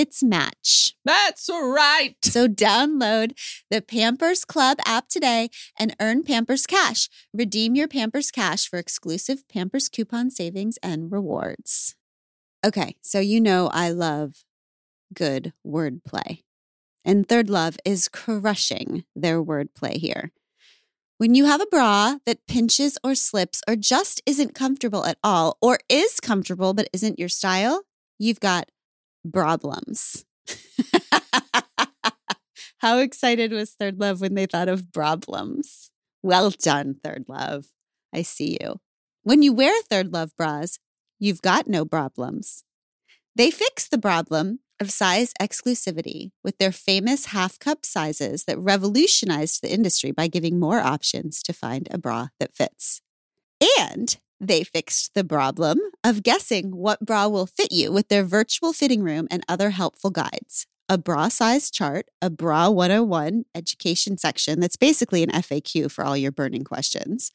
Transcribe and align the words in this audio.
its 0.00 0.22
match. 0.22 0.96
That's 1.04 1.50
right. 1.50 2.16
So 2.24 2.48
download 2.48 3.38
the 3.70 3.82
Pampers 3.82 4.46
Club 4.46 4.78
app 4.86 5.08
today 5.08 5.50
and 5.78 5.94
earn 6.00 6.22
Pampers 6.22 6.66
Cash. 6.66 7.10
Redeem 7.34 7.74
your 7.74 7.86
Pampers 7.86 8.30
Cash 8.30 8.66
for 8.66 8.78
exclusive 8.78 9.46
Pampers 9.46 9.90
coupon 9.90 10.30
savings 10.30 10.78
and 10.82 11.12
rewards. 11.12 11.96
Okay, 12.64 12.96
so 13.02 13.20
you 13.20 13.42
know 13.42 13.68
I 13.74 13.90
love 13.90 14.42
good 15.14 15.52
wordplay. 15.66 16.44
And 17.04 17.28
Third 17.28 17.50
Love 17.50 17.76
is 17.84 18.08
crushing 18.08 19.04
their 19.14 19.44
wordplay 19.44 19.96
here. 19.96 20.32
When 21.18 21.34
you 21.34 21.44
have 21.44 21.60
a 21.60 21.66
bra 21.66 22.16
that 22.24 22.46
pinches 22.46 22.96
or 23.04 23.14
slips 23.14 23.60
or 23.68 23.76
just 23.76 24.22
isn't 24.24 24.54
comfortable 24.54 25.04
at 25.04 25.18
all, 25.22 25.58
or 25.60 25.78
is 25.90 26.20
comfortable 26.20 26.72
but 26.72 26.88
isn't 26.94 27.18
your 27.18 27.28
style, 27.28 27.82
you've 28.18 28.40
got 28.40 28.70
problems. 29.32 30.24
How 32.78 32.98
excited 32.98 33.52
was 33.52 33.72
Third 33.72 34.00
Love 34.00 34.20
when 34.20 34.34
they 34.34 34.46
thought 34.46 34.68
of 34.68 34.92
problems? 34.92 35.90
Well 36.22 36.50
done, 36.50 36.96
Third 37.02 37.26
Love. 37.28 37.66
I 38.14 38.22
see 38.22 38.58
you. 38.60 38.80
When 39.22 39.42
you 39.42 39.52
wear 39.52 39.74
Third 39.82 40.12
Love 40.12 40.34
bras, 40.36 40.78
you've 41.18 41.42
got 41.42 41.68
no 41.68 41.84
problems. 41.84 42.64
They 43.36 43.50
fix 43.50 43.86
the 43.86 43.98
problem 43.98 44.60
of 44.80 44.90
size 44.90 45.32
exclusivity 45.40 46.30
with 46.42 46.56
their 46.58 46.72
famous 46.72 47.26
half 47.26 47.58
cup 47.58 47.84
sizes 47.84 48.44
that 48.44 48.58
revolutionized 48.58 49.62
the 49.62 49.72
industry 49.72 50.10
by 50.10 50.26
giving 50.26 50.58
more 50.58 50.80
options 50.80 51.42
to 51.42 51.52
find 51.52 51.86
a 51.90 51.98
bra 51.98 52.28
that 52.40 52.54
fits. 52.54 53.02
And 53.78 54.16
they 54.40 54.64
fixed 54.64 55.14
the 55.14 55.24
problem 55.24 55.78
of 56.02 56.22
guessing 56.22 56.70
what 56.74 57.04
bra 57.04 57.28
will 57.28 57.46
fit 57.46 57.70
you 57.70 57.92
with 57.92 58.08
their 58.08 58.24
virtual 58.24 58.72
fitting 58.72 59.02
room 59.02 59.28
and 59.30 59.44
other 59.48 59.70
helpful 59.70 60.10
guides. 60.10 60.66
A 60.88 60.96
bra 60.96 61.28
size 61.28 61.70
chart, 61.70 62.06
a 62.20 62.30
bra 62.30 62.68
101 62.70 63.44
education 63.54 64.16
section 64.16 64.58
that's 64.58 64.76
basically 64.76 65.22
an 65.22 65.30
FAQ 65.30 65.90
for 65.90 66.04
all 66.04 66.16
your 66.16 66.32
burning 66.32 66.64
questions, 66.64 67.30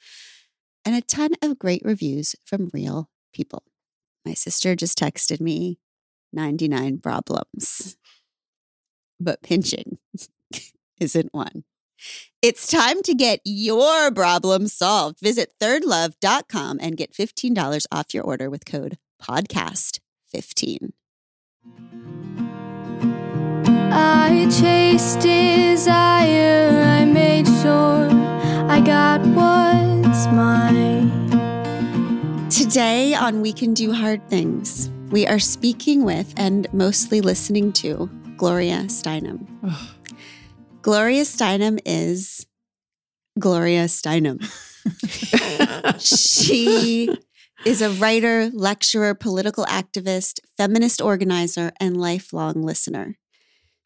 and 0.83 0.95
a 0.95 1.01
ton 1.01 1.31
of 1.41 1.59
great 1.59 1.81
reviews 1.85 2.35
from 2.43 2.69
real 2.73 3.09
people. 3.33 3.63
My 4.25 4.33
sister 4.33 4.75
just 4.75 4.97
texted 4.97 5.39
me 5.39 5.79
99 6.33 6.97
problems, 6.97 7.95
but 9.19 9.41
pinching 9.41 9.99
isn't 10.99 11.33
one. 11.33 11.63
It's 12.41 12.67
time 12.67 13.01
to 13.03 13.13
get 13.13 13.39
your 13.43 14.11
problem 14.11 14.67
solved. 14.67 15.19
Visit 15.19 15.53
thirdlove.com 15.59 16.79
and 16.81 16.97
get 16.97 17.13
$15 17.13 17.85
off 17.91 18.13
your 18.13 18.23
order 18.23 18.49
with 18.49 18.65
code 18.65 18.97
podcast15. 19.21 20.91
I 23.91 24.47
chased 24.51 25.21
desire, 25.21 26.69
I 26.85 27.05
made 27.05 27.47
sure 27.47 28.09
I 28.69 28.81
got 28.81 29.21
what's 29.21 30.27
mine. 30.27 31.09
Today 32.49 33.13
on 33.13 33.41
We 33.41 33.53
Can 33.53 33.73
Do 33.73 33.93
Hard 33.93 34.27
Things, 34.29 34.89
we 35.09 35.25
are 35.25 35.39
speaking 35.39 36.03
with 36.03 36.33
and 36.35 36.67
mostly 36.73 37.21
listening 37.21 37.71
to 37.73 38.09
Gloria 38.37 38.83
Steinem. 38.87 39.47
Gloria 40.85 41.23
Steinem 41.23 41.79
is 41.83 42.45
Gloria 43.39 43.85
Steinem. 43.85 44.39
she 45.99 47.09
is 47.65 47.81
a 47.81 47.89
writer, 47.89 48.51
lecturer, 48.53 49.15
political 49.15 49.65
activist, 49.65 50.41
feminist 50.55 51.01
organizer, 51.01 51.71
and 51.79 51.97
lifelong 51.97 52.61
listener. 52.61 53.17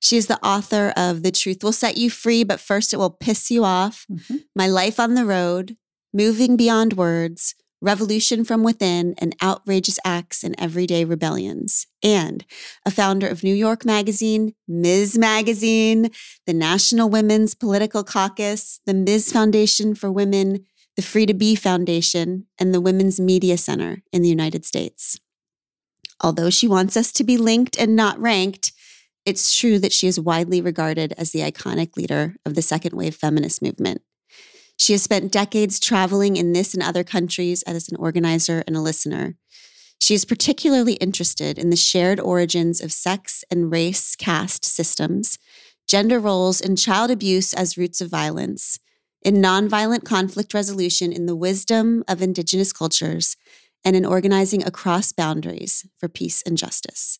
She 0.01 0.17
is 0.17 0.27
the 0.27 0.45
author 0.45 0.91
of 0.97 1.23
The 1.23 1.31
Truth 1.31 1.63
Will 1.63 1.71
Set 1.71 1.95
You 1.95 2.09
Free, 2.09 2.43
but 2.43 2.59
First 2.59 2.93
It 2.93 2.97
Will 2.97 3.11
Piss 3.11 3.49
You 3.49 3.63
Off, 3.63 4.05
Mm-hmm. 4.11 4.35
My 4.53 4.67
Life 4.67 4.99
on 4.99 5.13
the 5.13 5.25
Road, 5.25 5.77
Moving 6.13 6.57
Beyond 6.57 6.97
Words, 6.97 7.55
Revolution 7.81 8.43
from 8.43 8.61
Within, 8.61 9.15
and 9.19 9.35
Outrageous 9.41 9.99
Acts 10.03 10.43
and 10.43 10.53
Everyday 10.59 11.05
Rebellions, 11.05 11.87
and 12.03 12.45
a 12.85 12.91
founder 12.91 13.27
of 13.27 13.43
New 13.43 13.53
York 13.53 13.85
Magazine, 13.85 14.53
Ms. 14.67 15.17
Magazine, 15.17 16.09
the 16.45 16.53
National 16.53 17.09
Women's 17.09 17.55
Political 17.55 18.03
Caucus, 18.03 18.81
the 18.85 18.93
Ms. 18.93 19.31
Foundation 19.31 19.95
for 19.95 20.11
Women, 20.11 20.65
the 20.97 21.01
Free 21.01 21.25
to 21.25 21.33
Be 21.33 21.55
Foundation, 21.55 22.47
and 22.59 22.73
the 22.73 22.81
Women's 22.81 23.19
Media 23.19 23.57
Center 23.57 24.03
in 24.11 24.21
the 24.21 24.29
United 24.29 24.65
States. 24.65 25.17
Although 26.21 26.49
she 26.49 26.67
wants 26.67 26.97
us 26.97 27.13
to 27.13 27.23
be 27.23 27.37
linked 27.37 27.79
and 27.79 27.95
not 27.95 28.19
ranked, 28.19 28.73
it's 29.25 29.57
true 29.57 29.79
that 29.79 29.93
she 29.93 30.07
is 30.07 30.19
widely 30.19 30.59
regarded 30.59 31.13
as 31.17 31.31
the 31.31 31.39
iconic 31.39 31.95
leader 31.95 32.35
of 32.45 32.55
the 32.55 32.61
second 32.61 32.95
wave 32.97 33.15
feminist 33.15 33.61
movement. 33.61 34.01
She 34.79 34.93
has 34.93 35.03
spent 35.03 35.31
decades 35.31 35.77
traveling 35.77 36.37
in 36.37 36.53
this 36.53 36.73
and 36.73 36.81
other 36.81 37.03
countries 37.03 37.63
as 37.63 37.89
an 37.89 37.97
organizer 37.97 38.63
and 38.65 38.77
a 38.77 38.81
listener. 38.81 39.35
She 39.99 40.15
is 40.15 40.23
particularly 40.23 40.93
interested 40.93 41.59
in 41.59 41.69
the 41.69 41.75
shared 41.75 42.17
origins 42.17 42.79
of 42.79 42.93
sex 42.93 43.43
and 43.51 43.69
race 43.69 44.15
caste 44.15 44.63
systems, 44.63 45.37
gender 45.85 46.17
roles, 46.17 46.61
and 46.61 46.77
child 46.77 47.11
abuse 47.11 47.53
as 47.53 47.77
roots 47.77 47.99
of 47.99 48.09
violence, 48.09 48.79
in 49.21 49.35
nonviolent 49.35 50.05
conflict 50.05 50.53
resolution 50.53 51.11
in 51.11 51.25
the 51.25 51.35
wisdom 51.35 52.01
of 52.07 52.21
Indigenous 52.21 52.71
cultures, 52.71 53.35
and 53.83 53.97
in 53.97 54.05
organizing 54.05 54.63
across 54.63 55.11
boundaries 55.11 55.85
for 55.97 56.07
peace 56.07 56.41
and 56.43 56.57
justice. 56.57 57.19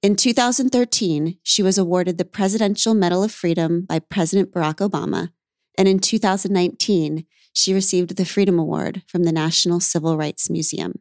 In 0.00 0.16
2013, 0.16 1.36
she 1.42 1.62
was 1.62 1.76
awarded 1.76 2.16
the 2.16 2.24
Presidential 2.24 2.94
Medal 2.94 3.22
of 3.22 3.32
Freedom 3.32 3.82
by 3.82 3.98
President 3.98 4.52
Barack 4.52 4.76
Obama. 4.76 5.32
And 5.78 5.88
in 5.88 5.98
2019, 5.98 7.26
she 7.52 7.74
received 7.74 8.16
the 8.16 8.24
Freedom 8.24 8.58
Award 8.58 9.02
from 9.06 9.24
the 9.24 9.32
National 9.32 9.80
Civil 9.80 10.16
Rights 10.16 10.50
Museum. 10.50 11.00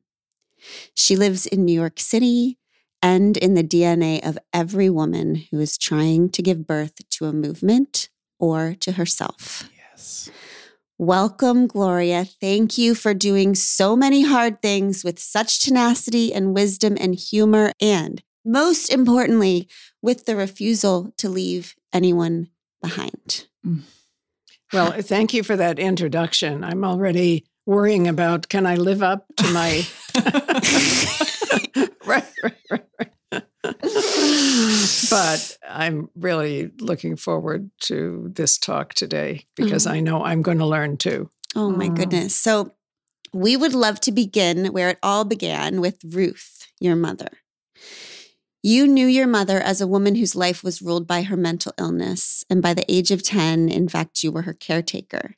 She 0.93 1.15
lives 1.15 1.45
in 1.45 1.65
New 1.65 1.73
York 1.73 1.99
City 1.99 2.57
and 3.01 3.37
in 3.37 3.53
the 3.53 3.63
DNA 3.63 4.25
of 4.27 4.37
every 4.53 4.89
woman 4.89 5.43
who 5.51 5.59
is 5.59 5.77
trying 5.77 6.29
to 6.29 6.41
give 6.41 6.65
birth 6.65 7.07
to 7.11 7.25
a 7.25 7.33
movement 7.33 8.09
or 8.39 8.75
to 8.79 8.93
herself. 8.93 9.69
Yes. 9.91 10.29
Welcome, 10.97 11.67
Gloria. 11.67 12.23
Thank 12.23 12.78
you 12.78 12.95
for 12.95 13.13
doing 13.13 13.53
so 13.53 13.95
many 13.95 14.23
hard 14.23 14.61
things 14.61 15.03
with 15.03 15.19
such 15.19 15.59
tenacity 15.59 16.33
and 16.33 16.55
wisdom 16.55 16.95
and 16.99 17.16
humor, 17.16 17.73
and 17.81 18.23
most 18.45 18.89
importantly, 18.89 19.67
with 20.01 20.25
the 20.25 20.37
refusal 20.37 21.13
to 21.17 21.28
leave 21.28 21.75
anyone 21.91 22.47
behind. 22.81 23.47
Mm. 23.66 23.81
Well, 24.75 24.91
thank 25.01 25.33
you 25.33 25.41
for 25.41 25.55
that 25.55 25.79
introduction. 25.79 26.61
I'm 26.61 26.83
already 26.83 27.45
worrying 27.66 28.09
about 28.09 28.49
can 28.49 28.66
I 28.66 28.75
live 28.75 29.01
up 29.01 29.25
to 29.37 29.53
my 29.53 29.83
right, 32.05 32.25
right, 32.43 32.53
right, 32.69 32.85
right. 32.99 33.43
but 35.09 35.57
I'm 35.69 36.09
really 36.17 36.72
looking 36.81 37.16
forward 37.16 37.72
to 37.83 38.29
this 38.35 38.57
talk 38.57 38.93
today 38.95 39.45
because 39.55 39.85
Mhm. 39.87 39.91
I 39.91 39.99
know 40.01 40.25
I'm 40.25 40.41
going 40.41 40.57
to 40.59 40.66
learn 40.66 40.97
too. 40.97 41.29
Oh 41.55 41.69
my 41.69 41.87
Mm. 41.87 41.95
goodness. 41.95 42.35
So, 42.35 42.73
we 43.33 43.55
would 43.55 43.73
love 43.73 44.01
to 44.01 44.11
begin 44.11 44.67
where 44.73 44.89
it 44.89 44.99
all 45.01 45.23
began 45.23 45.79
with 45.79 45.97
Ruth, 46.03 46.67
your 46.81 46.97
mother. 46.97 47.29
You 48.66 48.88
knew 48.88 49.06
your 49.06 49.28
mother 49.28 49.59
as 49.59 49.79
a 49.79 49.85
woman 49.85 50.16
whose 50.16 50.35
life 50.35 50.64
was 50.64 50.82
ruled 50.82 51.06
by 51.06 51.22
her 51.22 51.38
mental 51.38 51.72
illness. 51.78 52.44
And 52.50 52.64
by 52.64 52.73
the 52.73 52.91
age 52.91 53.12
of 53.12 53.22
10, 53.22 53.70
in 53.70 53.88
fact, 53.88 54.23
you 54.23 54.32
were 54.32 54.41
her 54.41 54.56
caretaker. 54.56 55.35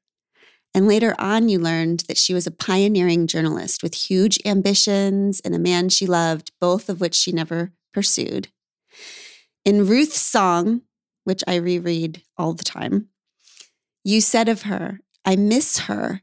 And 0.73 0.87
later 0.87 1.13
on, 1.19 1.49
you 1.49 1.59
learned 1.59 2.05
that 2.07 2.17
she 2.17 2.33
was 2.33 2.47
a 2.47 2.51
pioneering 2.51 3.27
journalist 3.27 3.83
with 3.83 3.95
huge 3.95 4.39
ambitions 4.45 5.41
and 5.41 5.53
a 5.53 5.59
man 5.59 5.89
she 5.89 6.07
loved, 6.07 6.53
both 6.61 6.87
of 6.87 7.01
which 7.01 7.15
she 7.15 7.33
never 7.33 7.73
pursued. 7.93 8.47
In 9.65 9.85
Ruth's 9.85 10.21
song, 10.21 10.83
which 11.25 11.43
I 11.45 11.55
reread 11.55 12.23
all 12.37 12.53
the 12.53 12.63
time, 12.63 13.09
you 14.05 14.21
said 14.21 14.47
of 14.47 14.61
her, 14.61 15.01
I 15.25 15.35
miss 15.35 15.79
her, 15.79 16.21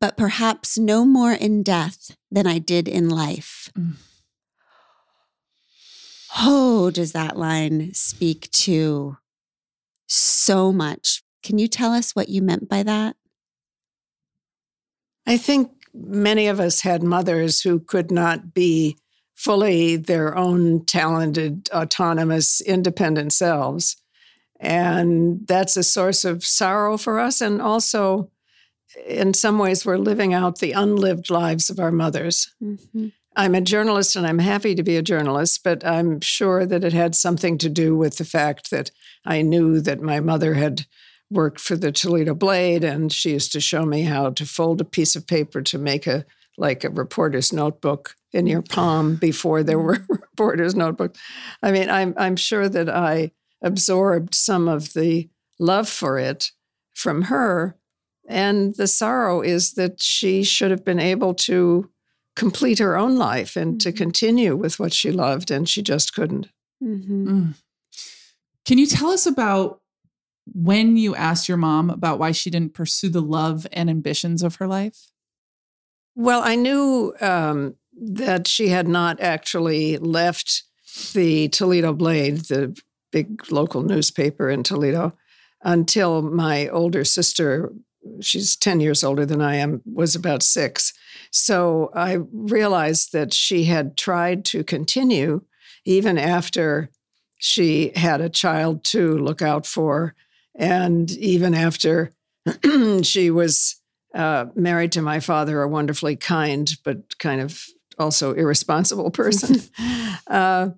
but 0.00 0.16
perhaps 0.16 0.78
no 0.78 1.04
more 1.04 1.32
in 1.32 1.64
death 1.64 2.16
than 2.30 2.46
I 2.46 2.60
did 2.60 2.86
in 2.86 3.08
life. 3.08 3.68
Mm. 3.76 3.96
Oh, 6.38 6.90
does 6.90 7.12
that 7.12 7.36
line 7.36 7.94
speak 7.94 8.50
to 8.52 9.16
so 10.06 10.72
much? 10.72 11.22
Can 11.42 11.58
you 11.58 11.68
tell 11.68 11.92
us 11.92 12.12
what 12.12 12.28
you 12.28 12.42
meant 12.42 12.68
by 12.68 12.82
that? 12.82 13.16
I 15.26 15.38
think 15.38 15.70
many 15.94 16.46
of 16.46 16.60
us 16.60 16.80
had 16.82 17.02
mothers 17.02 17.62
who 17.62 17.80
could 17.80 18.10
not 18.10 18.52
be 18.52 18.96
fully 19.34 19.96
their 19.96 20.36
own 20.36 20.84
talented, 20.84 21.68
autonomous, 21.72 22.60
independent 22.60 23.32
selves. 23.32 23.96
And 24.58 25.46
that's 25.46 25.76
a 25.76 25.82
source 25.82 26.24
of 26.24 26.44
sorrow 26.44 26.96
for 26.96 27.18
us. 27.18 27.40
And 27.40 27.60
also, 27.60 28.30
in 29.06 29.34
some 29.34 29.58
ways, 29.58 29.84
we're 29.84 29.98
living 29.98 30.32
out 30.32 30.58
the 30.58 30.72
unlived 30.72 31.28
lives 31.30 31.68
of 31.68 31.78
our 31.78 31.92
mothers. 31.92 32.54
Mm-hmm. 32.62 33.08
I'm 33.36 33.54
a 33.54 33.60
journalist 33.60 34.16
and 34.16 34.26
I'm 34.26 34.38
happy 34.38 34.74
to 34.74 34.82
be 34.82 34.96
a 34.96 35.02
journalist, 35.02 35.60
but 35.62 35.86
I'm 35.86 36.20
sure 36.20 36.64
that 36.64 36.82
it 36.82 36.94
had 36.94 37.14
something 37.14 37.58
to 37.58 37.68
do 37.68 37.94
with 37.94 38.16
the 38.16 38.24
fact 38.24 38.70
that 38.70 38.90
I 39.26 39.42
knew 39.42 39.80
that 39.80 40.00
my 40.00 40.20
mother 40.20 40.54
had 40.54 40.86
worked 41.30 41.60
for 41.60 41.76
the 41.76 41.92
Toledo 41.92 42.34
Blade 42.34 42.82
and 42.82 43.12
she 43.12 43.32
used 43.32 43.52
to 43.52 43.60
show 43.60 43.84
me 43.84 44.02
how 44.02 44.30
to 44.30 44.46
fold 44.46 44.80
a 44.80 44.84
piece 44.84 45.16
of 45.16 45.26
paper 45.26 45.60
to 45.62 45.78
make 45.78 46.06
a 46.06 46.24
like 46.58 46.84
a 46.84 46.88
reporter's 46.88 47.52
notebook 47.52 48.14
in 48.32 48.46
your 48.46 48.62
palm 48.62 49.16
before 49.16 49.62
there 49.62 49.78
were 49.78 49.98
reporter's 50.08 50.74
notebooks. 50.74 51.20
I 51.62 51.72
mean, 51.72 51.90
I'm 51.90 52.14
I'm 52.16 52.36
sure 52.36 52.68
that 52.68 52.88
I 52.88 53.32
absorbed 53.62 54.34
some 54.34 54.66
of 54.66 54.94
the 54.94 55.28
love 55.58 55.88
for 55.88 56.18
it 56.18 56.52
from 56.94 57.22
her. 57.22 57.76
And 58.28 58.74
the 58.76 58.86
sorrow 58.86 59.42
is 59.42 59.74
that 59.74 60.00
she 60.00 60.42
should 60.42 60.70
have 60.70 60.84
been 60.84 60.98
able 60.98 61.34
to 61.34 61.90
complete 62.36 62.78
her 62.78 62.96
own 62.96 63.16
life 63.16 63.56
and 63.56 63.80
to 63.80 63.92
Mhm. 63.92 63.96
continue 63.96 64.54
with 64.54 64.78
what 64.78 64.92
she 64.92 65.10
loved, 65.10 65.50
and 65.50 65.68
she 65.68 65.82
just 65.82 66.14
couldn't. 66.14 66.48
Mm-hmm. 66.82 67.28
Mm. 67.28 67.54
Can 68.64 68.78
you 68.78 68.86
tell 68.86 69.08
us 69.10 69.26
about 69.26 69.80
when 70.54 70.96
you 70.96 71.16
asked 71.16 71.48
your 71.48 71.56
mom 71.58 71.90
about 71.90 72.18
why 72.18 72.30
she 72.32 72.50
didn't 72.50 72.74
pursue 72.74 73.08
the 73.08 73.22
love 73.22 73.66
and 73.72 73.90
ambitions 73.90 74.42
of 74.42 74.56
her 74.56 74.66
life? 74.68 75.10
Well, 76.14 76.42
I 76.44 76.54
knew 76.56 77.14
um, 77.20 77.74
that 78.00 78.46
she 78.46 78.68
had 78.68 78.86
not 78.88 79.20
actually 79.20 79.98
left 79.98 80.62
the 81.14 81.48
Toledo 81.48 81.92
Blade, 81.92 82.36
the 82.48 82.78
big 83.12 83.50
local 83.50 83.82
newspaper 83.82 84.48
in 84.48 84.62
Toledo, 84.62 85.16
until 85.62 86.22
my 86.22 86.68
older 86.68 87.04
sister, 87.04 87.72
she's 88.20 88.56
10 88.56 88.80
years 88.80 89.02
older 89.02 89.26
than 89.26 89.40
I 89.40 89.56
am, 89.56 89.82
was 89.84 90.14
about 90.14 90.42
six. 90.42 90.92
So 91.36 91.90
I 91.94 92.14
realized 92.32 93.12
that 93.12 93.34
she 93.34 93.64
had 93.64 93.96
tried 93.96 94.44
to 94.46 94.64
continue 94.64 95.42
even 95.84 96.16
after 96.16 96.90
she 97.38 97.92
had 97.94 98.22
a 98.22 98.30
child 98.30 98.84
to 98.84 99.18
look 99.18 99.42
out 99.42 99.66
for, 99.66 100.14
and 100.54 101.10
even 101.10 101.54
after 101.54 102.10
she 103.02 103.30
was 103.30 103.76
uh, 104.14 104.46
married 104.54 104.92
to 104.92 105.02
my 105.02 105.20
father, 105.20 105.60
a 105.60 105.68
wonderfully 105.68 106.16
kind 106.16 106.74
but 106.84 107.18
kind 107.18 107.42
of 107.42 107.62
also 107.98 108.32
irresponsible 108.32 109.10
person. 109.22 109.60
uh, 110.28 110.70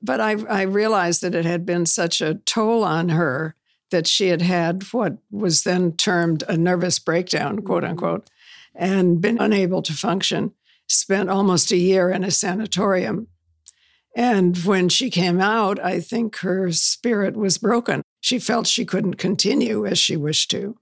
but 0.00 0.20
I, 0.20 0.36
I 0.48 0.62
realized 0.62 1.22
that 1.22 1.34
it 1.34 1.44
had 1.44 1.66
been 1.66 1.86
such 1.86 2.20
a 2.20 2.34
toll 2.34 2.84
on 2.84 3.08
her 3.08 3.56
that 3.90 4.06
she 4.06 4.28
had 4.28 4.42
had 4.42 4.84
what 4.92 5.18
was 5.30 5.64
then 5.64 5.92
termed 5.92 6.44
a 6.48 6.56
nervous 6.56 7.00
breakdown, 7.00 7.62
quote 7.62 7.84
unquote, 7.84 8.30
and 8.74 9.20
been 9.20 9.38
unable 9.40 9.82
to 9.82 9.92
function. 9.92 10.52
Spent 10.86 11.30
almost 11.30 11.72
a 11.72 11.76
year 11.76 12.10
in 12.10 12.24
a 12.24 12.30
sanatorium. 12.30 13.28
And 14.16 14.56
when 14.58 14.88
she 14.88 15.10
came 15.10 15.40
out, 15.40 15.82
I 15.82 16.00
think 16.00 16.36
her 16.38 16.70
spirit 16.72 17.36
was 17.36 17.58
broken. 17.58 18.02
She 18.20 18.38
felt 18.38 18.66
she 18.66 18.84
couldn't 18.84 19.14
continue 19.14 19.86
as 19.86 19.98
she 19.98 20.16
wished 20.16 20.50
to. 20.52 20.76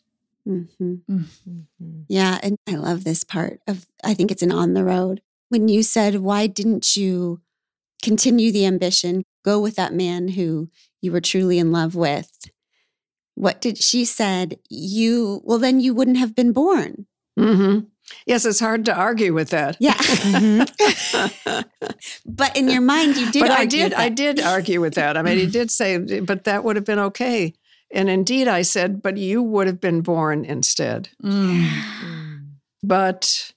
Mm-hmm. 0.46 0.94
Mhm. 1.10 2.04
Yeah. 2.08 2.38
And 2.42 2.56
I 2.68 2.74
love 2.74 3.04
this 3.04 3.24
part 3.24 3.60
of, 3.66 3.86
I 4.04 4.12
think 4.14 4.30
it's 4.30 4.42
an 4.42 4.52
on 4.52 4.74
the 4.74 4.84
road. 4.84 5.22
When 5.48 5.68
you 5.68 5.82
said, 5.82 6.16
why 6.16 6.46
didn't 6.46 6.96
you 6.96 7.40
continue 8.02 8.50
the 8.50 8.66
ambition, 8.66 9.22
go 9.44 9.60
with 9.60 9.76
that 9.76 9.94
man 9.94 10.28
who 10.28 10.68
you 11.00 11.12
were 11.12 11.20
truly 11.20 11.58
in 11.58 11.70
love 11.72 11.94
with? 11.94 12.50
What 13.34 13.60
did 13.60 13.78
she 13.78 14.04
said? 14.04 14.58
You, 14.68 15.40
well, 15.44 15.58
then 15.58 15.80
you 15.80 15.94
wouldn't 15.94 16.18
have 16.18 16.34
been 16.34 16.52
born. 16.52 17.06
Hmm 17.36 17.80
Yes, 18.26 18.44
it's 18.44 18.60
hard 18.60 18.84
to 18.86 18.94
argue 18.94 19.32
with 19.32 19.50
that. 19.50 19.76
Yeah. 19.80 19.94
Mhm. 19.94 21.64
but 22.26 22.56
in 22.56 22.68
your 22.68 22.82
mind, 22.82 23.16
you 23.16 23.30
did 23.30 23.40
but 23.40 23.50
I 23.50 23.64
did, 23.64 23.94
I 23.94 24.08
did 24.08 24.40
argue 24.40 24.80
with 24.80 24.94
that. 24.94 25.16
I 25.16 25.22
mean, 25.22 25.38
he 25.38 25.46
did 25.46 25.70
say, 25.70 26.20
but 26.20 26.44
that 26.44 26.62
would 26.64 26.76
have 26.76 26.84
been 26.84 26.98
okay. 26.98 27.54
And 27.90 28.10
indeed, 28.10 28.48
I 28.48 28.62
said, 28.62 29.02
but 29.02 29.16
you 29.16 29.42
would 29.42 29.66
have 29.66 29.80
been 29.80 30.00
born 30.02 30.44
instead. 30.44 31.08
Mm. 31.22 31.68
Mm. 31.68 32.40
But 32.82 33.52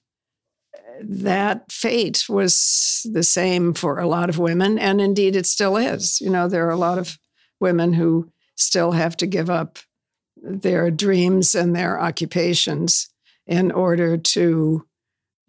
that 1.02 1.70
fate 1.70 2.24
was 2.28 3.04
the 3.12 3.22
same 3.22 3.74
for 3.74 3.98
a 3.98 4.06
lot 4.06 4.30
of 4.30 4.38
women. 4.38 4.78
And 4.78 5.00
indeed, 5.00 5.36
it 5.36 5.46
still 5.46 5.76
is. 5.76 6.20
You 6.20 6.30
know, 6.30 6.48
there 6.48 6.66
are 6.66 6.70
a 6.70 6.76
lot 6.76 6.98
of 6.98 7.18
women 7.60 7.92
who 7.92 8.30
still 8.54 8.92
have 8.92 9.16
to 9.18 9.26
give 9.26 9.50
up 9.50 9.78
their 10.36 10.90
dreams 10.90 11.54
and 11.54 11.74
their 11.74 12.00
occupations 12.00 13.08
in 13.46 13.70
order 13.72 14.16
to 14.16 14.84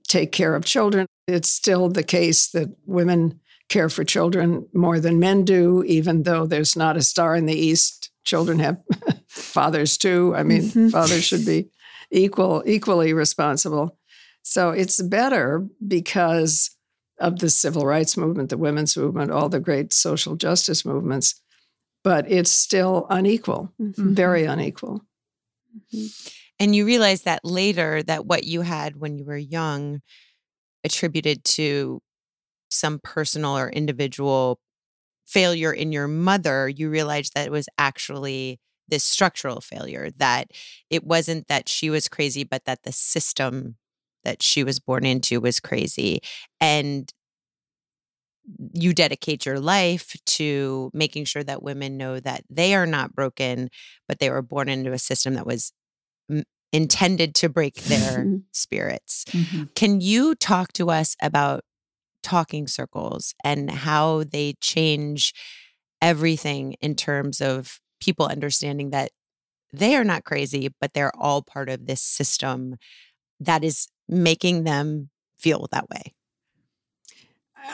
take 0.07 0.31
care 0.31 0.55
of 0.55 0.65
children. 0.65 1.05
It's 1.27 1.49
still 1.49 1.89
the 1.89 2.03
case 2.03 2.49
that 2.51 2.69
women 2.85 3.39
care 3.69 3.89
for 3.89 4.03
children 4.05 4.67
more 4.73 4.99
than 4.99 5.19
men 5.19 5.43
do, 5.43 5.83
even 5.83 6.23
though 6.23 6.45
there's 6.45 6.75
not 6.77 6.95
a 6.95 7.01
star 7.01 7.35
in 7.35 7.45
the 7.47 7.57
east. 7.57 8.11
Children 8.23 8.59
have 8.59 8.77
fathers 9.27 9.97
too. 9.97 10.33
I 10.35 10.43
mean, 10.43 10.61
Mhm. 10.63 10.91
fathers 10.91 11.23
should 11.25 11.45
be 11.45 11.69
equal, 12.11 12.63
equally 12.65 13.11
responsible. 13.13 13.97
So 14.43 14.69
it's 14.69 15.01
better 15.01 15.67
because 15.85 16.69
of 17.19 17.39
the 17.39 17.49
civil 17.49 17.85
rights 17.85 18.15
movement, 18.15 18.49
the 18.49 18.57
women's 18.57 18.95
movement, 18.95 19.31
all 19.31 19.49
the 19.49 19.59
great 19.59 19.91
social 19.91 20.35
justice 20.37 20.85
movements. 20.85 21.41
But 22.03 22.31
it's 22.31 22.51
still 22.51 23.05
unequal, 23.09 23.73
Mhm. 23.81 24.13
very 24.15 24.45
unequal. 24.45 25.01
And 26.59 26.75
you 26.75 26.85
realize 26.85 27.21
that 27.23 27.45
later 27.45 28.01
that 28.03 28.25
what 28.25 28.43
you 28.43 28.61
had 28.61 28.97
when 28.97 29.17
you 29.17 29.25
were 29.25 29.37
young 29.37 30.01
attributed 30.83 31.43
to 31.43 32.01
some 32.69 32.99
personal 33.03 33.57
or 33.57 33.69
individual 33.69 34.59
failure 35.27 35.73
in 35.73 35.91
your 35.91 36.07
mother, 36.07 36.69
you 36.69 36.89
realized 36.89 37.33
that 37.35 37.47
it 37.47 37.51
was 37.51 37.69
actually 37.77 38.59
this 38.87 39.03
structural 39.03 39.61
failure, 39.61 40.09
that 40.17 40.51
it 40.89 41.05
wasn't 41.05 41.47
that 41.47 41.69
she 41.69 41.89
was 41.89 42.07
crazy, 42.07 42.43
but 42.43 42.65
that 42.65 42.83
the 42.83 42.91
system 42.91 43.77
that 44.23 44.43
she 44.43 44.63
was 44.63 44.79
born 44.79 45.05
into 45.05 45.41
was 45.41 45.59
crazy. 45.59 46.21
And 46.61 47.11
you 48.73 48.93
dedicate 48.93 49.45
your 49.45 49.59
life 49.59 50.15
to 50.25 50.89
making 50.93 51.25
sure 51.25 51.43
that 51.43 51.63
women 51.63 51.97
know 51.97 52.19
that 52.19 52.43
they 52.49 52.73
are 52.75 52.85
not 52.85 53.13
broken, 53.13 53.69
but 54.07 54.19
they 54.19 54.29
were 54.29 54.41
born 54.41 54.69
into 54.69 54.93
a 54.93 54.99
system 54.99 55.33
that 55.33 55.45
was 55.45 55.73
intended 56.73 57.33
to 57.35 57.49
break 57.49 57.75
their 57.83 58.25
Mhm. 58.25 58.43
spirits. 58.51 59.25
Mhm. 59.29 59.73
Can 59.75 60.01
you 60.01 60.35
talk 60.35 60.73
to 60.73 60.89
us 60.89 61.15
about 61.21 61.63
talking 62.23 62.67
circles 62.67 63.33
and 63.43 63.71
how 63.71 64.23
they 64.23 64.53
change 64.61 65.33
everything 66.01 66.73
in 66.81 66.95
terms 66.95 67.41
of 67.41 67.79
people 68.01 68.25
understanding 68.25 68.89
that 68.91 69.11
they 69.73 69.95
are 69.95 70.03
not 70.03 70.23
crazy, 70.23 70.69
but 70.79 70.93
they're 70.93 71.15
all 71.15 71.41
part 71.41 71.69
of 71.69 71.85
this 71.87 72.01
system 72.01 72.75
that 73.39 73.63
is 73.63 73.87
making 74.07 74.63
them 74.63 75.09
feel 75.39 75.67
that 75.71 75.89
way? 75.89 76.13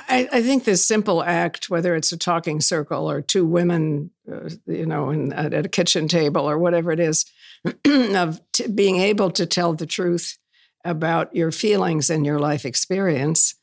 I, 0.09 0.27
I 0.31 0.41
think 0.41 0.63
this 0.63 0.85
simple 0.85 1.23
act, 1.23 1.69
whether 1.69 1.95
it's 1.95 2.12
a 2.12 2.17
talking 2.17 2.62
circle 2.62 3.09
or 3.09 3.21
two 3.21 3.45
women, 3.45 4.12
uh, 4.31 4.50
you 4.65 4.85
know, 4.85 5.09
in, 5.09 5.33
at, 5.33 5.53
at 5.53 5.65
a 5.65 5.69
kitchen 5.69 6.07
table 6.07 6.50
or 6.50 6.57
whatever 6.57 6.91
it 6.91 7.00
is, 7.00 7.25
of 8.15 8.41
t- 8.51 8.67
being 8.67 8.97
able 8.97 9.31
to 9.31 9.45
tell 9.45 9.73
the 9.73 9.85
truth 9.85 10.38
about 10.85 11.35
your 11.35 11.51
feelings 11.51 12.09
and 12.09 12.25
your 12.25 12.39
life 12.39 12.65
experience 12.65 13.55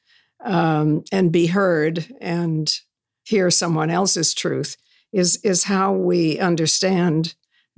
um, 0.44 1.04
and 1.12 1.32
be 1.32 1.46
heard 1.46 2.06
and 2.20 2.78
hear 3.25 3.50
someone 3.50 3.90
else's 3.90 4.32
truth 4.32 4.76
is, 5.12 5.38
is 5.44 5.64
how 5.64 5.92
we 5.92 6.38
understand 6.38 7.34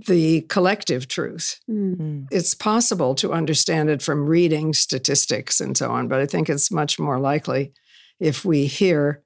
the 0.07 0.43
collective 0.43 1.09
truth. 1.09 1.61
Mm. 1.71 1.97
Mm. 1.97 2.27
It's 2.31 2.55
possible 2.55 3.15
to 3.17 3.33
understand 3.33 3.91
it 3.91 4.03
from 4.03 4.27
reading 4.27 4.73
statistics 4.73 5.61
and 5.61 5.77
so 5.77 5.91
on, 5.91 6.09
but 6.09 6.21
I 6.21 6.27
think 6.27 6.49
it's 6.49 6.71
much 6.71 6.99
more 6.99 7.19
likely 7.19 7.73
if 8.23 8.45
we 8.45 8.67
hear 8.67 9.25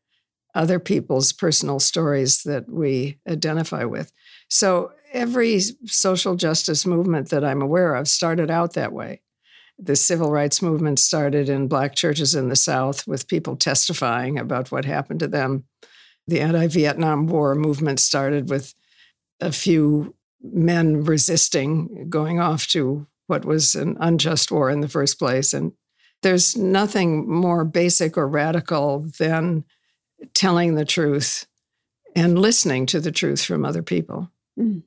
other 0.54 0.80
people's 0.80 1.30
personal 1.30 1.78
stories 1.78 2.42
that 2.44 2.66
we 2.66 3.18
identify 3.28 3.84
with. 3.84 4.10
So 4.48 4.92
every 5.12 5.60
social 5.84 6.34
justice 6.34 6.86
movement 6.86 7.28
that 7.28 7.44
I'm 7.44 7.60
aware 7.60 7.94
of 7.94 8.08
started 8.08 8.50
out 8.50 8.72
that 8.72 8.94
way. 8.94 9.20
The 9.78 9.96
civil 9.96 10.30
rights 10.30 10.62
movement 10.62 10.98
started 10.98 11.50
in 11.50 11.68
black 11.68 11.94
churches 11.94 12.34
in 12.34 12.48
the 12.48 12.56
South 12.56 13.06
with 13.06 13.28
people 13.28 13.54
testifying 13.54 14.38
about 14.38 14.72
what 14.72 14.86
happened 14.86 15.20
to 15.20 15.28
them. 15.28 15.64
The 16.26 16.40
anti 16.40 16.66
Vietnam 16.66 17.26
War 17.26 17.54
movement 17.54 18.00
started 18.00 18.48
with 18.48 18.72
a 19.42 19.52
few 19.52 20.14
men 20.42 21.04
resisting 21.04 22.08
going 22.08 22.40
off 22.40 22.66
to 22.68 23.06
what 23.26 23.44
was 23.44 23.74
an 23.74 23.98
unjust 24.00 24.50
war 24.50 24.70
in 24.70 24.80
the 24.80 24.88
first 24.88 25.18
place. 25.18 25.52
And 25.52 25.72
there's 26.26 26.56
nothing 26.56 27.30
more 27.30 27.64
basic 27.64 28.18
or 28.18 28.26
radical 28.26 29.06
than 29.16 29.62
telling 30.34 30.74
the 30.74 30.84
truth 30.84 31.46
and 32.16 32.36
listening 32.36 32.84
to 32.86 32.98
the 32.98 33.12
truth 33.12 33.44
from 33.44 33.64
other 33.64 33.80
people. 33.84 34.28
Mm. 34.58 34.82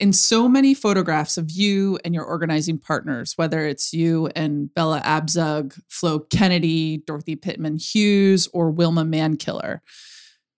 In 0.00 0.12
so 0.12 0.48
many 0.48 0.74
photographs 0.74 1.38
of 1.38 1.48
you 1.52 1.96
and 2.04 2.12
your 2.12 2.24
organizing 2.24 2.76
partners, 2.76 3.34
whether 3.36 3.64
it's 3.64 3.94
you 3.94 4.28
and 4.34 4.74
Bella 4.74 5.00
Abzug, 5.04 5.80
Flo 5.88 6.18
Kennedy, 6.18 6.96
Dorothy 6.96 7.36
Pitman 7.36 7.76
Hughes, 7.76 8.48
or 8.52 8.68
Wilma 8.68 9.04
Mankiller, 9.04 9.78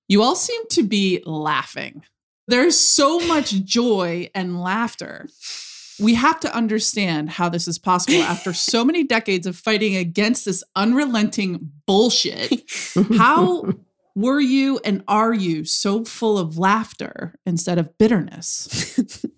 you 0.09 0.23
all 0.23 0.35
seem 0.35 0.63
to 0.71 0.83
be 0.83 1.23
laughing. 1.27 2.05
There's 2.49 2.79
so 2.79 3.19
much 3.27 3.51
joy 3.65 4.31
and 4.35 4.63
laughter. 4.63 5.29
We 6.01 6.15
have 6.15 6.41
to 6.41 6.55
understand 6.55 7.31
how 7.31 7.49
this 7.49 7.69
is 7.69 7.79
possible 7.79 8.23
after 8.23 8.53
so 8.53 8.85
many 8.85 9.05
decades 9.05 9.47
of 9.47 9.57
fighting 9.57 9.97
against 9.97 10.45
this 10.45 10.65
unrelenting 10.75 11.71
bullshit. 11.87 12.63
How 13.17 13.65
were 14.15 14.41
you 14.41 14.81
and 14.85 15.03
are 15.07 15.33
you 15.33 15.65
so 15.65 16.05
full 16.05 16.39
of 16.39 16.59
laughter 16.59 17.35
instead 17.47 17.79
of 17.79 17.97
bitterness? 17.99 19.25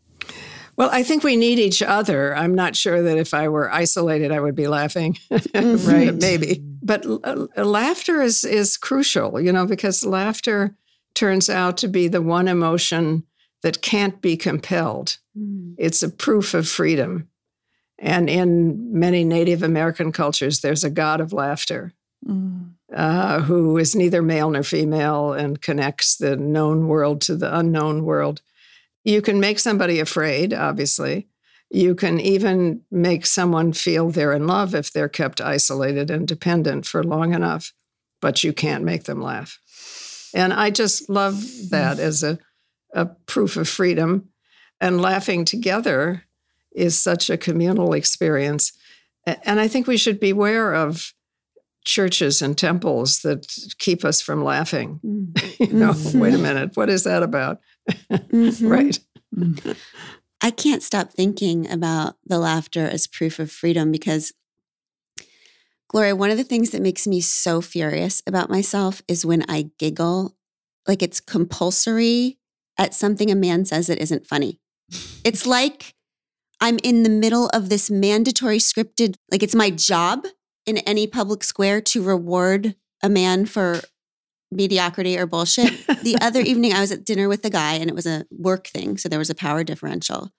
Well, 0.77 0.91
I 0.93 1.03
think 1.03 1.25
we 1.25 1.37
need 1.37 1.59
each 1.59 1.81
other. 1.81 2.37
I'm 2.37 2.55
not 2.55 2.77
sure 2.77 3.03
that 3.03 3.17
if 3.17 3.33
I 3.33 3.49
were 3.49 3.73
isolated, 3.73 4.31
I 4.31 4.41
would 4.41 4.55
be 4.55 4.69
laughing. 4.69 5.17
Right. 5.55 6.15
Maybe. 6.15 6.63
But 6.83 7.07
uh, 7.07 7.47
laughter 7.65 8.21
is, 8.21 8.45
is 8.45 8.77
crucial, 8.77 9.41
you 9.41 9.53
know, 9.53 9.67
because 9.67 10.05
laughter 10.05 10.77
turns 11.15 11.49
out 11.49 11.79
to 11.79 11.89
be 11.89 12.09
the 12.09 12.21
one 12.21 12.47
emotion 12.47 13.25
that 13.63 13.83
can't 13.83 14.21
be 14.21 14.37
compelled. 14.37 15.19
Mm. 15.37 15.75
It's 15.79 16.03
a 16.03 16.09
proof 16.11 16.55
of 16.55 16.69
freedom. 16.69 17.29
And 17.99 18.29
in 18.29 18.99
many 18.99 19.25
Native 19.25 19.63
American 19.63 20.13
cultures, 20.13 20.61
there's 20.61 20.85
a 20.85 20.91
god 20.91 21.21
of 21.21 21.33
laughter 21.33 21.93
Mm. 22.27 22.73
uh, 22.93 23.41
who 23.43 23.77
is 23.77 23.95
neither 23.95 24.23
male 24.23 24.51
nor 24.51 24.63
female 24.63 25.33
and 25.33 25.61
connects 25.61 26.17
the 26.17 26.35
known 26.35 26.89
world 26.89 27.21
to 27.21 27.37
the 27.37 27.57
unknown 27.57 28.05
world. 28.05 28.41
You 29.05 29.23
can 29.23 29.39
make 29.39 29.59
somebody 29.61 30.01
afraid, 30.01 30.53
obviously. 30.53 31.29
You 31.71 31.95
can 31.95 32.19
even 32.19 32.81
make 32.91 33.27
someone 33.27 33.73
feel 33.75 34.11
they're 34.11 34.33
in 34.33 34.47
love 34.47 34.75
if 34.75 34.93
they're 34.93 35.09
kept 35.11 35.41
isolated 35.41 36.11
and 36.11 36.27
dependent 36.27 36.87
for 36.87 37.05
long 37.05 37.33
enough, 37.35 37.73
but 38.21 38.43
you 38.43 38.53
can't 38.53 38.83
make 38.83 39.05
them 39.05 39.21
laugh. 39.21 39.61
And 40.35 40.53
I 40.53 40.71
just 40.71 41.09
love 41.09 41.45
that 41.71 41.99
as 41.99 42.23
a, 42.23 42.39
a 42.95 43.07
proof 43.07 43.57
of 43.57 43.69
freedom. 43.69 44.29
And 44.81 45.01
laughing 45.01 45.45
together 45.45 46.25
is 46.75 46.99
such 47.01 47.31
a 47.31 47.39
communal 47.39 47.95
experience. 47.95 48.73
And 49.25 49.59
I 49.59 49.69
think 49.69 49.87
we 49.87 49.97
should 49.97 50.21
beware 50.21 50.75
of 50.75 51.13
churches 51.85 52.43
and 52.43 52.59
temples 52.59 53.21
that 53.21 53.47
keep 53.79 54.05
us 54.05 54.21
from 54.21 54.45
laughing. 54.45 55.01
Mm. 55.05 55.61
you 55.61 55.73
know, 55.75 55.93
Mhm. 55.93 56.21
wait 56.21 56.35
a 56.35 56.39
minute, 56.39 56.71
what 56.77 56.91
is 56.91 57.05
that 57.05 57.23
about? 57.23 57.61
Mhm. 58.11 58.69
Right. 58.69 58.99
Mm. 59.35 59.77
I 60.43 60.51
can't 60.51 60.83
stop 60.83 61.13
thinking 61.13 61.71
about 61.71 62.17
the 62.27 62.39
laughter 62.39 62.85
as 62.87 63.07
proof 63.07 63.39
of 63.39 63.51
freedom 63.51 63.91
because, 63.91 64.33
Gloria, 65.89 66.15
one 66.17 66.31
of 66.31 66.37
the 66.37 66.45
things 66.45 66.71
that 66.71 66.83
makes 66.83 67.07
me 67.07 67.21
so 67.21 67.61
furious 67.61 68.23
about 68.27 68.51
myself 68.51 69.03
is 69.09 69.25
when 69.25 69.45
I 69.49 69.71
giggle, 69.79 70.37
like 70.87 71.03
it's 71.03 71.21
compulsory 71.21 72.36
at 72.79 72.95
something 72.95 73.31
a 73.31 73.35
man 73.35 73.65
says 73.65 73.87
that 73.87 73.99
isn't 73.99 74.27
funny. 74.27 74.61
It's 75.25 75.47
like 75.47 75.95
I'm 76.61 76.79
in 76.83 77.03
the 77.03 77.11
middle 77.11 77.49
of 77.49 77.69
this 77.69 77.91
mandatory 77.91 78.59
scripted, 78.59 79.17
like 79.31 79.43
it's 79.43 79.55
my 79.55 79.71
job 79.71 80.27
in 80.65 80.79
any 80.79 81.07
public 81.07 81.45
square 81.45 81.81
to 81.81 82.03
reward 82.03 82.75
a 83.03 83.09
man 83.09 83.47
for 83.47 83.81
mediocrity 84.51 85.19
or 85.19 85.27
bullshit. 85.27 85.87
the 86.03 86.17
other 86.21 86.41
evening, 86.41 86.73
I 86.73 86.81
was 86.81 86.93
at 86.93 87.05
dinner 87.05 87.29
with 87.29 87.45
a 87.45 87.51
guy 87.51 87.75
and 87.75 87.91
it 87.91 87.95
was 87.95 88.07
a 88.07 88.27
work 88.31 88.69
thing. 88.69 88.97
So 88.97 89.09
there 89.09 89.19
was 89.19 89.31
a 89.31 89.35
power 89.35 89.65
differential. 89.65 90.31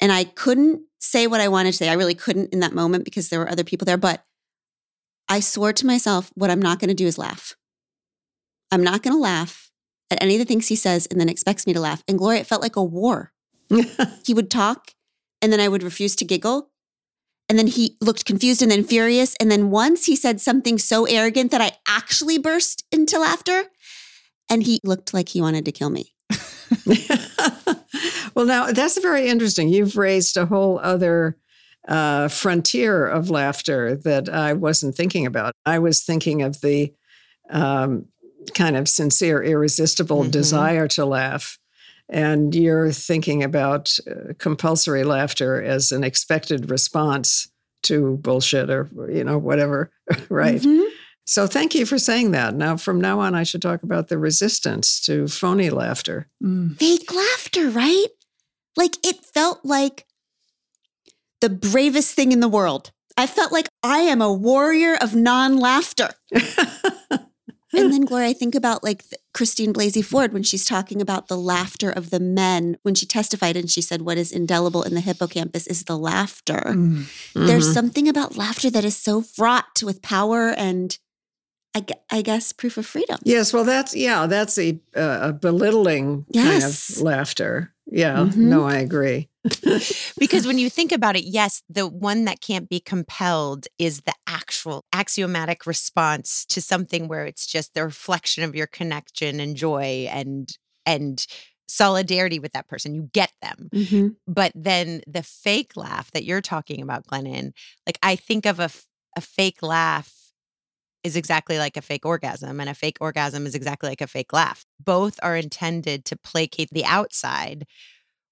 And 0.00 0.12
I 0.12 0.24
couldn't 0.24 0.82
say 0.98 1.26
what 1.26 1.40
I 1.40 1.48
wanted 1.48 1.72
to 1.72 1.76
say. 1.76 1.88
I 1.88 1.94
really 1.94 2.14
couldn't 2.14 2.52
in 2.52 2.60
that 2.60 2.74
moment 2.74 3.04
because 3.04 3.28
there 3.28 3.38
were 3.38 3.50
other 3.50 3.64
people 3.64 3.84
there. 3.84 3.96
But 3.96 4.24
I 5.28 5.40
swore 5.40 5.72
to 5.72 5.86
myself, 5.86 6.30
what 6.34 6.50
I'm 6.50 6.62
not 6.62 6.78
going 6.78 6.88
to 6.88 6.94
do 6.94 7.06
is 7.06 7.18
laugh. 7.18 7.56
I'm 8.70 8.82
not 8.82 9.02
going 9.02 9.14
to 9.14 9.20
laugh 9.20 9.61
at 10.12 10.22
any 10.22 10.34
of 10.34 10.38
the 10.38 10.44
things 10.44 10.68
he 10.68 10.76
says 10.76 11.06
and 11.06 11.20
then 11.20 11.28
expects 11.28 11.66
me 11.66 11.72
to 11.72 11.80
laugh. 11.80 12.04
And 12.06 12.18
Gloria, 12.18 12.40
it 12.40 12.46
felt 12.46 12.62
like 12.62 12.76
a 12.76 12.84
war. 12.84 13.32
He 14.24 14.34
would 14.34 14.50
talk 14.50 14.92
and 15.40 15.52
then 15.52 15.60
I 15.60 15.68
would 15.68 15.82
refuse 15.82 16.14
to 16.16 16.24
giggle. 16.24 16.68
And 17.48 17.58
then 17.58 17.66
he 17.66 17.96
looked 18.00 18.24
confused 18.24 18.62
and 18.62 18.70
then 18.70 18.84
furious. 18.84 19.34
And 19.40 19.50
then 19.50 19.70
once 19.70 20.06
he 20.06 20.14
said 20.14 20.40
something 20.40 20.78
so 20.78 21.04
arrogant 21.06 21.50
that 21.50 21.60
I 21.60 21.72
actually 21.88 22.38
burst 22.38 22.84
into 22.92 23.18
laughter. 23.18 23.64
And 24.48 24.62
he 24.62 24.78
looked 24.84 25.12
like 25.12 25.30
he 25.30 25.40
wanted 25.40 25.64
to 25.64 25.72
kill 25.72 25.90
me. 25.90 26.14
well, 28.34 28.46
now 28.46 28.72
that's 28.72 29.00
very 29.00 29.28
interesting. 29.28 29.68
You've 29.68 29.96
raised 29.96 30.36
a 30.36 30.46
whole 30.46 30.78
other 30.78 31.36
uh, 31.88 32.28
frontier 32.28 33.06
of 33.06 33.30
laughter 33.30 33.96
that 33.96 34.28
I 34.28 34.52
wasn't 34.52 34.94
thinking 34.94 35.26
about. 35.26 35.54
I 35.66 35.78
was 35.78 36.02
thinking 36.02 36.42
of 36.42 36.60
the 36.60 36.92
um, 37.50 38.06
kind 38.54 38.76
of 38.76 38.88
sincere, 38.88 39.42
irresistible 39.42 40.24
Mhm. 40.24 40.30
desire 40.30 40.88
to 40.88 41.04
laugh. 41.04 41.58
And 42.08 42.54
you're 42.54 42.92
thinking 42.92 43.42
about 43.42 43.96
uh, 44.10 44.34
compulsory 44.38 45.04
laughter 45.04 45.62
as 45.62 45.92
an 45.92 46.04
expected 46.04 46.70
response 46.70 47.48
to 47.84 48.18
bullshit 48.18 48.70
or, 48.70 48.88
you 49.10 49.24
know, 49.24 49.38
whatever. 49.38 49.90
right. 50.28 50.60
Mhm. 50.60 50.86
So 51.24 51.46
thank 51.46 51.74
you 51.74 51.86
for 51.86 51.98
saying 51.98 52.32
that. 52.32 52.54
Now, 52.54 52.76
from 52.76 53.00
now 53.00 53.20
on, 53.20 53.34
I 53.34 53.44
should 53.44 53.62
talk 53.62 53.82
about 53.82 54.08
the 54.08 54.18
resistance 54.18 55.00
to 55.02 55.28
phony 55.28 55.70
laughter. 55.70 56.28
Mm. 56.42 56.76
Fake 56.78 57.12
laughter, 57.14 57.70
right? 57.70 58.08
Like 58.76 58.96
it 59.06 59.24
felt 59.24 59.60
like 59.64 60.04
the 61.40 61.48
bravest 61.50 62.14
thing 62.14 62.32
in 62.32 62.40
the 62.40 62.48
world. 62.48 62.90
I 63.16 63.26
felt 63.26 63.52
like 63.52 63.68
I 63.82 63.98
am 63.98 64.20
a 64.22 64.32
warrior 64.32 64.96
of 64.96 65.14
non 65.14 65.56
laughter. 65.58 66.10
And 67.74 67.92
then, 67.92 68.02
Gloria, 68.02 68.28
I 68.28 68.32
think 68.32 68.54
about 68.54 68.82
like 68.84 69.04
Christine 69.34 69.72
Blasey 69.72 70.04
Ford 70.04 70.32
when 70.32 70.42
she's 70.42 70.64
talking 70.64 71.00
about 71.00 71.28
the 71.28 71.36
laughter 71.38 71.90
of 71.90 72.10
the 72.10 72.20
men 72.20 72.76
when 72.82 72.94
she 72.94 73.06
testified 73.06 73.56
and 73.56 73.70
she 73.70 73.80
said, 73.80 74.02
What 74.02 74.18
is 74.18 74.30
indelible 74.32 74.82
in 74.82 74.94
the 74.94 75.00
hippocampus 75.00 75.66
is 75.66 75.84
the 75.84 75.96
laughter. 75.98 76.62
Mm. 76.76 77.04
There's 77.34 77.68
Mhm. 77.68 77.74
something 77.74 78.08
about 78.08 78.36
laughter 78.36 78.70
that 78.70 78.84
is 78.84 78.96
so 78.96 79.22
fraught 79.22 79.82
with 79.82 80.02
power 80.02 80.50
and 80.50 80.98
I, 81.74 81.86
I 82.10 82.20
guess 82.20 82.52
proof 82.52 82.76
of 82.76 82.84
freedom. 82.84 83.18
Yes, 83.24 83.52
well, 83.54 83.64
that's 83.64 83.96
yeah, 83.96 84.26
that's 84.26 84.58
a, 84.58 84.78
uh, 84.94 85.18
a 85.22 85.32
belittling 85.32 86.26
Yes. 86.30 86.44
kind 86.46 86.62
of 86.98 87.02
laughter. 87.02 87.74
Yeah, 87.90 88.16
Mhm. 88.26 88.36
no, 88.36 88.64
I 88.66 88.76
agree. 88.76 89.28
Because 90.18 90.46
when 90.46 90.58
you 90.58 90.70
think 90.70 90.92
about 90.92 91.16
it, 91.16 91.24
yes, 91.24 91.62
the 91.68 91.86
one 91.86 92.24
that 92.26 92.40
can't 92.40 92.68
be 92.68 92.80
compelled 92.80 93.66
is 93.78 94.02
the 94.02 94.14
actual 94.26 94.84
axiomatic 94.92 95.66
response 95.66 96.44
to 96.46 96.60
something 96.62 97.08
where 97.08 97.26
it's 97.26 97.46
just 97.46 97.74
the 97.74 97.84
reflection 97.84 98.44
of 98.44 98.54
your 98.54 98.66
connection 98.66 99.40
and 99.40 99.56
joy 99.56 100.08
and 100.10 100.48
and 100.86 101.26
solidarity 101.68 102.38
with 102.38 102.52
that 102.52 102.68
person. 102.68 102.94
You 102.94 103.08
get 103.12 103.32
them. 103.40 103.68
Mhm. 103.74 104.16
But 104.26 104.52
then 104.54 105.02
the 105.06 105.22
fake 105.22 105.72
laugh 105.76 106.10
that 106.12 106.24
you're 106.24 106.42
talking 106.42 106.82
about, 106.82 107.06
Glennon, 107.06 107.52
like 107.86 107.98
I 108.02 108.16
think 108.16 108.46
of 108.46 108.60
a, 108.60 108.70
a 109.16 109.20
fake 109.20 109.62
laugh 109.62 110.12
is 111.02 111.16
exactly 111.16 111.58
like 111.58 111.76
a 111.76 111.82
fake 111.82 112.06
orgasm, 112.06 112.60
and 112.60 112.70
a 112.70 112.74
fake 112.74 112.98
orgasm 113.00 113.46
is 113.46 113.54
exactly 113.54 113.88
like 113.88 114.00
a 114.00 114.06
fake 114.06 114.32
laugh. 114.32 114.64
Both 114.84 115.18
are 115.22 115.36
intended 115.36 116.04
to 116.06 116.16
placate 116.16 116.70
the 116.70 116.84
outside 116.84 117.66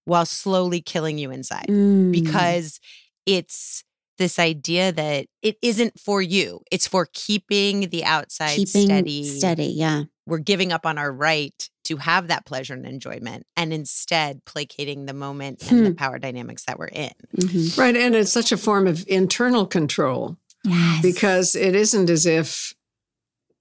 while 0.05 0.27
slowly 0.27 0.81
killing 0.81 1.19
you 1.19 1.31
inside 1.31 1.67
Mm. 1.69 2.13
because 2.13 2.81
it's 3.27 3.85
this 4.19 4.39
idea 4.39 4.93
that 4.93 5.27
it 5.43 5.57
isn't 5.63 5.99
for 5.99 6.21
you, 6.21 6.61
it's 6.71 6.87
for 6.87 7.09
keeping 7.13 7.89
the 7.89 8.05
outside 8.05 8.57
keeping 8.57 8.85
steady. 8.87 9.25
steady. 9.25 9.65
Yeah. 9.67 10.05
We're 10.27 10.39
giving 10.39 10.73
up 10.73 10.85
on 10.85 10.99
our 10.99 11.11
right 11.11 11.69
to 11.85 11.97
have 11.97 12.29
that 12.29 12.45
pleasure 12.45 12.75
and 12.75 12.87
enjoyment 12.87 13.47
and 13.57 13.73
instead 13.73 14.45
placating 14.45 15.07
the 15.07 15.15
moment 15.15 15.71
and 15.71 15.87
the 15.87 15.91
Hmm. 15.91 15.97
power 15.97 16.19
dynamics 16.19 16.65
that 16.67 16.79
we're 16.79 16.87
in. 16.89 17.11
Mhm. 17.37 17.79
Right. 17.79 17.97
And 17.97 18.15
it's 18.15 18.31
such 18.31 18.53
a 18.53 18.57
form 18.59 18.87
of 18.87 19.05
internal 19.09 19.67
control 19.67 20.37
yes. 20.65 21.01
because 21.03 21.55
it 21.55 21.75
isn't 21.75 22.11
as 22.11 22.27
if 22.27 22.75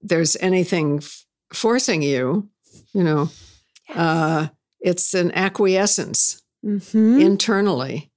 there's 0.02 0.36
anything 0.40 0.98
f- 0.98 1.24
forcing 1.52 2.02
you, 2.02 2.48
you 2.94 3.02
know, 3.02 3.30
uh, 3.94 4.48
it's 4.80 5.14
an 5.14 5.30
acquiescence 5.32 6.42
Mhm. 6.64 7.20
internally. 7.20 8.10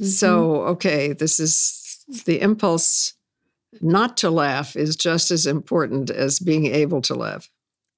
Mhm. 0.00 0.06
So, 0.06 0.62
okay, 0.62 1.12
this 1.12 1.38
is 1.40 2.04
the 2.24 2.40
impulse 2.40 3.14
not 3.80 4.16
to 4.18 4.30
laugh 4.30 4.74
is 4.76 4.96
just 4.96 5.30
as 5.30 5.46
important 5.46 6.08
as 6.10 6.38
being 6.38 6.66
able 6.66 7.02
to 7.02 7.14
laugh. 7.14 7.50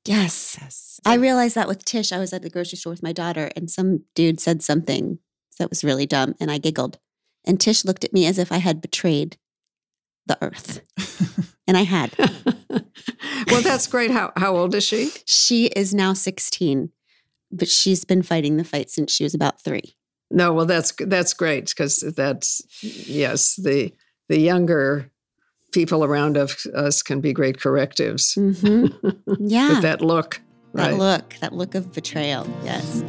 yes. 0.05 0.57
Yes. 0.61 1.01
I 1.05 1.15
realized 1.15 1.55
that 1.55 1.69
with 1.69 1.85
Tish. 1.85 2.11
I 2.13 2.19
was 2.19 2.33
at 2.33 2.43
the 2.43 2.51
grocery 2.51 2.79
store 2.79 2.91
with 2.93 3.03
my 3.03 3.13
daughter, 3.13 3.51
and 3.55 3.71
some 3.71 4.05
dude 4.15 4.41
said 4.41 4.63
something 4.63 5.19
that 5.59 5.69
was 5.71 5.85
really 5.85 6.07
dumb, 6.07 6.35
and 6.41 6.51
I 6.51 6.59
giggled. 6.59 6.99
And 7.45 7.61
Tish 7.61 7.85
looked 7.85 8.05
at 8.05 8.13
me 8.13 8.27
as 8.27 8.39
if 8.39 8.51
I 8.51 8.57
had 8.59 8.81
betrayed 8.81 9.37
the 10.27 10.39
earth. 10.43 10.81
And 11.69 11.77
I 11.77 11.83
had. 11.83 12.15
well, 13.51 13.61
that's 13.61 13.87
great. 13.87 14.11
How, 14.11 14.33
how 14.39 14.57
old 14.57 14.75
is 14.75 14.85
she? 14.85 15.11
She 15.27 15.67
is 15.67 15.93
now 15.93 16.15
16, 16.15 16.91
but 17.51 17.69
she's 17.69 18.05
been 18.05 18.23
fighting 18.23 18.57
the 18.57 18.65
fight 18.65 18.91
since 18.91 19.13
she 19.13 19.25
was 19.25 19.35
about 19.35 19.63
three. 19.63 19.97
No, 20.31 20.53
well, 20.53 20.67
that's 20.67 20.93
that's 21.07 21.33
great 21.33 21.69
because 21.69 22.01
that's 22.17 22.61
yes, 22.83 23.57
the 23.57 23.93
the 24.29 24.39
younger 24.39 25.11
people 25.73 26.05
around 26.05 26.37
of 26.37 26.57
us 26.75 27.03
can 27.03 27.21
be 27.21 27.33
great 27.33 27.61
correctives. 27.61 28.35
hmm 28.35 28.87
Yeah. 29.39 29.71
With 29.75 29.83
that 29.83 30.01
look, 30.03 30.41
That 30.75 30.91
right? 30.91 30.95
look, 30.99 31.35
that 31.41 31.53
look 31.53 31.75
of 31.75 31.93
betrayal. 31.93 32.47
Yes. 32.65 33.03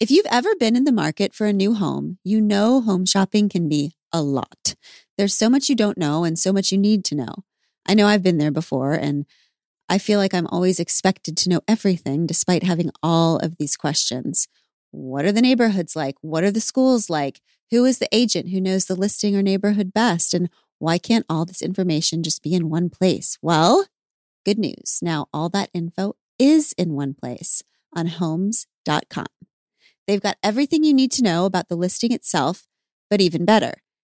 If 0.00 0.10
you've 0.10 0.26
ever 0.30 0.48
been 0.58 0.76
in 0.76 0.84
the 0.84 0.92
market 0.92 1.34
for 1.34 1.46
a 1.46 1.52
new 1.52 1.74
home, 1.74 2.18
you 2.24 2.40
know 2.40 2.80
home 2.80 3.04
shopping 3.04 3.48
can 3.50 3.68
be 3.68 3.92
a 4.12 4.22
lot. 4.22 4.59
There's 5.20 5.36
so 5.36 5.50
much 5.50 5.68
you 5.68 5.74
don't 5.74 5.98
know 5.98 6.24
and 6.24 6.38
so 6.38 6.50
much 6.50 6.72
you 6.72 6.78
need 6.78 7.04
to 7.04 7.14
know. 7.14 7.44
I 7.86 7.92
know 7.92 8.06
I've 8.06 8.22
been 8.22 8.38
there 8.38 8.50
before 8.50 8.94
and 8.94 9.26
I 9.86 9.98
feel 9.98 10.18
like 10.18 10.32
I'm 10.32 10.46
always 10.46 10.80
expected 10.80 11.36
to 11.36 11.50
know 11.50 11.60
everything 11.68 12.26
despite 12.26 12.62
having 12.62 12.90
all 13.02 13.36
of 13.36 13.58
these 13.58 13.76
questions. 13.76 14.48
What 14.92 15.26
are 15.26 15.32
the 15.32 15.42
neighborhoods 15.42 15.94
like? 15.94 16.14
What 16.22 16.42
are 16.42 16.50
the 16.50 16.58
schools 16.58 17.10
like? 17.10 17.42
Who 17.70 17.84
is 17.84 17.98
the 17.98 18.08
agent 18.12 18.48
who 18.48 18.62
knows 18.62 18.86
the 18.86 18.94
listing 18.94 19.36
or 19.36 19.42
neighborhood 19.42 19.92
best? 19.92 20.32
And 20.32 20.48
why 20.78 20.96
can't 20.96 21.26
all 21.28 21.44
this 21.44 21.60
information 21.60 22.22
just 22.22 22.42
be 22.42 22.54
in 22.54 22.70
one 22.70 22.88
place? 22.88 23.36
Well, 23.42 23.88
good 24.46 24.58
news. 24.58 25.00
Now, 25.02 25.26
all 25.34 25.50
that 25.50 25.68
info 25.74 26.16
is 26.38 26.72
in 26.78 26.94
one 26.94 27.12
place 27.12 27.62
on 27.94 28.06
homes.com. 28.06 29.26
They've 30.06 30.18
got 30.18 30.38
everything 30.42 30.82
you 30.82 30.94
need 30.94 31.12
to 31.12 31.22
know 31.22 31.44
about 31.44 31.68
the 31.68 31.76
listing 31.76 32.10
itself, 32.10 32.66
but 33.10 33.20
even 33.20 33.44
better, 33.44 33.74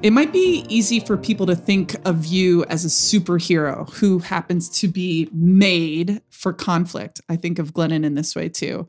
It 0.00 0.12
might 0.12 0.32
be 0.32 0.64
easy 0.68 1.00
for 1.00 1.16
people 1.16 1.44
to 1.46 1.56
think 1.56 1.96
of 2.06 2.24
you 2.24 2.64
as 2.66 2.84
a 2.84 2.88
superhero 2.88 3.92
who 3.94 4.20
happens 4.20 4.68
to 4.80 4.86
be 4.86 5.28
made 5.32 6.22
for 6.30 6.52
conflict. 6.52 7.20
I 7.28 7.34
think 7.34 7.58
of 7.58 7.74
Glennon 7.74 8.04
in 8.04 8.14
this 8.14 8.36
way 8.36 8.48
too. 8.48 8.86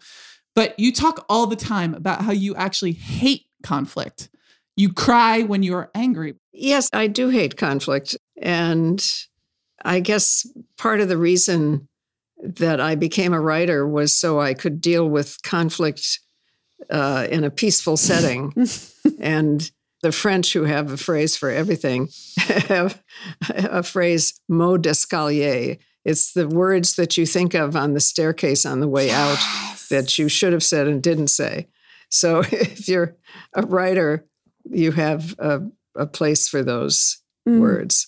But 0.55 0.79
you 0.79 0.93
talk 0.93 1.25
all 1.27 1.47
the 1.47 1.55
time 1.55 1.95
about 1.95 2.21
how 2.21 2.31
you 2.31 2.53
actually 2.55 2.91
hate 2.91 3.45
conflict. 3.63 4.29
You 4.75 4.93
cry 4.93 5.41
when 5.41 5.63
you're 5.63 5.89
angry. 5.95 6.35
Yes, 6.53 6.89
I 6.93 7.07
do 7.07 7.29
hate 7.29 7.57
conflict. 7.57 8.15
And 8.39 9.03
I 9.83 10.01
guess 10.01 10.45
part 10.77 10.99
of 10.99 11.09
the 11.09 11.17
reason 11.17 11.87
that 12.37 12.79
I 12.79 12.93
became 12.93 13.33
a 13.33 13.41
writer 13.41 13.87
was 13.87 14.13
so 14.13 14.39
I 14.39 14.53
could 14.53 14.79
deal 14.79 15.09
with 15.09 15.41
conflict 15.41 16.19
uh, 16.91 17.27
in 17.31 17.43
a 17.43 17.49
peaceful 17.49 17.97
setting. 17.97 18.53
and 19.19 19.71
the 20.01 20.11
French, 20.11 20.53
who 20.53 20.63
have 20.63 20.91
a 20.91 20.97
phrase 20.97 21.35
for 21.35 21.49
everything, 21.49 22.09
have 22.37 23.01
a 23.49 23.83
phrase 23.83 24.39
mot 24.47 24.81
d'escalier. 24.81 25.77
It's 26.05 26.33
the 26.33 26.47
words 26.47 26.95
that 26.95 27.17
you 27.17 27.25
think 27.25 27.53
of 27.53 27.75
on 27.75 27.93
the 27.93 27.99
staircase 27.99 28.65
on 28.65 28.79
the 28.79 28.87
way 28.87 29.11
out 29.11 29.37
that 29.89 30.17
you 30.17 30.29
should 30.29 30.53
have 30.53 30.63
said 30.63 30.87
and 30.87 31.03
didn't 31.03 31.27
say. 31.27 31.67
So 32.09 32.39
if 32.51 32.87
you're 32.87 33.15
a 33.55 33.63
writer, 33.63 34.25
you 34.69 34.91
have 34.93 35.35
a, 35.39 35.61
a 35.95 36.05
place 36.07 36.47
for 36.47 36.63
those 36.63 37.17
Mm. 37.47 37.61
words. 37.61 38.07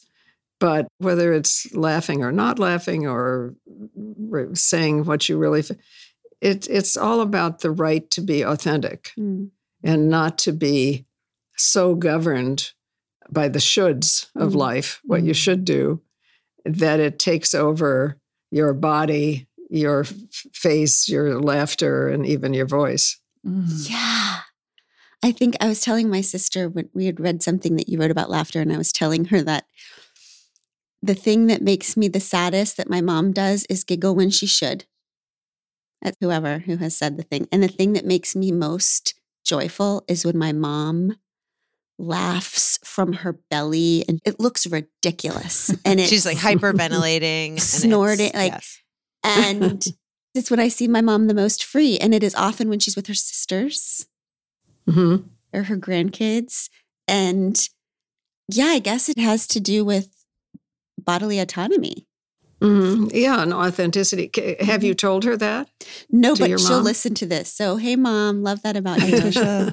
But 0.60 0.88
whether 1.00 1.32
it's 1.34 1.74
laughing 1.74 2.22
or 2.22 2.32
not 2.34 2.60
laughing 2.60 3.08
or 3.08 3.56
saying 4.54 5.06
what 5.06 5.28
you 5.30 5.38
really, 5.38 5.64
it, 6.42 6.68
it's 6.70 6.98
all 6.98 7.22
about 7.22 7.62
the 7.62 7.72
right 7.72 8.08
to 8.12 8.22
be 8.22 8.42
authentic 8.44 9.12
Mm. 9.18 9.52
and 9.84 10.10
not 10.10 10.38
to 10.40 10.52
be 10.52 11.06
so 11.62 11.96
governed 11.96 12.72
by 13.30 13.48
the 13.48 13.60
shoulds 13.60 14.28
of 14.36 14.52
Mm. 14.54 14.56
life, 14.56 15.00
what 15.04 15.24
you 15.24 15.34
should 15.34 15.64
do, 15.66 16.02
that 16.66 17.00
it 17.00 17.20
takes 17.20 17.54
over 17.54 18.18
your 18.52 18.74
body, 18.74 19.48
your 19.70 20.04
face, 20.54 21.08
your 21.08 21.40
laughter, 21.40 22.10
and 22.10 22.26
even 22.26 22.54
your 22.54 22.66
voice. 22.68 23.20
Mm. 23.46 23.90
Yeah. 23.90 24.42
I 25.24 25.32
think 25.32 25.56
I 25.62 25.68
was 25.68 25.82
telling 25.82 26.10
my 26.10 26.22
sister 26.22 26.68
when 26.68 26.90
we 26.94 27.06
had 27.06 27.20
read 27.20 27.42
something 27.44 27.76
that 27.76 27.88
you 27.88 28.00
wrote 28.00 28.12
about 28.12 28.30
laughter, 28.30 28.60
and 28.60 28.74
I 28.74 28.78
was 28.78 28.92
telling 28.92 29.26
her 29.26 29.42
that 29.44 29.66
the 31.02 31.14
thing 31.16 31.48
that 31.48 31.62
makes 31.62 31.96
me 31.96 32.08
the 32.08 32.20
saddest 32.20 32.78
that 32.78 32.90
my 32.90 33.02
mom 33.02 33.32
does 33.32 33.66
is 33.70 33.84
giggle 33.84 34.16
when 34.16 34.30
she 34.30 34.46
should. 34.48 34.86
at 36.04 36.16
whoever 36.20 36.60
who 36.60 36.78
has 36.78 36.98
said 36.98 37.16
the 37.16 37.22
thing. 37.24 37.48
And 37.52 37.62
the 37.62 37.68
thing 37.68 37.94
that 37.94 38.06
makes 38.08 38.36
me 38.36 38.52
most 38.52 39.14
joyful 39.46 40.04
is 40.08 40.26
when 40.26 40.36
my 40.36 40.52
mom 40.52 41.18
laughs 42.02 42.80
from 42.84 43.14
her 43.14 43.34
belly 43.50 44.04
and 44.08 44.20
it 44.26 44.40
looks 44.40 44.66
ridiculous. 44.68 45.74
And 45.86 46.00
She's 46.12 46.26
like 46.26 46.38
hyperventilating, 46.48 47.60
Snorting, 47.60 48.32
like- 48.34 48.54
yes. 48.54 48.80
and 49.24 49.84
it's 50.36 50.50
when 50.50 50.60
I 50.60 50.68
see 50.68 50.88
my 50.88 51.02
mom 51.02 51.28
the 51.28 51.34
most 51.34 51.64
free. 51.64 51.98
And 52.00 52.14
it 52.14 52.24
is 52.24 52.34
often 52.36 52.70
when 52.70 52.80
she's 52.80 52.96
with 52.96 53.08
her 53.08 53.14
sisters 53.14 54.06
hmm 54.90 55.18
or 55.54 55.64
her 55.64 55.78
grandkids. 55.78 56.70
And 57.08 57.60
yeah, 58.50 58.66
I 58.68 58.80
guess 58.80 59.08
it 59.10 59.20
has 59.20 59.46
to 59.48 59.60
do 59.60 59.86
with 59.86 60.10
bodily 60.98 61.40
autonomy. 61.40 62.08
hmm 62.62 63.08
Yeah, 63.14 63.42
and 63.44 63.54
authenticity. 63.54 64.32
Have 64.62 64.84
you 64.84 64.94
told 64.96 65.24
her 65.26 65.38
that? 65.38 65.70
No, 66.10 66.36
but 66.36 66.48
she'll 66.60 66.78
mom? 66.78 66.84
listen 66.84 67.14
to 67.16 67.26
this. 67.26 67.54
So, 67.54 67.76
hey, 67.76 67.96
mom, 67.96 68.42
love 68.44 68.62
that 68.64 68.76
about 68.76 69.02
you. 69.08 69.72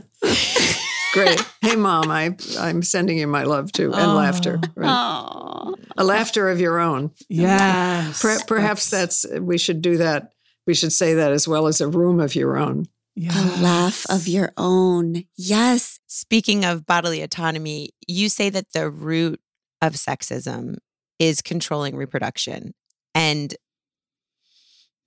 Tasha. 1.11 1.15
Great. 1.15 1.53
Hey, 1.61 1.77
mom, 1.77 2.11
I, 2.11 2.37
I'm 2.59 2.83
sending 2.83 3.19
you 3.19 3.27
my 3.27 3.45
love 3.45 3.73
too, 3.73 3.93
and 3.93 4.15
laughter. 4.15 4.61
Oh. 4.63 4.69
Right. 4.77 4.89
Aw. 4.89 5.75
A 5.97 6.05
laughter 6.05 6.49
of 6.49 6.61
your 6.61 6.79
own. 6.79 7.11
Yes. 7.29 8.23
Per- 8.23 8.41
perhaps 8.47 8.91
that's, 8.91 9.27
we 9.41 9.59
should 9.59 9.83
do 9.83 9.97
that. 9.97 10.33
We 10.67 10.75
should 10.75 10.93
say 10.93 11.15
that 11.15 11.33
as 11.33 11.49
well 11.49 11.67
as 11.67 11.81
a 11.81 11.89
room 11.89 12.21
of 12.21 12.35
your 12.35 12.57
own. 12.57 12.87
A 13.17 13.61
laugh 13.61 14.07
of 14.09 14.29
your 14.29 14.53
own. 14.57 15.25
Yes. 15.37 15.99
Speaking 16.07 16.65
of 16.65 16.87
bodily 16.87 17.21
autonomy, 17.21 17.91
you 18.07 18.29
say 18.29 18.49
that 18.51 18.73
the 18.73 18.89
root 18.89 19.41
of 19.83 19.95
sexism 19.95 20.77
is 21.19 21.43
controlling 21.43 21.97
reproduction. 21.97 22.75
And 23.17 23.57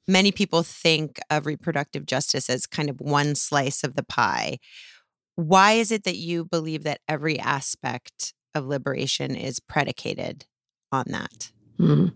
many 0.09 0.33
people 0.33 0.63
think 0.63 1.19
of 1.29 1.45
reproductive 1.45 2.05
justice 2.05 2.49
as 2.49 2.65
kind 2.67 2.89
of 2.89 2.99
one 2.99 3.33
slice 3.35 3.81
of 3.81 3.95
the 3.95 4.03
pie. 4.03 4.57
Why 5.35 5.73
is 5.73 5.91
it 5.91 6.03
that 6.03 6.17
you 6.17 6.45
believe 6.45 6.83
that 6.83 7.01
every 7.07 7.39
aspect 7.39 8.33
of 8.53 8.65
liberation 8.65 9.35
is 9.35 9.59
predicated 9.59 10.45
on 10.91 11.05
that? 11.07 11.51
Mhm. 11.79 12.13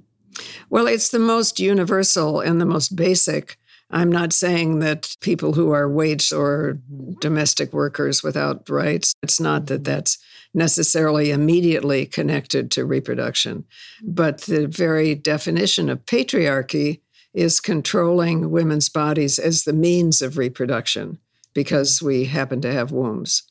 Well, 0.69 0.87
it's 0.87 1.09
the 1.09 1.19
most 1.19 1.59
universal 1.59 2.41
and 2.41 2.59
the 2.59 2.65
most 2.65 2.95
basic 2.95 3.57
I'm 3.91 4.11
not 4.11 4.33
saying 4.33 4.79
that 4.79 5.15
people 5.21 5.53
who 5.53 5.71
are 5.71 5.87
wage 5.87 6.33
or 6.33 6.79
domestic 7.21 7.71
workers 7.71 8.23
without 8.23 8.67
rights, 8.69 9.13
it's 9.21 9.39
not 9.39 9.67
that 9.67 9.83
that's 9.83 10.17
necessarily 10.53 11.31
immediately 11.31 12.05
connected 12.05 12.71
to 12.71 12.85
reproduction. 12.85 13.63
But 14.03 14.41
the 14.41 14.67
very 14.67 15.13
definition 15.13 15.89
of 15.89 16.05
patriarchy 16.05 17.01
is 17.33 17.59
controlling 17.59 18.49
women's 18.49 18.89
bodies 18.89 19.37
as 19.37 19.63
the 19.63 19.73
means 19.73 20.21
of 20.21 20.37
reproduction 20.37 21.19
because 21.55 22.03
we 22.03 22.25
happen 22.25 22.61
to 22.61 22.71
have 22.71 22.91
wombs. 22.91 23.41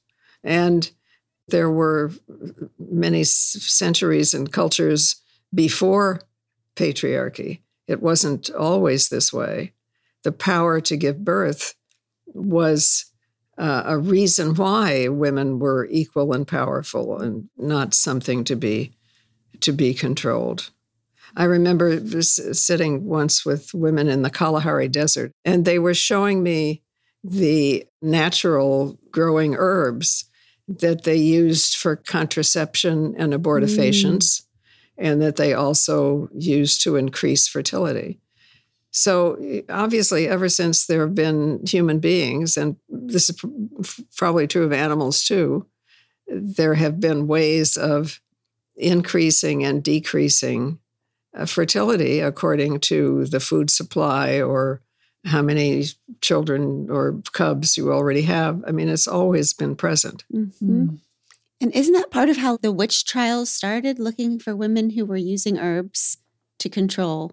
And 0.44 0.88
there 1.48 1.70
were 1.70 2.12
many 2.78 3.24
centuries 3.24 4.32
and 4.32 4.52
cultures 4.52 5.16
before 5.52 6.20
patriarchy. 6.76 7.62
It 7.88 8.00
wasn't 8.00 8.50
always 8.50 9.08
this 9.08 9.32
way. 9.32 9.72
The 10.22 10.32
power 10.32 10.80
to 10.82 10.96
give 10.96 11.24
birth 11.24 11.74
was 12.26 13.06
uh, 13.58 13.82
a 13.86 13.98
reason 13.98 14.54
why 14.54 15.08
women 15.08 15.58
were 15.58 15.86
equal 15.90 16.32
and 16.32 16.46
powerful 16.46 17.20
and 17.20 17.48
not 17.56 17.94
something 17.94 18.44
to 18.44 18.56
be 18.56 18.92
to 19.60 19.72
be 19.72 19.94
controlled. 19.94 20.70
I 21.36 21.44
remember 21.44 22.00
sitting 22.20 23.04
once 23.04 23.46
with 23.46 23.72
women 23.72 24.08
in 24.08 24.22
the 24.22 24.30
Kalahari 24.30 24.88
Desert, 24.88 25.32
and 25.44 25.64
they 25.64 25.78
were 25.78 25.94
showing 25.94 26.42
me 26.42 26.82
the 27.24 27.86
natural 28.02 28.98
growing 29.10 29.56
herbs 29.56 30.26
that 30.68 31.04
they 31.04 31.16
used 31.16 31.76
for 31.76 31.96
contraception 31.96 33.14
and 33.16 33.32
abortifacients, 33.32 34.42
mm. 34.42 34.44
and 34.98 35.22
that 35.22 35.36
they 35.36 35.54
also 35.54 36.28
used 36.34 36.82
to 36.82 36.96
increase 36.96 37.48
fertility. 37.48 38.20
So, 38.90 39.62
obviously, 39.68 40.28
ever 40.28 40.48
since 40.48 40.86
there 40.86 41.00
have 41.00 41.16
been 41.16 41.64
human 41.66 41.98
beings, 41.98 42.56
and 42.56 42.76
this 42.88 43.28
is 43.28 43.42
probably 44.16 44.46
true 44.46 44.64
of 44.64 44.72
animals 44.72 45.24
too, 45.24 45.66
there 46.28 46.74
have 46.74 47.00
been 47.00 47.26
ways 47.26 47.76
of 47.76 48.20
increasing 48.76 49.64
and 49.64 49.82
decreasing 49.82 50.78
uh, 51.36 51.46
fertility 51.46 52.20
according 52.20 52.80
to 52.80 53.24
the 53.26 53.40
food 53.40 53.70
supply 53.70 54.40
or 54.40 54.80
how 55.24 55.42
many 55.42 55.84
children 56.20 56.88
or 56.90 57.20
cubs 57.32 57.76
you 57.76 57.92
already 57.92 58.22
have. 58.22 58.62
I 58.66 58.72
mean, 58.72 58.88
it's 58.88 59.08
always 59.08 59.52
been 59.52 59.76
present. 59.76 60.24
Mm-hmm. 60.32 60.82
Mm. 60.82 60.98
And 61.60 61.74
isn't 61.74 61.94
that 61.94 62.10
part 62.10 62.28
of 62.28 62.36
how 62.36 62.58
the 62.58 62.72
witch 62.72 63.04
trials 63.06 63.48
started, 63.50 63.98
looking 63.98 64.38
for 64.38 64.54
women 64.54 64.90
who 64.90 65.06
were 65.06 65.16
using 65.16 65.58
herbs 65.58 66.18
to 66.58 66.68
control 66.68 67.32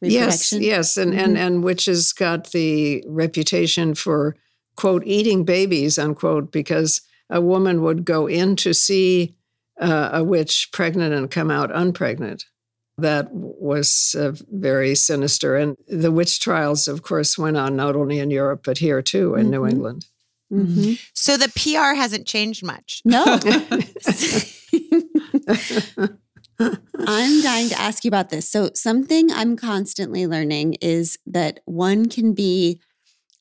Yes, 0.00 0.52
yes, 0.52 0.96
and 0.96 1.12
mm-hmm. 1.12 1.20
and 1.20 1.38
and 1.38 1.64
witches 1.64 2.12
got 2.12 2.50
the 2.50 3.04
reputation 3.06 3.94
for 3.94 4.36
quote 4.76 5.02
eating 5.04 5.44
babies 5.44 5.98
unquote 5.98 6.50
because 6.50 7.02
a 7.28 7.40
woman 7.40 7.82
would 7.82 8.04
go 8.04 8.26
in 8.26 8.56
to 8.56 8.72
see 8.72 9.36
uh, 9.80 10.10
a 10.12 10.24
witch 10.24 10.70
pregnant 10.72 11.14
and 11.14 11.30
come 11.30 11.50
out 11.50 11.70
unpregnant 11.70 12.44
that 13.00 13.32
was 13.32 14.14
uh, 14.18 14.32
very 14.50 14.94
sinister. 14.94 15.56
And 15.56 15.76
the 15.88 16.12
witch 16.12 16.40
trials, 16.40 16.88
of 16.88 17.02
course, 17.02 17.36
went 17.36 17.56
on 17.56 17.76
not 17.76 17.96
only 17.96 18.18
in 18.18 18.30
Europe, 18.30 18.62
but 18.64 18.78
here 18.78 19.02
too 19.02 19.34
in 19.34 19.42
mm-hmm. 19.42 19.50
New 19.50 19.66
England. 19.66 20.06
Mm-hmm. 20.52 20.94
So 21.14 21.36
the 21.36 21.48
PR 21.48 21.94
hasn't 21.94 22.26
changed 22.26 22.64
much. 22.64 23.02
No. 23.04 23.24
I'm 27.06 27.42
dying 27.42 27.68
to 27.70 27.80
ask 27.80 28.04
you 28.04 28.08
about 28.08 28.30
this. 28.30 28.48
So, 28.48 28.70
something 28.74 29.32
I'm 29.32 29.56
constantly 29.56 30.26
learning 30.26 30.74
is 30.82 31.18
that 31.26 31.60
one 31.64 32.08
can 32.08 32.34
be 32.34 32.80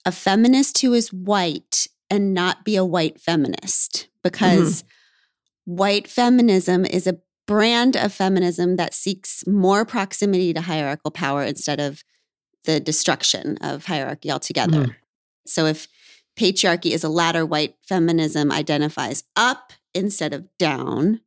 a 0.06 0.12
feminist 0.12 0.80
who 0.80 0.94
is 0.94 1.12
white 1.12 1.88
and 2.10 2.34
not 2.34 2.64
be 2.64 2.76
a 2.76 2.86
white 2.86 3.20
feminist 3.20 4.08
because 4.24 4.84
mm-hmm. 4.84 5.76
white 5.76 6.08
feminism 6.08 6.86
is 6.86 7.08
a 7.08 7.18
brand 7.50 7.96
of 7.96 8.14
feminism 8.14 8.76
that 8.76 8.94
seeks 8.94 9.44
more 9.48 9.84
proximity 9.84 10.54
to 10.54 10.62
hierarchical 10.62 11.10
power 11.10 11.42
instead 11.42 11.80
of 11.80 12.04
the 12.66 12.80
destruction 12.80 13.58
of 13.60 13.86
hierarchy 13.86 14.30
altogether. 14.30 14.86
Mm. 14.86 14.96
So 15.48 15.66
if 15.66 15.88
patriarchy 16.40 16.92
is 16.92 17.04
a 17.04 17.10
ladder, 17.10 17.44
white 17.48 17.74
feminism 17.82 18.52
identifies 18.52 19.24
up 19.36 19.74
instead 19.96 20.32
of 20.32 20.46
down. 20.60 21.22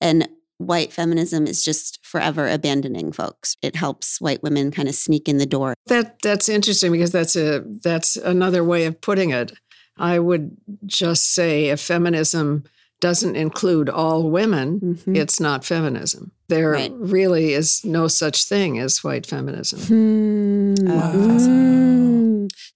And 0.00 0.28
white 0.58 0.92
feminism 0.92 1.48
is 1.48 1.64
just 1.64 1.98
forever 2.06 2.46
abandoning 2.46 3.10
folks. 3.10 3.56
It 3.60 3.74
helps 3.74 4.20
white 4.20 4.44
women 4.44 4.70
kind 4.70 4.88
of 4.88 4.94
sneak 4.94 5.28
in 5.28 5.38
the 5.38 5.46
door. 5.46 5.74
That 5.86 6.22
that's 6.22 6.48
interesting 6.48 6.92
because 6.92 7.10
that's 7.10 7.34
a 7.34 7.64
that's 7.82 8.14
another 8.14 8.62
way 8.62 8.84
of 8.84 9.00
putting 9.00 9.30
it. 9.30 9.50
I 9.96 10.20
would 10.20 10.56
just 10.86 11.34
say 11.34 11.70
if 11.70 11.80
feminism 11.80 12.62
doesn't 13.00 13.36
include 13.36 13.88
all 13.88 14.30
women, 14.30 14.80
mm-hmm. 14.80 15.16
it's 15.16 15.38
not 15.38 15.64
feminism. 15.64 16.32
There 16.48 16.72
right. 16.72 16.92
really 16.94 17.52
is 17.52 17.84
no 17.84 18.08
such 18.08 18.44
thing 18.44 18.78
as 18.78 19.04
white 19.04 19.26
feminism. 19.26 19.80
Hmm. 19.80 20.74
Oh, 20.88 22.18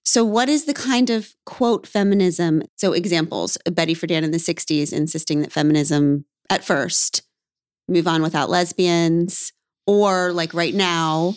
so, 0.05 0.23
what 0.23 0.49
is 0.49 0.65
the 0.65 0.73
kind 0.73 1.09
of 1.09 1.33
quote 1.45 1.87
feminism? 1.87 2.61
So, 2.75 2.93
examples 2.93 3.57
Betty 3.71 3.95
Friedan 3.95 4.23
in 4.23 4.31
the 4.31 4.37
60s 4.37 4.93
insisting 4.93 5.41
that 5.41 5.51
feminism 5.51 6.25
at 6.49 6.63
first 6.63 7.23
move 7.87 8.07
on 8.07 8.21
without 8.21 8.49
lesbians, 8.49 9.51
or 9.87 10.31
like 10.31 10.53
right 10.53 10.73
now, 10.73 11.35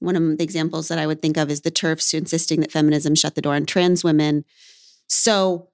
one 0.00 0.16
of 0.16 0.38
the 0.38 0.44
examples 0.44 0.88
that 0.88 0.98
I 0.98 1.06
would 1.06 1.20
think 1.20 1.36
of 1.36 1.50
is 1.50 1.62
the 1.62 1.70
TERFs 1.70 2.14
insisting 2.14 2.60
that 2.60 2.72
feminism 2.72 3.14
shut 3.14 3.34
the 3.34 3.42
door 3.42 3.54
on 3.54 3.66
trans 3.66 4.04
women. 4.04 4.44
So, 5.08 5.68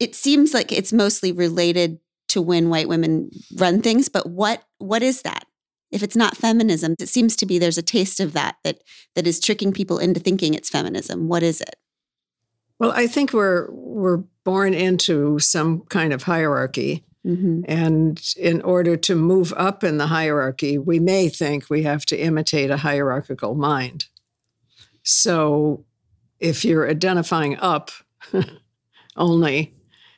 it 0.00 0.14
seems 0.14 0.54
like 0.54 0.72
it's 0.72 0.92
mostly 0.92 1.32
related 1.32 1.98
to 2.28 2.42
when 2.42 2.68
white 2.68 2.88
women 2.88 3.30
run 3.56 3.80
things, 3.80 4.08
but 4.08 4.28
what 4.28 4.64
what 4.78 5.02
is 5.02 5.22
that? 5.22 5.46
If 5.90 6.02
it's 6.02 6.16
not 6.16 6.36
feminism, 6.36 6.96
it 6.98 7.08
seems 7.08 7.36
to 7.36 7.46
be 7.46 7.58
there's 7.58 7.78
a 7.78 7.82
taste 7.82 8.18
of 8.18 8.32
that 8.32 8.56
that 8.64 8.82
that 9.14 9.26
is 9.26 9.40
tricking 9.40 9.72
people 9.72 9.98
into 9.98 10.20
thinking 10.20 10.54
it's 10.54 10.70
feminism. 10.70 11.28
What 11.28 11.42
is 11.42 11.60
it? 11.60 11.76
Well, 12.78 12.92
I 12.92 13.06
think 13.06 13.32
we're 13.32 13.70
we're 13.70 14.24
born 14.44 14.74
into 14.74 15.38
some 15.38 15.82
kind 15.82 16.12
of 16.12 16.24
hierarchy. 16.24 17.04
Mm-hmm. 17.24 17.62
And 17.66 18.22
in 18.36 18.60
order 18.62 18.96
to 18.98 19.14
move 19.14 19.54
up 19.56 19.82
in 19.82 19.96
the 19.96 20.08
hierarchy, 20.08 20.76
we 20.76 20.98
may 21.00 21.30
think 21.30 21.70
we 21.70 21.84
have 21.84 22.04
to 22.06 22.18
imitate 22.18 22.70
a 22.70 22.76
hierarchical 22.76 23.54
mind. 23.54 24.06
So 25.04 25.84
if 26.38 26.64
you're 26.64 26.90
identifying 26.90 27.56
up 27.60 27.90
only, 29.16 29.74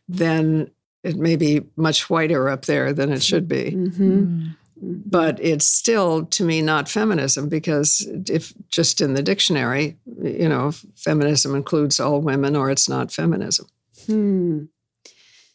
then 0.08 0.70
it 1.02 1.16
may 1.16 1.36
be 1.36 1.62
much 1.76 2.10
whiter 2.10 2.48
up 2.48 2.64
there 2.64 2.92
than 2.92 3.12
it 3.12 3.22
should 3.22 3.48
be. 3.48 3.72
Mm-hmm. 3.72 4.18
mm-hmm. 4.18 4.48
But 4.78 5.40
it's 5.40 5.66
still, 5.66 6.26
to 6.26 6.44
me, 6.44 6.60
not 6.60 6.86
feminism 6.86 7.48
because 7.48 8.06
if 8.28 8.52
just 8.68 9.00
in 9.00 9.14
the 9.14 9.22
dictionary, 9.22 9.96
you 10.22 10.50
know, 10.50 10.72
feminism 10.94 11.54
includes 11.54 11.98
all 11.98 12.20
women 12.20 12.54
or 12.54 12.70
it's 12.70 12.86
not 12.86 13.10
feminism. 13.10 13.68
Hmm. 14.04 14.64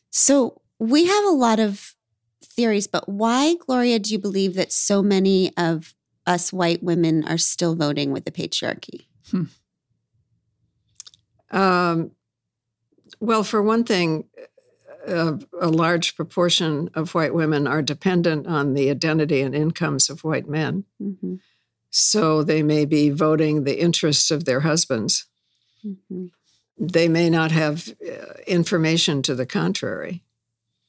So 0.10 0.62
we 0.80 1.06
have 1.06 1.26
a 1.26 1.30
lot 1.30 1.60
of 1.60 1.94
theories, 2.44 2.88
but 2.88 3.08
why, 3.08 3.56
Gloria, 3.56 4.00
do 4.00 4.12
you 4.12 4.18
believe 4.18 4.56
that 4.56 4.72
so 4.72 5.04
many 5.04 5.56
of 5.56 5.94
us 6.26 6.52
white 6.52 6.82
women 6.82 7.24
are 7.28 7.38
still 7.38 7.76
voting 7.76 8.12
with 8.12 8.26
the 8.26 8.32
patriarchy? 8.32 9.06
Hmm. 9.30 9.44
Um, 11.52 12.12
well, 13.22 13.44
for 13.44 13.62
one 13.62 13.84
thing, 13.84 14.26
a, 15.08 15.40
a, 15.60 15.70
large 15.70 16.16
proportion 16.16 16.90
of 16.96 17.14
white 17.14 17.34
women 17.34 17.68
are 17.68 17.82
dependent 17.82 18.48
on 18.48 18.74
the 18.74 18.90
identity 18.90 19.42
and 19.42 19.56
incomes 19.56 20.10
of 20.10 20.24
white 20.24 20.48
men. 20.48 20.86
Mm-hmm. 21.02 21.36
So 21.92 22.44
they 22.44 22.64
may 22.64 22.86
be 22.86 23.10
voting 23.12 23.64
the 23.64 23.80
interests 23.80 24.32
of 24.32 24.46
their 24.46 24.62
husbands. 24.62 25.28
Mm-hmm. 25.86 26.28
They 26.80 27.08
may 27.08 27.30
not 27.30 27.52
have 27.52 27.90
uh, 27.90 28.34
information 28.48 29.22
to 29.24 29.36
the 29.36 29.46
contrary. 29.46 30.24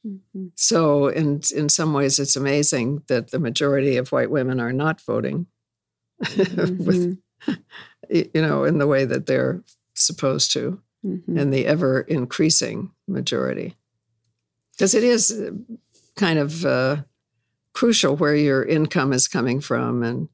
Mm-hmm. 0.05 0.47
So, 0.55 1.07
in 1.07 1.41
in 1.55 1.69
some 1.69 1.93
ways, 1.93 2.19
it's 2.19 2.35
amazing 2.35 3.03
that 3.07 3.31
the 3.31 3.39
majority 3.39 3.95
of 3.95 4.11
white 4.11 4.31
women 4.31 4.59
are 4.59 4.73
not 4.73 4.99
voting, 4.99 5.47
with, 6.19 6.57
mm-hmm. 6.57 7.53
you 8.09 8.41
know, 8.41 8.65
in 8.65 8.79
the 8.79 8.87
way 8.87 9.05
that 9.05 9.27
they're 9.27 9.63
supposed 9.93 10.51
to 10.53 10.81
mm-hmm. 11.05 11.37
and 11.37 11.53
the 11.53 11.65
ever 11.65 12.01
increasing 12.01 12.91
majority. 13.07 13.75
Because 14.71 14.95
it 14.95 15.03
is 15.03 15.31
uh, 15.31 15.51
kind 16.15 16.39
of 16.39 16.65
uh, 16.65 16.97
crucial 17.73 18.15
where 18.15 18.35
your 18.35 18.63
income 18.63 19.13
is 19.13 19.27
coming 19.27 19.61
from 19.61 20.03
and 20.03 20.29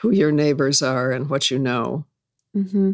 who 0.00 0.10
your 0.10 0.32
neighbors 0.32 0.82
are 0.82 1.10
and 1.10 1.30
what 1.30 1.50
you 1.50 1.58
know. 1.58 2.06
Mm-hmm. 2.56 2.92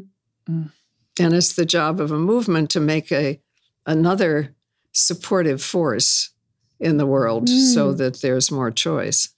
Mm. 0.49 0.73
And 1.21 1.35
it's 1.35 1.53
the 1.53 1.67
job 1.67 2.01
of 2.01 2.11
a 2.11 2.19
movement 2.19 2.71
to 2.71 2.81
make 2.81 3.12
a 3.12 3.41
another 3.85 4.55
supportive 4.93 5.62
force 5.62 6.31
in 6.79 6.97
the 6.97 7.07
world 7.07 7.49
mm. 7.49 7.75
so 7.75 7.93
that 7.93 8.23
there's 8.23 8.51
more 8.51 8.71
choice. 8.71 9.29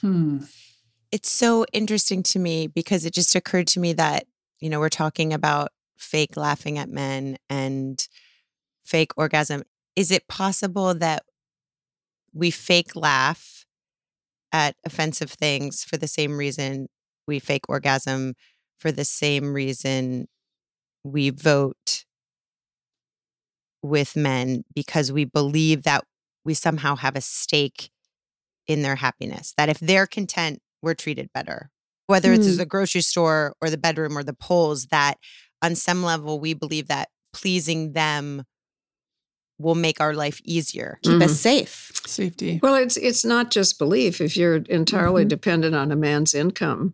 Hmm. 0.00 0.38
It's 1.12 1.30
so 1.30 1.64
interesting 1.72 2.22
to 2.24 2.38
me 2.38 2.66
because 2.66 3.04
it 3.06 3.14
just 3.14 3.34
occurred 3.34 3.66
to 3.68 3.80
me 3.80 3.92
that 3.94 4.26
you 4.60 4.70
know, 4.70 4.80
we're 4.80 4.88
talking 4.88 5.32
about 5.32 5.70
fake 5.96 6.36
laughing 6.36 6.78
at 6.78 6.88
men 6.88 7.36
and 7.48 8.06
fake 8.84 9.12
orgasm. 9.16 9.62
Is 9.94 10.10
it 10.10 10.28
possible 10.28 10.94
that 10.94 11.22
we 12.32 12.50
fake 12.50 12.94
laugh 12.94 13.64
at 14.52 14.76
offensive 14.84 15.30
things 15.30 15.82
for 15.84 15.96
the 15.96 16.06
same 16.08 16.36
reason 16.36 16.88
we 17.26 17.38
fake 17.38 17.68
orgasm, 17.68 18.34
for 18.78 18.92
the 18.92 19.04
same 19.04 19.52
reason 19.52 20.28
we 21.02 21.30
vote 21.30 22.04
with 23.82 24.16
men 24.16 24.64
because 24.74 25.12
we 25.12 25.24
believe 25.24 25.82
that 25.84 26.04
we 26.44 26.54
somehow 26.54 26.96
have 26.96 27.16
a 27.16 27.20
stake 27.20 27.90
in 28.66 28.82
their 28.82 28.96
happiness. 28.96 29.54
That 29.56 29.68
if 29.68 29.78
they're 29.78 30.06
content, 30.06 30.60
we're 30.82 30.94
treated 30.94 31.30
better. 31.32 31.70
Whether 32.06 32.32
it's 32.32 32.46
Hmm. 32.48 32.56
the 32.56 32.66
grocery 32.66 33.00
store 33.00 33.54
or 33.60 33.70
the 33.70 33.78
bedroom 33.78 34.16
or 34.16 34.22
the 34.22 34.32
polls, 34.34 34.86
that 34.86 35.18
on 35.62 35.74
some 35.74 36.02
level 36.02 36.38
we 36.40 36.54
believe 36.54 36.88
that 36.88 37.08
pleasing 37.32 37.92
them 37.92 38.44
will 39.58 39.74
make 39.74 40.00
our 40.00 40.12
life 40.14 40.40
easier. 40.44 40.98
Keep 41.02 41.22
us 41.22 41.40
safe. 41.40 41.90
Safety. 42.06 42.60
Well, 42.62 42.74
it's 42.74 42.96
it's 42.98 43.24
not 43.24 43.50
just 43.50 43.78
belief. 43.78 44.20
If 44.20 44.36
you're 44.36 44.56
entirely 44.56 45.24
Mhm. 45.24 45.28
dependent 45.28 45.74
on 45.74 45.90
a 45.90 45.96
man's 45.96 46.34
income, 46.34 46.92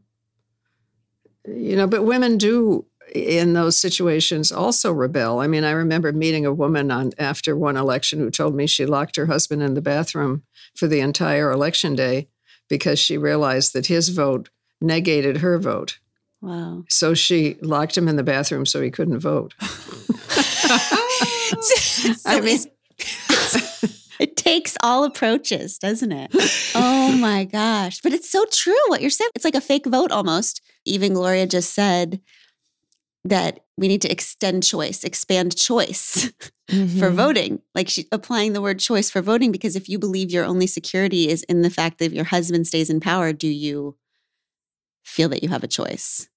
you 1.47 1.77
know, 1.77 1.87
but 1.87 2.05
women 2.05 2.39
do 2.39 2.87
in 3.15 3.53
those 3.53 3.77
situations 3.77 4.51
also 4.53 4.93
rebel. 4.93 5.41
I 5.41 5.47
mean, 5.47 5.65
I 5.65 5.73
remember 5.73 6.13
meeting 6.13 6.47
a 6.47 6.53
woman 6.55 6.91
on 6.91 7.13
after 7.19 7.57
one 7.57 7.77
election 7.77 8.21
who 8.21 8.31
told 8.31 8.55
me 8.55 8.67
she 8.67 8.87
locked 8.87 9.17
her 9.17 9.27
husband 9.27 9.63
in 9.63 9.75
the 9.75 9.83
bathroom 9.83 10.45
for 10.75 10.87
the 10.87 11.01
entire 11.01 11.51
election 11.51 11.95
day 11.95 12.29
because 12.69 12.99
she 12.99 13.19
realized 13.19 13.73
that 13.75 13.87
his 13.87 14.09
vote 14.11 14.49
negated 14.81 15.39
her 15.39 15.59
vote. 15.59 15.99
Wow. 16.43 16.85
So 16.91 17.15
she 17.15 17.57
locked 17.63 17.97
him 17.97 18.09
in 18.09 18.17
the 18.17 18.23
bathroom 18.25 18.67
so 18.67 18.83
he 18.83 18.91
couldn't 18.91 19.21
vote. 19.21 19.55
I 22.27 22.41
mean, 22.43 22.59
It 24.21 24.37
takes 24.37 24.77
all 24.83 25.03
approaches, 25.05 25.79
doesn't 25.79 26.13
it? 26.13 26.31
oh 26.77 27.13
my 27.13 27.45
gosh. 27.45 28.01
But 28.03 28.13
it's 28.13 28.31
so 28.31 28.45
true 28.53 28.77
what 28.89 29.01
you're 29.01 29.11
saying. 29.11 29.31
It's 29.35 29.45
like 29.45 29.55
a 29.57 29.61
fake 29.61 29.87
vote 29.87 30.13
almost. 30.13 30.61
Even 30.85 31.15
Gloria 31.15 31.47
just 31.47 31.75
said 31.75 32.21
that 33.25 33.61
we 33.77 33.89
need 33.89 34.03
to 34.03 34.11
extend 34.13 34.63
choice, 34.65 35.03
expand 35.03 35.57
choice 35.57 36.31
for 36.69 36.77
Mhm. 37.11 37.15
voting. 37.15 37.63
Like 37.75 37.89
she 37.89 38.07
applying 38.13 38.53
the 38.53 38.61
word 38.63 38.79
choice 38.79 39.11
for 39.11 39.23
voting 39.23 39.51
because 39.51 39.75
if 39.77 39.89
you 39.89 39.99
believe 39.99 40.31
your 40.31 40.45
only 40.45 40.67
security 40.69 41.29
is 41.29 41.43
in 41.45 41.63
the 41.63 41.71
fact 41.71 41.99
that 41.99 42.13
your 42.13 42.25
husband 42.27 42.67
stays 42.69 42.91
in 42.91 43.01
power, 43.01 43.33
do 43.33 43.49
you 43.49 43.97
feel 45.05 45.29
that 45.31 45.43
you 45.43 45.49
have 45.49 45.65
a 45.65 45.69
choice? 45.69 46.29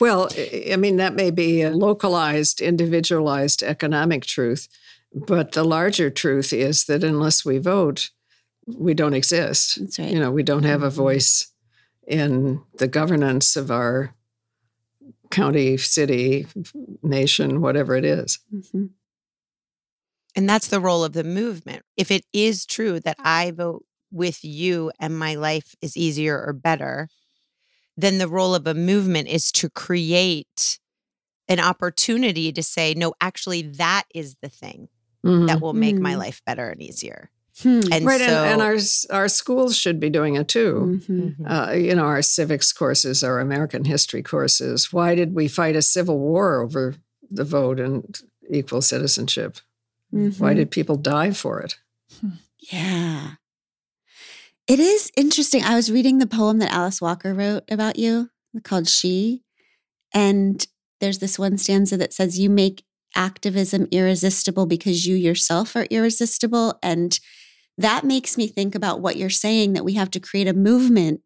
Well, 0.00 0.28
I 0.70 0.76
mean, 0.76 0.96
that 0.96 1.14
may 1.14 1.30
be 1.30 1.62
a 1.62 1.70
localized, 1.70 2.60
individualized 2.60 3.62
economic 3.62 4.24
truth, 4.26 4.68
but 5.14 5.52
the 5.52 5.64
larger 5.64 6.10
truth 6.10 6.52
is 6.52 6.84
that 6.84 7.02
unless 7.02 7.44
we 7.44 7.58
vote, 7.58 8.10
we 8.66 8.94
don't 8.94 9.14
exist. 9.14 9.78
That's 9.80 9.98
right. 9.98 10.10
You 10.12 10.20
know, 10.20 10.30
we 10.30 10.42
don't 10.42 10.64
have 10.64 10.82
a 10.82 10.90
Mhm. 10.90 10.94
voice 10.94 11.48
in 12.06 12.60
the 12.78 12.88
governance 12.88 13.56
of 13.56 13.70
our 13.70 14.14
county, 15.30 15.76
city, 15.76 16.46
nation, 17.02 17.60
whatever 17.60 17.96
it 17.96 18.04
is. 18.04 18.38
Mhm. 18.54 18.90
And 20.34 20.48
that's 20.48 20.68
the 20.68 20.80
role 20.80 21.04
of 21.04 21.12
the 21.14 21.24
movement. 21.24 21.82
If 21.96 22.10
it 22.10 22.24
is 22.32 22.66
true 22.66 23.00
that 23.00 23.16
I 23.18 23.50
vote 23.52 23.84
with 24.10 24.44
you 24.44 24.92
and 25.00 25.18
my 25.18 25.34
life 25.34 25.74
is 25.80 25.96
easier 25.96 26.42
or 26.44 26.52
better, 26.52 27.08
then 27.96 28.18
the 28.18 28.28
role 28.28 28.54
of 28.54 28.66
a 28.66 28.74
movement 28.74 29.28
is 29.28 29.50
to 29.52 29.70
create 29.70 30.78
an 31.48 31.60
opportunity 31.60 32.52
to 32.52 32.62
say, 32.62 32.92
no, 32.94 33.14
actually, 33.20 33.62
that 33.62 34.04
is 34.14 34.36
the 34.42 34.48
thing 34.48 34.88
Mhm. 35.24 35.46
that 35.46 35.60
will 35.60 35.72
make 35.74 35.96
my 35.96 36.14
Mm. 36.14 36.18
life 36.18 36.42
better 36.44 36.68
and 36.70 36.82
easier. 36.82 37.30
Hmm. 37.62 37.80
And 37.90 38.04
right, 38.04 38.20
so, 38.20 38.26
and, 38.26 38.60
and 38.60 38.62
our 38.62 38.76
our 39.18 39.28
schools 39.28 39.76
should 39.76 39.98
be 39.98 40.10
doing 40.10 40.34
it 40.34 40.46
too. 40.46 41.00
Mhm. 41.08 41.36
Mhm. 41.38 41.50
Uh, 41.50 41.72
you 41.72 41.94
know, 41.94 42.04
our 42.04 42.20
civics 42.20 42.70
courses, 42.72 43.22
our 43.24 43.38
American 43.40 43.84
history 43.86 44.22
courses. 44.22 44.92
Why 44.92 45.14
did 45.14 45.34
we 45.34 45.48
fight 45.48 45.74
a 45.74 45.80
civil 45.82 46.18
war 46.18 46.60
over 46.60 46.96
the 47.30 47.44
vote 47.44 47.80
and 47.80 48.20
equal 48.50 48.82
citizenship? 48.82 49.56
Why 50.10 50.52
Mhm. 50.52 50.56
did 50.56 50.70
people 50.70 50.96
die 50.96 51.30
for 51.32 51.60
it? 51.60 51.76
Yeah. 52.58 53.36
It 54.66 54.80
is 54.80 55.12
interesting. 55.16 55.62
I 55.62 55.76
was 55.76 55.92
reading 55.92 56.18
the 56.18 56.26
poem 56.26 56.58
that 56.58 56.72
Alice 56.72 57.00
Walker 57.00 57.32
wrote 57.34 57.64
about 57.70 57.98
you 57.98 58.30
called 58.64 58.88
She. 58.88 59.42
And 60.12 60.66
there's 61.00 61.18
this 61.18 61.38
one 61.38 61.58
stanza 61.58 61.96
that 61.98 62.12
says, 62.12 62.38
You 62.38 62.50
make 62.50 62.84
activism 63.14 63.86
irresistible 63.92 64.66
because 64.66 65.06
you 65.06 65.14
yourself 65.14 65.76
are 65.76 65.86
irresistible. 65.90 66.78
And 66.82 67.18
that 67.78 68.04
makes 68.04 68.36
me 68.36 68.48
think 68.48 68.74
about 68.74 69.00
what 69.00 69.16
you're 69.16 69.30
saying 69.30 69.74
that 69.74 69.84
we 69.84 69.94
have 69.94 70.10
to 70.12 70.20
create 70.20 70.48
a 70.48 70.52
movement 70.52 71.20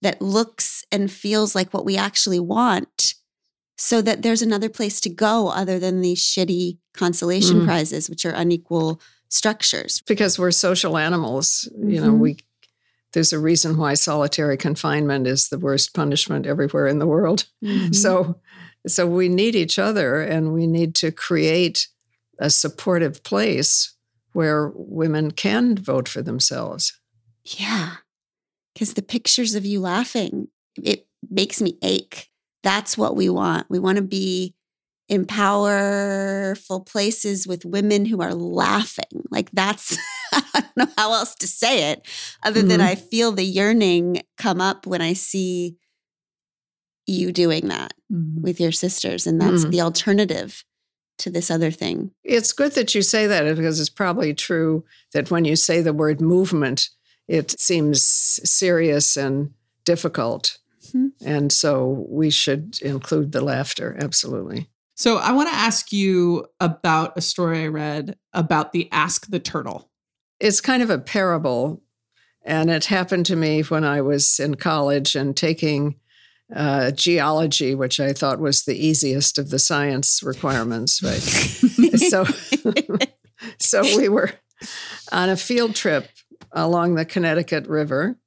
that 0.00 0.22
looks 0.22 0.84
and 0.92 1.10
feels 1.10 1.54
like 1.54 1.74
what 1.74 1.84
we 1.84 1.96
actually 1.96 2.40
want 2.40 3.14
so 3.76 4.00
that 4.00 4.22
there's 4.22 4.42
another 4.42 4.68
place 4.68 5.00
to 5.00 5.10
go 5.10 5.48
other 5.48 5.78
than 5.78 6.00
these 6.00 6.22
shitty 6.22 6.78
consolation 6.94 7.60
Mhm. 7.60 7.64
prizes, 7.64 8.08
which 8.08 8.24
are 8.24 8.30
unequal 8.30 9.00
structures. 9.28 10.02
Because 10.06 10.38
we're 10.38 10.50
social 10.52 10.96
animals. 10.96 11.68
You 11.76 12.00
know, 12.00 12.12
Mhm. 12.12 12.18
we 12.18 12.36
there's 13.12 13.32
a 13.32 13.38
reason 13.38 13.76
why 13.76 13.94
solitary 13.94 14.56
confinement 14.56 15.26
is 15.26 15.48
the 15.48 15.58
worst 15.58 15.94
punishment 15.94 16.46
everywhere 16.46 16.86
in 16.86 16.98
the 16.98 17.06
world. 17.06 17.46
Mhm. 17.64 17.94
So 17.94 18.40
so 18.86 19.06
we 19.06 19.28
need 19.28 19.54
each 19.54 19.78
other 19.78 20.20
and 20.22 20.52
we 20.52 20.66
need 20.66 20.94
to 20.96 21.10
create 21.10 21.88
a 22.38 22.48
supportive 22.50 23.22
place 23.22 23.94
where 24.32 24.72
women 24.74 25.30
can 25.32 25.76
vote 25.76 26.08
for 26.08 26.22
themselves. 26.22 26.98
Yeah. 27.44 27.96
Because 28.72 28.94
the 28.94 29.02
pictures 29.02 29.54
of 29.54 29.66
you 29.66 29.80
laughing, 29.80 30.48
it 30.80 31.06
makes 31.28 31.60
me 31.60 31.76
ache. 31.82 32.30
That's 32.62 32.96
what 32.96 33.16
we 33.16 33.28
want. 33.28 33.66
We 33.68 33.78
want 33.78 33.96
to 33.96 34.02
be 34.02 34.54
in 35.08 35.24
powerful 35.24 36.80
places 36.80 37.46
with 37.46 37.64
women 37.64 38.04
who 38.06 38.20
are 38.20 38.34
laughing. 38.34 39.24
Like 39.30 39.50
that's, 39.52 39.96
I 40.32 40.42
don't 40.52 40.76
know 40.76 40.92
how 40.98 41.12
else 41.12 41.34
to 41.36 41.46
say 41.46 41.90
it, 41.92 42.06
other 42.42 42.62
than 42.62 42.80
Mhm. 42.80 42.84
I 42.84 42.94
feel 42.94 43.32
the 43.32 43.44
yearning 43.44 44.22
come 44.36 44.60
up 44.60 44.86
when 44.86 45.00
I 45.00 45.14
see 45.14 45.76
you 47.06 47.32
doing 47.32 47.68
that 47.68 47.94
Mhm. 48.12 48.42
with 48.42 48.60
your 48.60 48.72
sisters. 48.72 49.26
And 49.26 49.40
that's 49.40 49.64
Mhm. 49.64 49.70
the 49.70 49.80
alternative 49.80 50.64
to 51.18 51.30
this 51.30 51.50
other 51.50 51.70
thing. 51.70 52.10
It's 52.22 52.52
good 52.52 52.72
that 52.74 52.94
you 52.94 53.00
say 53.02 53.26
that 53.26 53.56
because 53.56 53.80
it's 53.80 53.88
probably 53.88 54.34
true 54.34 54.84
that 55.14 55.30
when 55.30 55.44
you 55.46 55.56
say 55.56 55.80
the 55.80 55.94
word 55.94 56.20
movement, 56.20 56.90
it 57.26 57.58
seems 57.58 58.02
serious 58.44 59.16
and 59.16 59.52
difficult. 59.84 60.58
Mhm. 60.92 61.12
And 61.24 61.50
so 61.52 62.06
we 62.08 62.28
should 62.30 62.78
include 62.82 63.32
the 63.32 63.40
laughter, 63.40 63.96
absolutely. 63.98 64.68
So 64.98 65.18
I 65.18 65.30
want 65.30 65.48
to 65.48 65.54
ask 65.54 65.92
you 65.92 66.46
about 66.58 67.16
a 67.16 67.20
story 67.20 67.62
I 67.62 67.68
read 67.68 68.16
about 68.32 68.72
the 68.72 68.90
Ask 68.90 69.28
the 69.28 69.38
Turtle. 69.38 69.88
It's 70.40 70.60
kind 70.60 70.82
of 70.82 70.90
a 70.90 70.98
parable, 70.98 71.84
and 72.44 72.68
it 72.68 72.86
happened 72.86 73.24
to 73.26 73.36
me 73.36 73.62
when 73.62 73.84
I 73.84 74.00
was 74.00 74.40
in 74.40 74.56
college 74.56 75.14
and 75.14 75.36
taking 75.36 76.00
uh, 76.52 76.90
geology, 76.90 77.76
which 77.76 78.00
I 78.00 78.12
thought 78.12 78.40
was 78.40 78.64
the 78.64 78.74
easiest 78.74 79.38
of 79.38 79.50
the 79.50 79.60
science 79.60 80.20
requirements, 80.20 81.00
right? 81.00 81.12
so, 82.10 82.24
so 83.60 83.82
we 83.96 84.08
were 84.08 84.32
on 85.12 85.28
a 85.28 85.36
field 85.36 85.76
trip 85.76 86.08
along 86.50 86.96
the 86.96 87.04
Connecticut 87.04 87.68
River, 87.68 88.18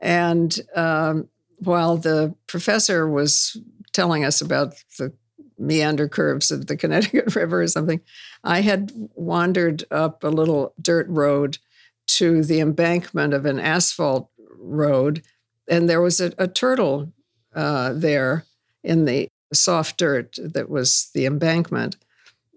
and 0.00 0.56
um, 0.76 1.28
while 1.58 1.96
the 1.96 2.36
professor 2.46 3.08
was 3.08 3.56
telling 3.92 4.24
us 4.24 4.40
about 4.40 4.74
the 4.96 5.12
meander 5.60 6.08
curves 6.08 6.50
of 6.50 6.66
the 6.66 6.76
Connecticut 6.78 7.34
River 7.34 7.62
or 7.62 7.66
something, 7.68 8.00
I 8.42 8.62
had 8.62 8.92
wandered 9.14 9.84
up 9.90 10.24
a 10.24 10.28
little 10.28 10.74
dirt 10.80 11.06
road 11.08 11.58
to 12.06 12.42
the 12.42 12.60
embankment 12.60 13.34
of 13.34 13.46
an 13.46 13.60
asphalt 13.60 14.30
road, 14.58 15.22
and 15.68 15.88
there 15.88 16.00
was 16.00 16.20
a, 16.20 16.32
a 16.38 16.48
turtle 16.48 17.12
uh, 17.54 17.92
there 17.92 18.44
in 18.82 19.04
the 19.04 19.28
soft 19.52 19.96
dirt 19.98 20.36
that 20.42 20.68
was 20.68 21.10
the 21.14 21.26
embankment. 21.26 21.96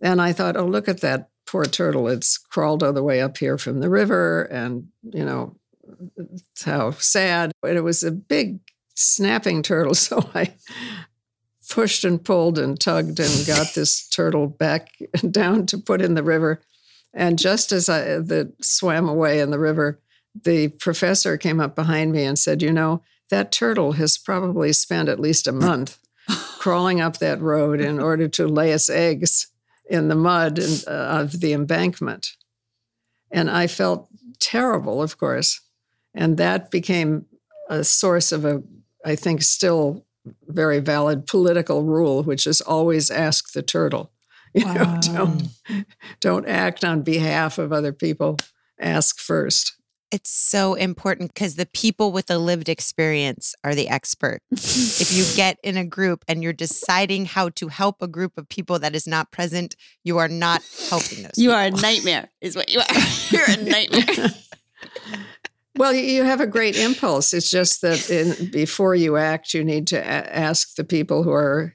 And 0.02 0.22
I 0.22 0.34
thought, 0.34 0.58
oh, 0.58 0.66
look 0.66 0.88
at 0.88 1.02
that 1.02 1.30
poor 1.46 1.66
turtle. 1.66 2.08
It's 2.08 2.38
crawled 2.38 2.84
all 2.84 2.94
the 2.94 3.04
way 3.04 3.22
up 3.22 3.38
here 3.38 3.58
from 3.58 3.80
the 3.80 3.90
river, 3.90 4.44
and, 4.44 4.88
you 5.04 5.26
know, 5.26 5.56
how 6.66 6.92
sad. 6.92 7.52
And 7.64 7.78
it 7.78 7.82
was 7.82 8.04
a 8.04 8.12
big 8.12 8.60
snapping 8.96 9.62
turtle. 9.64 9.94
So 10.04 10.30
I 10.34 10.54
pushed 11.74 12.04
and 12.04 12.24
pulled 12.24 12.60
and 12.60 12.80
tugged 12.80 13.20
and 13.20 13.48
got 13.48 13.74
this 13.74 14.08
turtle 14.08 14.46
back 14.46 14.90
down 15.32 15.66
to 15.66 15.78
put 15.78 16.02
in 16.02 16.14
the 16.14 16.22
river. 16.22 16.62
And 17.16 17.40
just 17.40 17.72
as 17.72 17.90
I 17.90 18.20
that 18.20 18.64
swam 18.64 19.10
away 19.10 19.40
in 19.40 19.50
the 19.50 19.60
river, 19.60 20.00
the 20.44 20.68
professor 20.68 21.36
came 21.36 21.60
up 21.60 21.76
behind 21.76 22.12
me 22.12 22.24
and 22.26 22.38
said, 22.38 22.62
"You 22.62 22.72
know, 22.72 23.02
that 23.32 23.52
turtle 23.52 23.94
has 23.94 24.20
probably 24.20 24.72
spent 24.72 25.10
at 25.10 25.20
least 25.20 25.48
a 25.48 25.52
month 25.52 25.98
crawling 26.60 27.02
up 27.02 27.18
that 27.18 27.42
road 27.42 27.82
in 27.82 28.00
order 28.00 28.28
to 28.28 28.48
lay 28.48 28.72
its 28.72 28.90
eggs 28.90 29.48
in 29.90 30.10
the 30.10 30.16
mud 30.16 30.60
and, 30.60 30.84
uh, 30.88 30.92
of 30.92 31.40
the 31.40 31.54
embankment. 31.54 32.36
And 33.32 33.50
I 33.50 33.66
felt 33.66 34.08
terrible, 34.40 35.02
of 35.02 35.18
course. 35.18 35.60
And 36.14 36.38
that 36.38 36.70
became 36.70 37.26
a 37.68 37.84
source 37.84 38.32
of 38.32 38.46
a, 38.46 38.62
I 39.04 39.16
think, 39.16 39.42
still 39.42 40.06
very 40.48 40.80
valid 40.80 41.26
political 41.28 41.84
rule, 41.84 42.24
which 42.24 42.48
is 42.48 42.62
always 42.62 43.10
ask 43.10 43.54
the 43.54 43.64
turtle. 43.64 44.12
You 44.56 44.72
know, 44.72 45.00
don't, 45.02 45.48
don't 46.20 46.48
act 46.48 46.86
on 46.86 47.02
behalf 47.02 47.58
of 47.58 47.74
other 47.74 47.92
people. 47.92 48.38
Ask 48.80 49.18
first. 49.18 49.74
It's 50.14 50.30
so 50.30 50.76
important 50.76 51.34
because 51.34 51.56
the 51.56 51.66
people 51.66 52.12
with 52.12 52.28
the 52.28 52.38
lived 52.38 52.70
experience 52.70 53.56
are 53.64 53.74
the 53.74 53.90
expert. 53.90 54.42
if 54.52 55.12
you 55.12 55.26
get 55.36 55.58
in 55.64 55.76
a 55.76 55.84
group 55.84 56.24
and 56.28 56.44
you're 56.44 56.54
deciding 56.54 57.26
how 57.26 57.50
to 57.50 57.68
help 57.70 58.04
a 58.04 58.08
group 58.08 58.38
of 58.38 58.48
people 58.48 58.78
that 58.78 58.94
is 58.94 59.08
not 59.08 59.32
present, 59.32 59.76
you 60.04 60.20
are 60.20 60.28
not 60.28 60.62
helping 60.88 61.24
those. 61.24 61.32
You 61.36 61.52
are 61.52 61.64
a 61.64 61.72
nightmare, 61.72 62.30
is 62.42 62.56
what 62.56 62.70
you 62.70 62.80
are. 62.82 62.86
You're 63.32 63.50
a 63.50 63.58
nightmare. 63.58 64.30
Well, 65.76 65.94
you- 65.94 66.24
have 66.24 66.42
a 66.42 66.48
great 66.48 66.78
impulse. 66.78 67.34
It's 67.34 67.50
just 67.50 67.82
that 67.82 68.10
in, 68.10 68.52
before 68.52 68.96
you 68.96 69.18
act, 69.18 69.54
you 69.54 69.64
need 69.64 69.88
to 69.88 69.98
a- 69.98 70.02
ask 70.04 70.76
the 70.76 70.84
people 70.84 71.24
who 71.24 71.32
are 71.32 71.74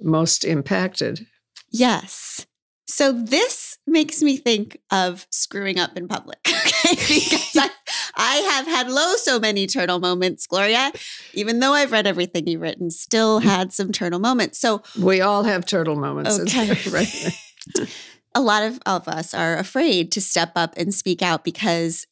most 0.00 0.44
impacted. 0.44 1.26
Yes. 1.70 2.46
So 2.88 3.12
this 3.12 3.78
makes 3.86 4.22
me 4.22 4.36
think 4.36 4.78
of 4.90 5.26
screwing 5.30 5.78
up 5.78 5.96
in 5.96 6.08
public. 6.08 6.38
Okay. 6.86 6.94
Because 6.94 7.56
I, 7.56 7.68
I 8.14 8.36
have 8.36 8.66
had 8.66 8.88
low 8.88 9.16
so 9.16 9.40
many 9.40 9.66
turtle 9.66 9.98
moments, 9.98 10.46
Gloria. 10.46 10.92
Even 11.34 11.58
though 11.58 11.72
I've 11.72 11.90
read 11.90 12.06
everything 12.06 12.46
you've 12.46 12.60
written, 12.60 12.90
still 12.92 13.40
mm-hmm. 13.40 13.48
had 13.48 13.72
some 13.72 13.90
turtle 13.90 14.20
moments. 14.20 14.60
So 14.60 14.82
We 14.96 15.20
all 15.20 15.42
have 15.42 15.66
turtle 15.66 15.96
moments. 15.96 16.38
Okay. 16.38 16.78
right. 16.90 17.32
a 18.36 18.40
lot 18.40 18.62
of, 18.62 18.78
of 18.86 19.08
us 19.08 19.34
are 19.34 19.56
afraid 19.56 20.12
to 20.12 20.20
step 20.20 20.52
up 20.54 20.74
and 20.76 20.94
speak 20.94 21.22
out 21.22 21.42
because 21.42 22.06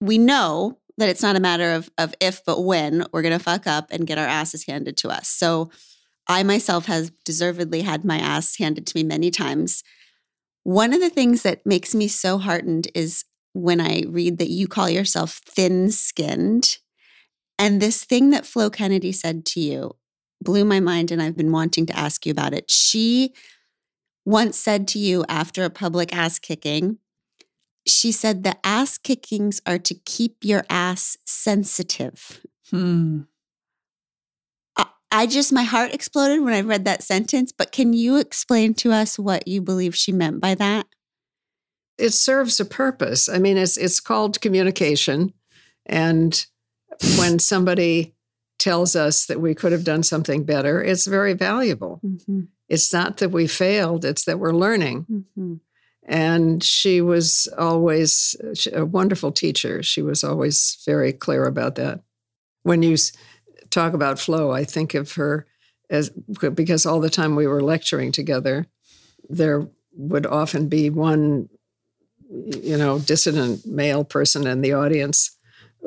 we 0.00 0.18
know 0.18 0.78
that 0.98 1.08
it's 1.08 1.22
not 1.22 1.36
a 1.36 1.40
matter 1.40 1.72
of, 1.72 1.90
of 1.98 2.14
if, 2.20 2.44
but 2.44 2.62
when 2.62 3.04
we're 3.12 3.22
going 3.22 3.36
to 3.36 3.42
fuck 3.42 3.66
up 3.66 3.88
and 3.90 4.06
get 4.06 4.18
our 4.18 4.26
asses 4.26 4.66
handed 4.66 4.96
to 4.98 5.08
us. 5.08 5.28
So 5.28 5.70
I 6.26 6.42
myself 6.42 6.86
has 6.86 7.10
deservedly 7.24 7.82
had 7.82 8.04
my 8.04 8.18
ass 8.18 8.56
handed 8.56 8.86
to 8.86 8.96
me 8.96 9.04
many 9.04 9.30
times. 9.30 9.84
One 10.62 10.92
of 10.92 11.00
the 11.00 11.10
things 11.10 11.42
that 11.42 11.64
makes 11.64 11.94
me 11.94 12.08
so 12.08 12.38
heartened 12.38 12.88
is 12.94 13.24
when 13.52 13.80
I 13.80 14.04
read 14.08 14.38
that 14.38 14.50
you 14.50 14.68
call 14.68 14.88
yourself 14.88 15.40
thin 15.46 15.90
skinned. 15.90 16.78
And 17.58 17.80
this 17.80 18.04
thing 18.04 18.30
that 18.30 18.46
Flo 18.46 18.68
Kennedy 18.68 19.12
said 19.12 19.46
to 19.46 19.60
you 19.60 19.96
blew 20.42 20.64
my 20.64 20.80
mind, 20.80 21.10
and 21.10 21.22
I've 21.22 21.36
been 21.36 21.52
wanting 21.52 21.86
to 21.86 21.98
ask 21.98 22.26
you 22.26 22.32
about 22.32 22.52
it. 22.52 22.70
She 22.70 23.32
once 24.24 24.58
said 24.58 24.86
to 24.88 24.98
you 24.98 25.24
after 25.28 25.64
a 25.64 25.70
public 25.70 26.14
ass 26.14 26.38
kicking, 26.38 26.98
she 27.86 28.12
said 28.12 28.42
the 28.42 28.56
ass 28.64 28.98
kickings 28.98 29.60
are 29.66 29.78
to 29.78 29.94
keep 29.94 30.36
your 30.42 30.64
ass 30.68 31.16
sensitive. 31.24 32.40
Hmm. 32.70 33.22
I, 34.76 34.86
I 35.12 35.26
just, 35.26 35.52
my 35.52 35.62
heart 35.62 35.94
exploded 35.94 36.42
when 36.42 36.54
I 36.54 36.60
read 36.62 36.84
that 36.84 37.02
sentence, 37.02 37.52
but 37.52 37.72
can 37.72 37.92
you 37.92 38.16
explain 38.16 38.74
to 38.74 38.92
us 38.92 39.18
what 39.18 39.46
you 39.46 39.60
believe 39.62 39.94
she 39.94 40.12
meant 40.12 40.40
by 40.40 40.54
that? 40.56 40.86
It 41.98 42.10
serves 42.12 42.60
a 42.60 42.64
purpose. 42.64 43.28
I 43.28 43.38
mean, 43.38 43.56
it's 43.56 43.78
it's 43.78 44.00
called 44.00 44.40
communication, 44.42 45.32
and 45.86 46.44
when 47.18 47.38
somebody 47.38 48.14
tells 48.58 48.94
us 48.94 49.24
that 49.26 49.40
we 49.40 49.54
could 49.54 49.72
have 49.72 49.84
done 49.84 50.02
something 50.02 50.44
better, 50.44 50.82
it's 50.82 51.06
very 51.06 51.32
valuable. 51.32 52.00
Mm-hmm, 52.04 52.40
It's 52.68 52.92
not 52.92 53.16
that 53.18 53.30
we 53.30 53.46
failed; 53.46 54.04
it's 54.04 54.24
that 54.26 54.38
we're 54.38 54.52
learning. 54.52 55.06
mm-hmm. 55.10 55.54
And 56.06 56.62
she 56.62 57.00
was 57.00 57.48
always 57.58 58.36
a 58.72 58.84
wonderful 58.84 59.32
teacher. 59.32 59.82
She 59.82 60.02
was 60.02 60.22
always 60.22 60.78
very 60.86 61.12
clear 61.12 61.46
about 61.46 61.74
that. 61.74 62.00
When 62.62 62.82
you 62.82 62.96
talk 63.70 63.92
about 63.92 64.20
Flo, 64.20 64.52
I 64.52 64.64
think 64.64 64.94
of 64.94 65.12
her 65.14 65.46
as 65.90 66.10
because 66.10 66.86
all 66.86 67.00
the 67.00 67.10
time 67.10 67.34
we 67.34 67.46
were 67.46 67.62
lecturing 67.62 68.12
together, 68.12 68.66
there 69.28 69.68
would 69.92 70.26
often 70.26 70.68
be 70.68 70.90
one, 70.90 71.48
you 72.28 72.76
know, 72.76 72.98
dissident 72.98 73.66
male 73.66 74.04
person 74.04 74.46
in 74.46 74.60
the 74.60 74.72
audience 74.72 75.36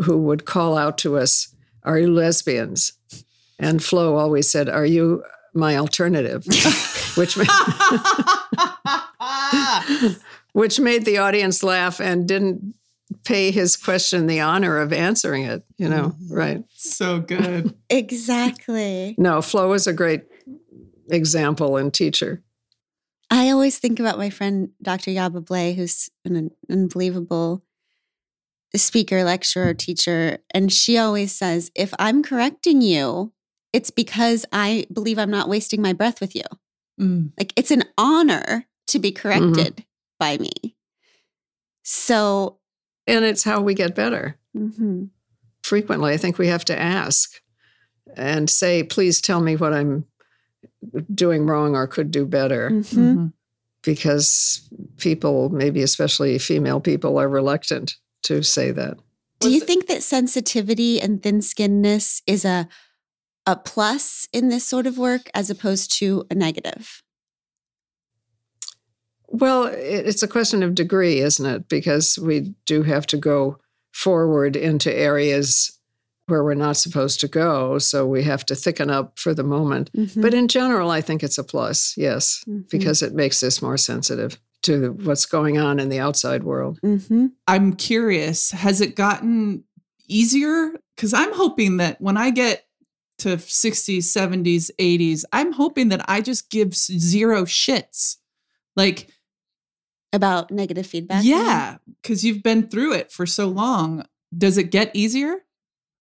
who 0.03 0.17
would 0.17 0.45
call 0.45 0.77
out 0.77 0.97
to 0.99 1.17
us, 1.17 1.53
Are 1.83 1.97
you 1.97 2.11
lesbians? 2.11 2.93
And 3.57 3.83
Flo 3.83 4.15
always 4.15 4.49
said, 4.49 4.69
Are 4.69 4.85
you 4.85 5.23
my 5.53 5.77
alternative? 5.77 6.45
Which 7.15 7.37
meant 7.37 7.49
which 10.53 10.79
made 10.79 11.05
the 11.05 11.17
audience 11.17 11.63
laugh 11.63 11.99
and 11.99 12.27
didn't 12.27 12.73
pay 13.23 13.51
his 13.51 13.75
question 13.75 14.27
the 14.27 14.39
honor 14.39 14.77
of 14.77 14.93
answering 14.93 15.43
it, 15.43 15.63
you 15.77 15.89
know, 15.89 16.15
right? 16.29 16.63
so 16.75 17.19
good. 17.19 17.75
Exactly. 17.89 19.15
No, 19.17 19.41
Flo 19.41 19.73
is 19.73 19.87
a 19.87 19.93
great 19.93 20.23
example 21.09 21.75
and 21.75 21.91
teacher. 21.91 22.43
I 23.31 23.49
always 23.49 23.79
think 23.79 23.99
about 23.99 24.17
my 24.17 24.29
friend 24.29 24.69
Dr. 24.81 25.11
Yaba 25.11 25.43
Blay, 25.43 25.73
who's 25.73 26.09
an 26.23 26.51
unbelievable 26.69 27.63
speaker, 28.75 29.23
lecturer, 29.23 29.73
teacher. 29.73 30.37
And 30.53 30.71
she 30.71 30.97
always 30.97 31.31
says, 31.31 31.71
if 31.75 31.93
I'm 31.97 32.21
correcting 32.21 32.81
you, 32.81 33.33
it's 33.73 33.91
because 33.91 34.45
I 34.51 34.85
believe 34.91 35.17
I'm 35.17 35.31
not 35.31 35.49
wasting 35.49 35.81
my 35.81 35.93
breath 35.93 36.21
with 36.21 36.35
you. 36.35 36.43
Mm. 36.99 37.31
Like 37.37 37.53
it's 37.55 37.71
an 37.71 37.83
honor 37.97 38.67
to 38.89 38.99
be 38.99 39.11
corrected 39.11 39.85
by 40.19 40.37
me. 40.37 40.75
So, 41.83 42.57
And 43.07 43.25
it's 43.25 43.43
how 43.43 43.61
we 43.61 43.73
get 43.73 43.95
better. 43.95 44.37
mhm. 44.55 45.09
Frequently, 45.63 46.13
I 46.13 46.17
think 46.17 46.37
we 46.37 46.47
have 46.47 46.65
to 46.65 46.79
ask 46.79 47.41
and 48.15 48.49
say, 48.49 48.83
please 48.83 49.21
tell 49.21 49.41
me 49.41 49.55
what 49.55 49.73
I'm 49.73 50.05
doing 51.13 51.45
wrong 51.45 51.75
or 51.75 51.87
could 51.87 52.11
do 52.11 52.25
better. 52.25 52.69
Mhm. 52.69 52.83
Mhm. 53.15 53.33
Because 53.83 54.61
people, 54.97 55.49
maybe 55.49 55.81
especially 55.81 56.37
female 56.39 56.79
people, 56.79 57.17
are 57.19 57.29
reluctant 57.29 57.95
to 58.23 58.43
say 58.43 58.71
that. 58.71 58.97
do 59.41 59.49
you 59.49 59.61
think 59.61 59.87
that 59.87 60.03
sensitivity 60.03 60.99
and 60.99 61.23
thin 61.23 61.39
skinnedness 61.39 62.21
is 62.27 62.43
a 62.43 62.67
a 63.45 63.55
plus 63.55 64.27
in 64.33 64.49
this 64.49 64.65
sort 64.67 64.85
of 64.85 64.97
work 64.97 65.29
as 65.33 65.49
opposed 65.49 65.91
to 65.99 66.25
a 66.29 66.35
negative? 66.35 67.01
Well, 69.31 69.65
it's 69.71 70.23
a 70.23 70.27
question 70.27 70.63
of 70.63 70.75
degree, 70.75 71.19
isn't 71.19 71.45
it? 71.45 71.69
Because 71.69 72.17
we 72.19 72.53
do 72.65 72.83
have 72.83 73.05
to 73.07 73.17
go 73.17 73.57
forward 73.93 74.55
into 74.55 74.93
areas 74.95 75.77
where 76.27 76.43
we're 76.43 76.53
not 76.53 76.77
supposed 76.77 77.19
to 77.21 77.27
go. 77.27 77.79
So 77.79 78.05
we 78.05 78.23
have 78.23 78.45
to 78.47 78.55
thicken 78.55 78.89
up 78.89 79.17
for 79.17 79.33
the 79.33 79.43
moment. 79.43 79.91
Mhm. 79.95 80.21
But 80.21 80.33
in 80.33 80.47
general, 80.47 80.91
I 80.91 81.01
think 81.01 81.23
it's 81.23 81.37
a 81.39 81.43
plus, 81.43 81.93
yes, 81.97 82.43
Mhm. 82.47 82.69
because 82.69 83.01
it 83.01 83.13
makes 83.15 83.41
us 83.41 83.61
more 83.61 83.77
sensitive 83.77 84.39
to 84.63 84.91
what's 85.03 85.25
going 85.25 85.57
on 85.57 85.79
in 85.79 85.89
the 85.89 85.99
outside 85.99 86.43
world. 86.43 86.79
Mhm. 86.83 87.31
I'm 87.47 87.73
curious, 87.73 88.51
has 88.51 88.79
it 88.81 88.95
gotten 88.95 89.63
easier? 90.07 90.73
Because 90.95 91.13
I'm 91.13 91.33
hoping 91.33 91.77
that 91.77 91.99
when 91.99 92.17
I 92.17 92.29
get 92.29 92.65
to 93.19 93.39
60s, 93.39 94.11
70s, 94.11 94.69
80s, 94.79 95.25
I'm 95.33 95.53
hoping 95.53 95.89
that 95.89 96.05
I 96.07 96.21
just 96.21 96.49
give 96.51 96.75
zero 96.75 97.45
shits. 97.45 98.17
Like, 98.75 99.09
about 100.13 100.51
negative 100.51 100.85
feedback. 100.87 101.23
yeah, 101.23 101.77
because 102.01 102.23
you've 102.23 102.43
been 102.43 102.67
through 102.67 102.93
it 102.93 103.11
for 103.11 103.25
so 103.25 103.47
long. 103.47 104.03
Does 104.35 104.57
it 104.57 104.71
get 104.71 104.91
easier? 104.95 105.37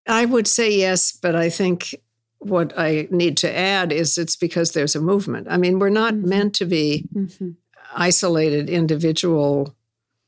I 0.06 0.24
would 0.24 0.46
say 0.46 0.74
yes, 0.74 1.12
but 1.12 1.34
I 1.36 1.50
think 1.50 1.94
what 2.38 2.72
I 2.78 3.08
need 3.10 3.36
to 3.38 3.54
add 3.58 3.92
is 3.92 4.16
it's 4.16 4.36
because 4.36 4.72
there's 4.72 4.94
a 4.96 5.00
movement. 5.00 5.48
I 5.50 5.56
mean, 5.58 5.78
we're 5.78 5.88
not 5.90 6.14
Mhm. 6.14 6.24
meant 6.24 6.54
to 6.54 6.64
be 6.64 7.06
Mhm. 7.14 7.56
isolated 7.94 8.70
individual 8.70 9.74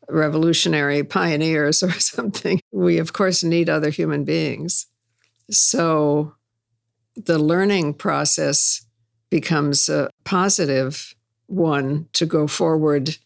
revolutionary 0.08 1.04
pioneers 1.04 1.82
or 1.82 1.92
something. 1.92 2.60
We, 2.72 2.98
of 2.98 3.12
course, 3.12 3.42
need 3.44 3.68
other 3.70 3.90
human 3.90 4.24
beings. 4.24 4.86
So 5.50 6.34
the 7.16 7.38
learning 7.38 7.94
process 7.94 8.84
becomes 9.30 9.88
a 9.88 10.10
positive 10.24 11.14
one 11.46 12.08
to 12.14 12.26
go 12.26 12.46
forward 12.46 13.16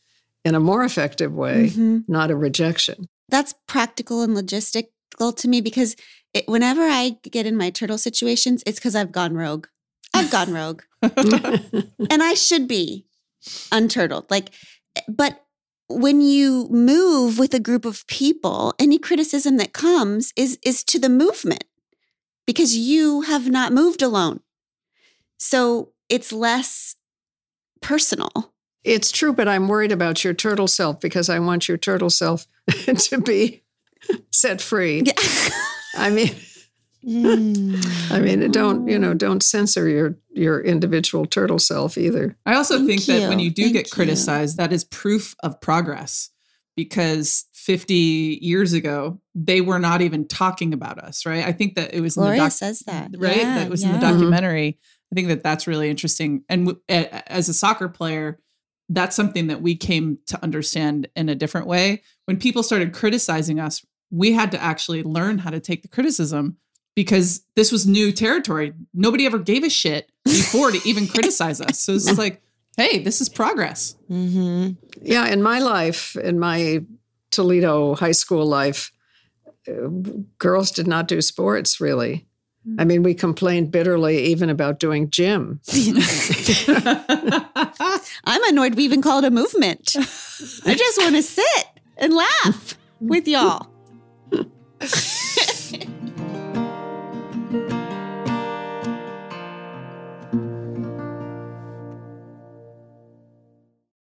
in 0.44 0.54
a 0.54 0.60
more 0.60 0.84
effective 0.84 1.32
way, 1.32 1.70
Mhm. 1.74 2.04
not 2.08 2.30
a 2.30 2.36
rejection. 2.36 3.08
That's 3.28 3.54
practical 3.66 4.22
and 4.22 4.36
logistical 4.36 5.34
to 5.36 5.48
me 5.48 5.60
because 5.60 5.96
it, 6.34 6.46
whenever 6.48 6.82
I 6.82 7.16
get 7.30 7.46
in 7.46 7.56
my 7.56 7.70
turtle 7.70 7.98
situations, 7.98 8.62
it's 8.66 8.78
because 8.78 8.94
I've 8.94 9.12
gone 9.12 9.34
rogue. 9.34 9.66
I've 10.12 10.30
gone 10.30 10.52
rogue. 10.52 10.82
and 11.02 12.22
I 12.22 12.34
should 12.34 12.68
be 12.68 13.06
unturtled. 13.72 14.30
Like, 14.30 14.50
but 15.08 15.40
when 15.88 16.20
you 16.20 16.68
move 16.70 17.38
with 17.38 17.54
a 17.54 17.60
group 17.60 17.84
of 17.84 18.06
people, 18.06 18.74
any 18.78 18.98
criticism 18.98 19.56
that 19.58 19.72
comes 19.72 20.32
is 20.36 20.58
is 20.64 20.82
to 20.84 20.98
the 20.98 21.08
movement 21.08 21.64
because 22.46 22.76
you 22.76 23.22
have 23.22 23.48
not 23.50 23.72
moved 23.72 24.02
alone. 24.02 24.40
So 25.38 25.92
it's 26.08 26.32
less 26.32 26.96
personal. 27.80 28.53
It's 28.84 29.10
true, 29.10 29.32
but 29.32 29.48
I'm 29.48 29.66
worried 29.68 29.92
about 29.92 30.22
your 30.24 30.34
turtle 30.34 30.68
self 30.68 31.00
because 31.00 31.28
I 31.30 31.38
want 31.38 31.68
your 31.68 31.78
turtle 31.78 32.10
self 32.10 32.46
to 32.84 33.18
be 33.20 33.62
set 34.30 34.60
free. 34.60 35.02
Yeah. 35.06 35.12
I 35.96 36.10
mean, 36.10 36.34
mm. 37.04 38.10
I 38.12 38.20
mean, 38.20 38.50
don't 38.50 38.86
you 38.88 38.98
know? 38.98 39.14
Don't 39.14 39.42
censor 39.42 39.88
your 39.88 40.16
your 40.32 40.60
individual 40.60 41.24
turtle 41.26 41.58
self 41.58 41.96
either. 41.96 42.36
I 42.46 42.54
also 42.54 42.76
Thank 42.76 42.88
think 42.88 43.02
that 43.04 43.28
when 43.28 43.38
you. 43.38 43.46
you 43.46 43.50
do 43.52 43.62
Thank 43.64 43.74
get 43.74 43.86
you. 43.86 43.92
criticized, 43.92 44.56
that 44.58 44.72
is 44.72 44.84
proof 44.84 45.34
of 45.42 45.60
progress 45.60 46.30
because 46.76 47.44
50 47.52 48.38
years 48.42 48.72
ago, 48.72 49.20
they 49.34 49.60
were 49.60 49.78
not 49.78 50.02
even 50.02 50.26
talking 50.26 50.74
about 50.74 50.98
us, 50.98 51.24
right? 51.24 51.44
I 51.46 51.52
think 51.52 51.76
that 51.76 51.94
it 51.94 52.00
was 52.00 52.16
in 52.16 52.22
the 52.22 52.26
Gloria 52.26 52.40
doc- 52.42 52.52
says 52.52 52.80
that. 52.80 53.12
right? 53.16 53.36
Yeah, 53.36 53.58
that 53.60 53.70
was 53.70 53.82
in 53.84 53.92
the 53.92 53.98
yeah. 53.98 54.02
Mm-hmm. 54.02 54.12
documentary. 54.12 54.78
I 55.10 55.14
think 55.14 55.28
that 55.28 55.42
that's 55.44 55.68
really 55.68 55.88
interesting. 55.88 56.42
And 56.48 56.66
w- 56.66 56.82
a- 56.88 57.32
as 57.32 57.48
a 57.48 57.54
soccer 57.54 57.88
player, 57.88 58.40
that's 58.88 59.16
something 59.16 59.46
that 59.46 59.62
we 59.62 59.76
came 59.76 60.18
to 60.26 60.42
understand 60.42 61.08
in 61.16 61.28
a 61.28 61.34
different 61.34 61.66
way. 61.66 62.02
When 62.26 62.38
people 62.38 62.62
started 62.62 62.92
criticizing 62.92 63.58
us, 63.58 63.84
we 64.10 64.32
had 64.32 64.50
to 64.52 64.62
actually 64.62 65.02
learn 65.02 65.38
how 65.38 65.50
to 65.50 65.60
take 65.60 65.82
the 65.82 65.88
criticism 65.88 66.56
because 66.94 67.44
this 67.56 67.72
was 67.72 67.86
new 67.86 68.12
territory. 68.12 68.72
Nobody 68.92 69.26
ever 69.26 69.38
gave 69.38 69.64
a 69.64 69.70
shit 69.70 70.10
before 70.24 70.70
to 70.70 70.80
even 70.88 71.08
criticize 71.08 71.60
us. 71.60 71.80
So 71.80 71.94
it's 71.94 72.18
like, 72.18 72.42
hey, 72.76 73.00
this 73.02 73.20
is 73.20 73.28
progress. 73.28 73.96
hmm 74.08 74.70
Yeah, 75.00 75.26
in 75.26 75.42
my 75.42 75.58
life, 75.58 76.16
in 76.16 76.38
my 76.38 76.84
Toledo 77.30 77.94
high 77.96 78.12
school 78.12 78.46
life, 78.46 78.92
uh, 79.66 79.88
girls 80.38 80.70
did 80.70 80.86
not 80.86 81.08
do 81.08 81.20
sports 81.20 81.80
really. 81.80 82.26
I 82.78 82.84
mean, 82.84 83.02
we 83.02 83.12
complained 83.14 83.70
bitterly 83.70 84.24
even 84.24 84.48
about 84.48 84.80
doing 84.80 85.10
gym. 85.10 85.60
I'm 88.24 88.44
annoyed 88.44 88.74
we 88.74 88.84
even 88.84 89.02
called 89.02 89.24
it 89.24 89.28
a 89.28 89.30
movement. 89.30 89.94
I 90.64 90.74
just 90.74 90.98
want 90.98 91.14
to 91.14 91.22
sit 91.22 91.66
and 91.98 92.14
laugh 92.14 92.78
with 93.00 93.28
y'all. 93.28 93.68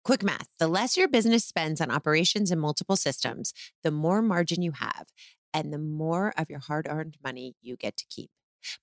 Quick 0.04 0.22
math 0.22 0.48
the 0.60 0.68
less 0.68 0.96
your 0.96 1.08
business 1.08 1.44
spends 1.46 1.82
on 1.82 1.90
operations 1.90 2.52
and 2.52 2.62
multiple 2.62 2.98
systems, 2.98 3.54
the 3.84 3.92
more 3.92 4.22
margin 4.22 4.62
you 4.62 4.74
have, 4.74 5.08
and 5.54 5.74
the 5.74 5.80
more 5.80 6.34
of 6.38 6.50
your 6.50 6.60
hard 6.60 6.88
earned 6.90 7.18
money 7.24 7.56
you 7.62 7.76
get 7.76 7.98
to 7.98 8.06
keep. 8.10 8.30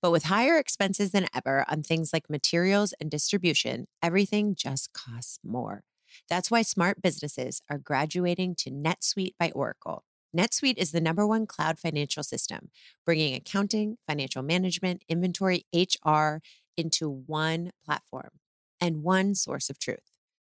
But 0.01 0.11
with 0.11 0.23
higher 0.23 0.57
expenses 0.57 1.11
than 1.11 1.27
ever 1.33 1.65
on 1.67 1.83
things 1.83 2.11
like 2.13 2.29
materials 2.29 2.93
and 2.99 3.09
distribution, 3.09 3.87
everything 4.01 4.55
just 4.55 4.93
costs 4.93 5.39
more. 5.43 5.83
That's 6.29 6.51
why 6.51 6.61
smart 6.61 7.01
businesses 7.01 7.61
are 7.69 7.77
graduating 7.77 8.55
to 8.55 8.71
NetSuite 8.71 9.35
by 9.39 9.51
Oracle. 9.51 10.03
NetSuite 10.35 10.77
is 10.77 10.91
the 10.91 11.01
number 11.01 11.27
one 11.27 11.45
cloud 11.45 11.79
financial 11.79 12.23
system, 12.23 12.69
bringing 13.05 13.35
accounting, 13.35 13.97
financial 14.07 14.43
management, 14.43 15.03
inventory, 15.09 15.65
HR 15.73 16.37
into 16.77 17.09
one 17.09 17.71
platform 17.85 18.29
and 18.79 19.03
one 19.03 19.35
source 19.35 19.69
of 19.69 19.77
truth. 19.77 20.11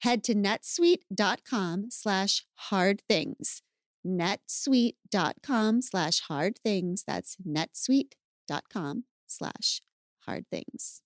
Head 0.00 0.22
to 0.24 0.34
netsuite.com 0.34 1.86
slash 1.90 2.44
hard 2.54 3.02
things. 3.08 3.62
netsuite.com 4.06 5.82
slash 5.82 6.20
hard 6.20 6.58
things. 6.62 7.04
That's 7.06 7.36
netsuite.com 7.46 9.04
slash 9.26 9.80
hard 10.26 10.44
things. 10.50 11.02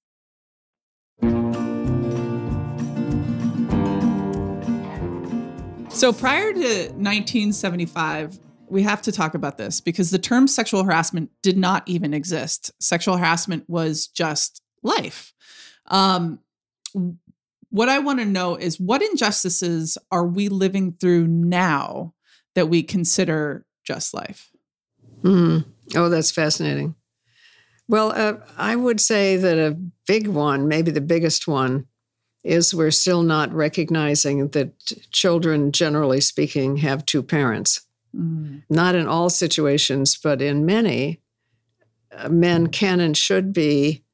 So 5.93 6.13
prior 6.13 6.53
to 6.53 6.61
1975, 6.61 8.39
we 8.69 8.83
have 8.85 9.03
to 9.03 9.13
talk 9.13 9.35
about 9.35 9.59
this 9.59 9.81
because 9.81 10.11
the 10.11 10.19
term 10.19 10.47
sexual 10.47 10.85
harassment 10.85 11.31
did 11.43 11.59
not 11.59 11.83
even 11.87 12.15
exist. 12.15 12.71
Sexual 12.81 13.17
harassment 13.17 13.69
was 13.69 14.07
just 14.07 14.63
life. 14.83 15.35
Um, 15.87 16.39
what 17.71 17.89
I 17.89 17.99
want 18.01 18.19
to 18.19 18.25
know 18.25 18.57
is 18.57 18.79
what 18.79 19.03
injustices 19.03 19.97
are 20.11 20.27
we 20.27 20.49
living 20.49 20.93
through 20.93 21.27
now 21.27 22.15
that 22.55 22.69
we 22.69 22.83
consider 22.83 23.65
just 23.85 24.13
life? 24.13 24.51
Mm. 25.23 25.65
Oh, 25.95 26.09
that's 26.09 26.31
fascinating. 26.31 26.95
Well, 27.89 28.13
uh, 28.15 28.35
I 28.57 28.77
would 28.77 29.01
say 29.01 29.37
that 29.37 29.59
a 29.59 29.77
big 30.07 30.29
one, 30.29 30.69
maybe 30.69 30.91
the 30.91 31.01
biggest 31.01 31.49
one, 31.49 31.87
is 32.43 32.75
we're 32.75 32.91
still 32.91 33.23
not 33.23 33.53
recognizing 33.53 34.49
that 34.49 34.73
children, 35.11 35.73
generally 35.73 36.21
speaking, 36.21 36.79
have 36.79 37.05
two 37.05 37.23
parents. 37.23 37.83
Mm. 38.17 38.63
Not 38.71 38.95
in 38.95 39.07
all 39.07 39.31
situations, 39.31 40.19
but 40.21 40.41
in 40.41 40.65
many, 40.65 41.21
uh, 42.17 42.29
men 42.29 42.69
can 42.69 43.01
and 43.01 43.17
should 43.17 43.53
be 43.53 44.05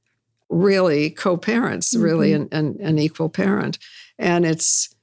really 0.48 1.10
co-parents, 1.10 1.94
really 1.96 2.32
an, 2.32 2.48
an, 2.52 2.76
an 2.80 2.98
equal 2.98 3.28
parent. 3.28 3.78
And 4.18 4.44
it's, 4.46 4.94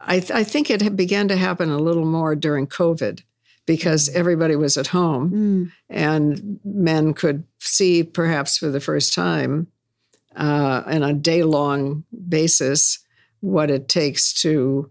I, 0.00 0.20
th- 0.20 0.30
I 0.30 0.44
think 0.44 0.70
it 0.70 0.94
began 0.96 1.28
to 1.28 1.36
happen 1.36 1.70
a 1.70 1.78
little 1.78 2.04
more 2.04 2.34
during 2.36 2.66
COVID 2.66 3.22
because 3.66 4.08
everybody 4.10 4.54
was 4.54 4.76
at 4.76 4.86
home 4.88 5.30
Mm. 5.30 5.72
and 5.90 6.60
men 6.64 7.14
could 7.14 7.44
see 7.58 8.04
perhaps 8.04 8.58
for 8.58 8.68
the 8.70 8.80
first 8.80 9.12
time 9.14 9.66
uh, 10.36 10.82
on 10.86 11.02
a 11.02 11.12
day-long 11.14 12.04
basis 12.28 12.98
what 13.40 13.70
it 13.70 13.88
takes 13.88 14.32
to 14.34 14.90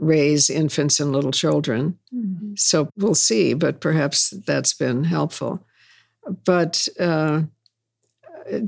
raise 0.00 0.50
infants 0.50 1.00
and 1.00 1.10
little 1.12 1.32
children 1.32 1.98
Mhm. 2.14 2.58
so 2.58 2.88
we'll 2.96 3.14
see 3.14 3.54
but 3.54 3.80
perhaps 3.80 4.30
that's 4.46 4.72
been 4.74 5.04
helpful 5.04 5.66
but 6.44 6.86
uh, 7.00 7.42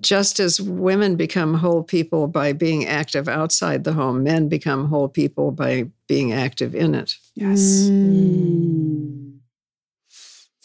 just 0.00 0.40
as 0.40 0.60
women 0.60 1.16
become 1.16 1.54
whole 1.54 1.82
people 1.82 2.26
by 2.26 2.52
being 2.52 2.86
active 2.86 3.28
outside 3.28 3.84
the 3.84 3.92
home 3.92 4.22
men 4.22 4.48
become 4.48 4.88
whole 4.88 5.08
people 5.08 5.50
by 5.50 5.88
being 6.08 6.32
active 6.32 6.74
in 6.74 6.94
it 6.94 7.16
Yes. 7.34 7.88
Mm. 7.90 9.38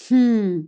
Hmm. 0.08 0.62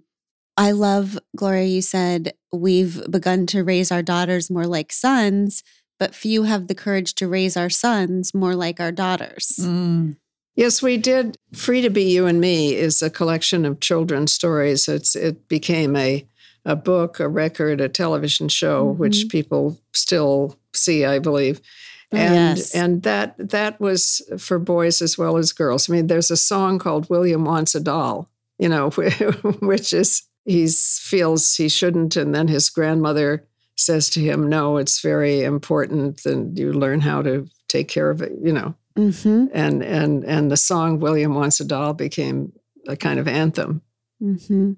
I 0.58 0.72
love, 0.72 1.18
Gloria, 1.36 1.66
you 1.66 1.82
said 1.82 2.34
we've 2.52 3.02
begun 3.10 3.48
to 3.48 3.64
raise 3.64 3.92
our 3.92 4.04
daughters 4.04 4.52
more 4.52 4.68
like 4.68 4.92
sons, 4.92 5.64
but 6.00 6.14
few 6.14 6.44
have 6.44 6.68
the 6.68 6.76
courage 6.76 7.16
to 7.16 7.28
raise 7.28 7.58
our 7.58 7.70
sons 7.70 8.34
more 8.34 8.56
like 8.56 8.80
our 8.80 8.92
daughters. 8.92 9.58
Mm. 9.60 10.18
Yes, 10.56 10.82
we 10.82 10.98
did. 10.98 11.38
Free 11.54 11.82
to 11.82 11.89
Be 11.89 12.04
You 12.04 12.28
and 12.28 12.42
Me 12.42 12.76
is 12.76 13.02
a 13.02 13.10
collection 13.10 13.66
of 13.66 13.80
children's 13.80 14.34
stories. 14.34 14.88
It's 14.88 15.16
it 15.16 15.48
became 15.48 15.96
a 15.96 16.28
a 16.66 16.76
book, 16.76 17.20
a 17.20 17.28
record, 17.28 17.82
a 17.82 17.89
television 17.89 18.47
show, 18.49 18.86
which 18.86 19.30
people 19.30 19.80
still 19.93 20.55
see, 20.74 21.05
I 21.05 21.20
believe. 21.20 21.59
Oh, 22.14 22.18
And 22.18 22.57
yes. 22.57 22.76
and 22.76 23.03
that 23.03 23.36
that 23.38 23.80
was 23.80 24.22
for 24.38 24.59
boys 24.59 25.01
as 25.01 25.18
well 25.18 25.38
as 25.38 25.53
girls. 25.53 25.89
I 25.89 25.93
mean, 25.93 26.07
there's 26.07 26.30
a 26.32 26.38
song 26.38 26.78
called 26.80 27.09
William 27.09 27.45
Wants 27.45 27.74
a 27.74 27.80
Doll, 27.80 28.30
you 28.59 28.68
know, 28.70 28.89
which 29.62 29.93
is 29.93 30.24
he 30.45 30.68
feels 30.68 31.55
he 31.55 31.70
shouldn't, 31.70 32.16
and 32.16 32.36
then 32.36 32.47
his 32.47 32.70
grandmother 32.70 33.47
says 33.76 34.09
to 34.09 34.20
him, 34.20 34.49
"No, 34.49 34.78
it's 34.78 34.99
very 35.01 35.43
important, 35.43 36.26
and 36.26 36.59
you 36.59 36.74
learn 36.74 36.99
how 37.01 37.22
to 37.22 37.47
take 37.70 37.88
care 37.88 38.09
of 38.09 38.22
it," 38.22 38.34
you 38.43 38.51
know 38.53 38.76
Mm-hmm. 38.97 39.45
and 39.53 39.82
and 39.82 40.26
and 40.26 40.51
the 40.51 40.57
song 40.57 40.99
William 40.99 41.34
Wants 41.34 41.62
a 41.62 41.66
Doll 41.66 41.93
became 41.93 42.51
a 42.89 42.97
kind 42.97 43.20
of 43.22 43.28
anthem. 43.28 43.82
Mm-hmm. 44.22 44.74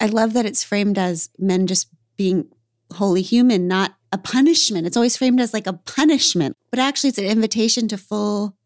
I 0.00 0.06
love 0.06 0.32
that 0.34 0.46
it's 0.46 0.62
framed 0.64 0.98
as 0.98 1.30
men 1.38 1.66
just 1.66 1.88
being 2.16 2.48
wholly 2.94 3.22
human, 3.22 3.66
not 3.66 3.94
a 4.12 4.18
punishment. 4.18 4.86
It's 4.86 4.96
always 4.96 5.16
framed 5.16 5.40
as 5.40 5.52
like 5.52 5.66
a 5.66 5.72
punishment, 5.72 6.56
but 6.70 6.78
actually 6.78 7.08
it's 7.08 7.18
an 7.18 7.24
invitation 7.24 7.88
to 7.88 7.98
full 7.98 8.56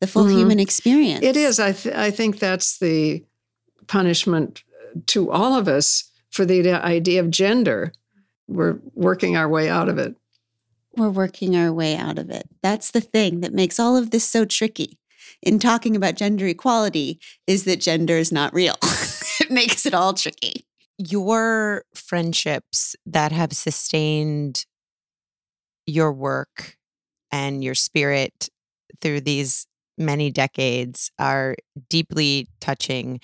the 0.00 0.06
full 0.08 0.24
Mhm. 0.24 0.36
human 0.38 0.58
experience. 0.60 1.24
It 1.24 1.36
is. 1.36 1.60
I 1.60 1.70
th- 1.72 1.94
I 1.94 2.10
think 2.10 2.40
that's 2.40 2.78
the 2.78 3.24
punishment 3.86 4.64
to 5.06 5.30
all 5.30 5.54
of 5.54 5.68
us 5.68 6.04
for 6.30 6.44
the 6.44 6.68
idea 6.72 7.20
of 7.20 7.30
gender. 7.30 7.92
We're 8.48 8.78
working 8.94 9.36
our 9.36 9.48
way 9.48 9.68
out 9.68 9.88
of 9.88 9.98
it. 9.98 10.16
we're 10.94 11.08
working 11.08 11.56
our 11.56 11.72
way 11.72 11.96
out 11.96 12.18
of 12.18 12.28
it. 12.28 12.46
That's 12.62 12.90
the 12.90 13.00
thing 13.00 13.40
that 13.40 13.54
makes 13.54 13.80
all 13.80 13.96
of 13.96 14.10
this 14.10 14.24
so 14.24 14.44
tricky. 14.44 14.98
In 15.40 15.58
talking 15.58 15.96
about 15.96 16.16
gender 16.16 16.46
equality, 16.46 17.18
is 17.46 17.64
that 17.64 17.80
gender 17.80 18.18
is 18.18 18.30
not 18.30 18.52
real. 18.52 18.74
it 19.40 19.50
makes 19.50 19.86
it 19.86 19.94
all 19.94 20.12
tricky. 20.12 20.66
Your 21.10 21.84
friendships 21.94 22.94
that 23.06 23.32
have 23.32 23.52
sustained 23.52 24.66
your 25.84 26.12
work 26.12 26.76
and 27.32 27.64
your 27.64 27.74
spirit 27.74 28.48
through 29.00 29.22
these 29.22 29.66
many 29.98 30.30
decades 30.30 31.10
are 31.18 31.56
deeply 31.90 32.46
touching. 32.60 33.18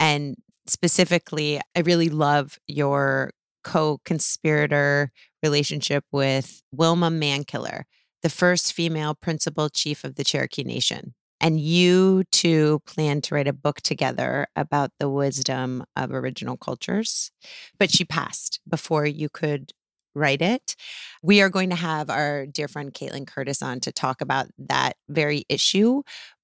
And 0.00 0.34
specifically, 0.66 1.60
I 1.76 1.80
really 1.80 2.08
love 2.08 2.58
your 2.66 3.30
co 3.62 4.00
conspirator 4.04 5.12
relationship 5.44 6.04
with 6.10 6.60
Wilma 6.72 7.10
Mankiller, 7.10 7.82
the 8.22 8.30
first 8.30 8.72
female 8.72 9.14
principal 9.14 9.68
chief 9.68 10.02
of 10.02 10.16
the 10.16 10.24
Cherokee 10.24 10.64
Nation. 10.64 11.14
And 11.42 11.58
you 11.58 12.22
two 12.30 12.80
plan 12.86 13.20
to 13.22 13.34
write 13.34 13.48
a 13.48 13.52
book 13.52 13.80
together 13.80 14.46
about 14.54 14.90
the 15.00 15.10
wisdom 15.10 15.84
of 15.96 16.12
original 16.12 16.56
cultures. 16.56 17.32
But 17.80 17.90
she 17.90 18.04
passed 18.04 18.60
before 18.68 19.06
you 19.06 19.28
could 19.28 19.72
write 20.14 20.40
it. 20.40 20.76
We 21.20 21.40
are 21.42 21.48
going 21.48 21.70
to 21.70 21.76
have 21.76 22.10
our 22.10 22.46
dear 22.46 22.68
friend 22.68 22.94
Kaitlin 22.94 23.26
Curtice 23.26 23.60
on 23.60 23.80
to 23.80 23.90
talk 23.90 24.20
about 24.20 24.46
that 24.56 24.96
very 25.08 25.44
issue. 25.48 26.02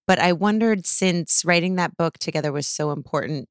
But 0.08 0.18
I 0.18 0.32
wondered 0.32 0.84
since 0.84 1.44
writing 1.44 1.76
that 1.76 1.96
book 1.96 2.18
together 2.18 2.50
was 2.50 2.66
so 2.66 2.90
important 2.90 3.48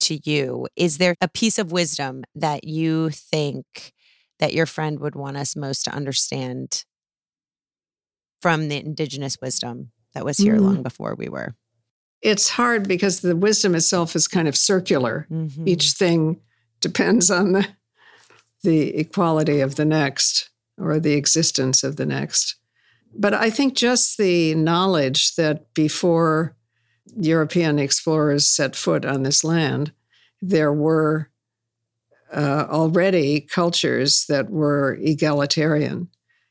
to 0.00 0.20
you, 0.24 0.68
is 0.74 0.98
there 0.98 1.16
a 1.20 1.28
piece 1.28 1.58
of 1.58 1.70
wisdom 1.70 2.24
that 2.34 2.64
you 2.64 3.10
think 3.10 3.92
that 4.38 4.54
your 4.54 4.66
friend 4.66 5.00
would 5.00 5.16
want 5.16 5.36
us 5.36 5.56
most 5.56 5.84
to 5.84 5.90
understand 5.90 6.84
from 8.40 8.68
the 8.68 8.76
indigenous 8.76 9.36
wisdom 9.42 9.90
that 10.18 10.24
was 10.24 10.36
here 10.38 10.56
Mm. 10.56 10.62
long 10.62 10.82
before 10.82 11.14
we 11.14 11.28
were? 11.28 11.54
It's 12.22 12.48
hard 12.48 12.88
because 12.88 13.20
the 13.20 13.36
wisdom 13.36 13.76
itself 13.76 14.16
is 14.16 14.26
kind 14.26 14.48
of 14.48 14.56
circular. 14.56 15.28
Mhm. 15.30 15.68
Each 15.68 15.92
thing 15.92 16.40
depends 16.80 17.30
on 17.30 17.52
the 17.52 17.66
the 18.64 18.96
equality 18.98 19.60
of 19.60 19.76
the 19.76 19.84
next 19.84 20.50
or 20.76 20.98
the 20.98 21.12
existence 21.12 21.84
of 21.84 21.94
the 21.94 22.04
next. 22.04 22.56
But 23.16 23.32
I 23.32 23.50
think 23.50 23.74
just 23.76 24.18
the 24.18 24.56
knowledge 24.56 25.36
that 25.36 25.72
before 25.74 26.56
European 27.16 27.78
explorers 27.78 28.48
set 28.50 28.74
foot 28.74 29.04
on 29.04 29.22
this 29.22 29.44
land, 29.44 29.92
there 30.42 30.72
were 30.72 31.30
uh, 32.34 32.66
already 32.68 33.40
cultures 33.40 34.24
that 34.28 34.50
were 34.50 34.98
egalitarian. 35.00 36.08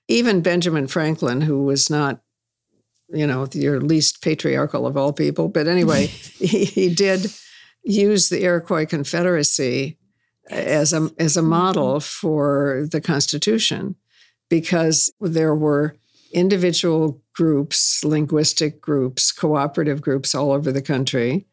Even 0.07 0.41
Benjamin 0.41 0.87
Franklin, 0.87 1.41
who 1.41 1.61
was 1.63 1.89
not, 1.89 2.21
you 3.09 3.25
know, 3.25 3.47
your 3.53 3.79
least 3.79 4.21
patriarchal 4.21 4.85
of 4.85 4.97
all 4.97 5.13
people, 5.13 5.47
but 5.47 5.67
anyway, 5.67 6.07
he, 6.39 6.65
he 6.65 6.93
did 6.93 7.31
use 7.83 8.29
the 8.29 8.43
Iroquois 8.43 8.85
Confederacy 8.85 9.97
as 10.49 10.93
a 10.93 11.09
as 11.19 11.35
a 11.35 11.41
model 11.41 11.99
for 11.99 12.87
the 12.91 13.01
Constitution, 13.01 13.95
because 14.49 15.11
there 15.19 15.55
were 15.55 15.95
individual 16.31 17.21
groups, 17.33 18.03
linguistic 18.03 18.81
groups, 18.81 19.31
cooperative 19.31 20.01
groups 20.01 20.33
all 20.33 20.51
over 20.51 20.71
the 20.71 20.81
country, 20.81 21.45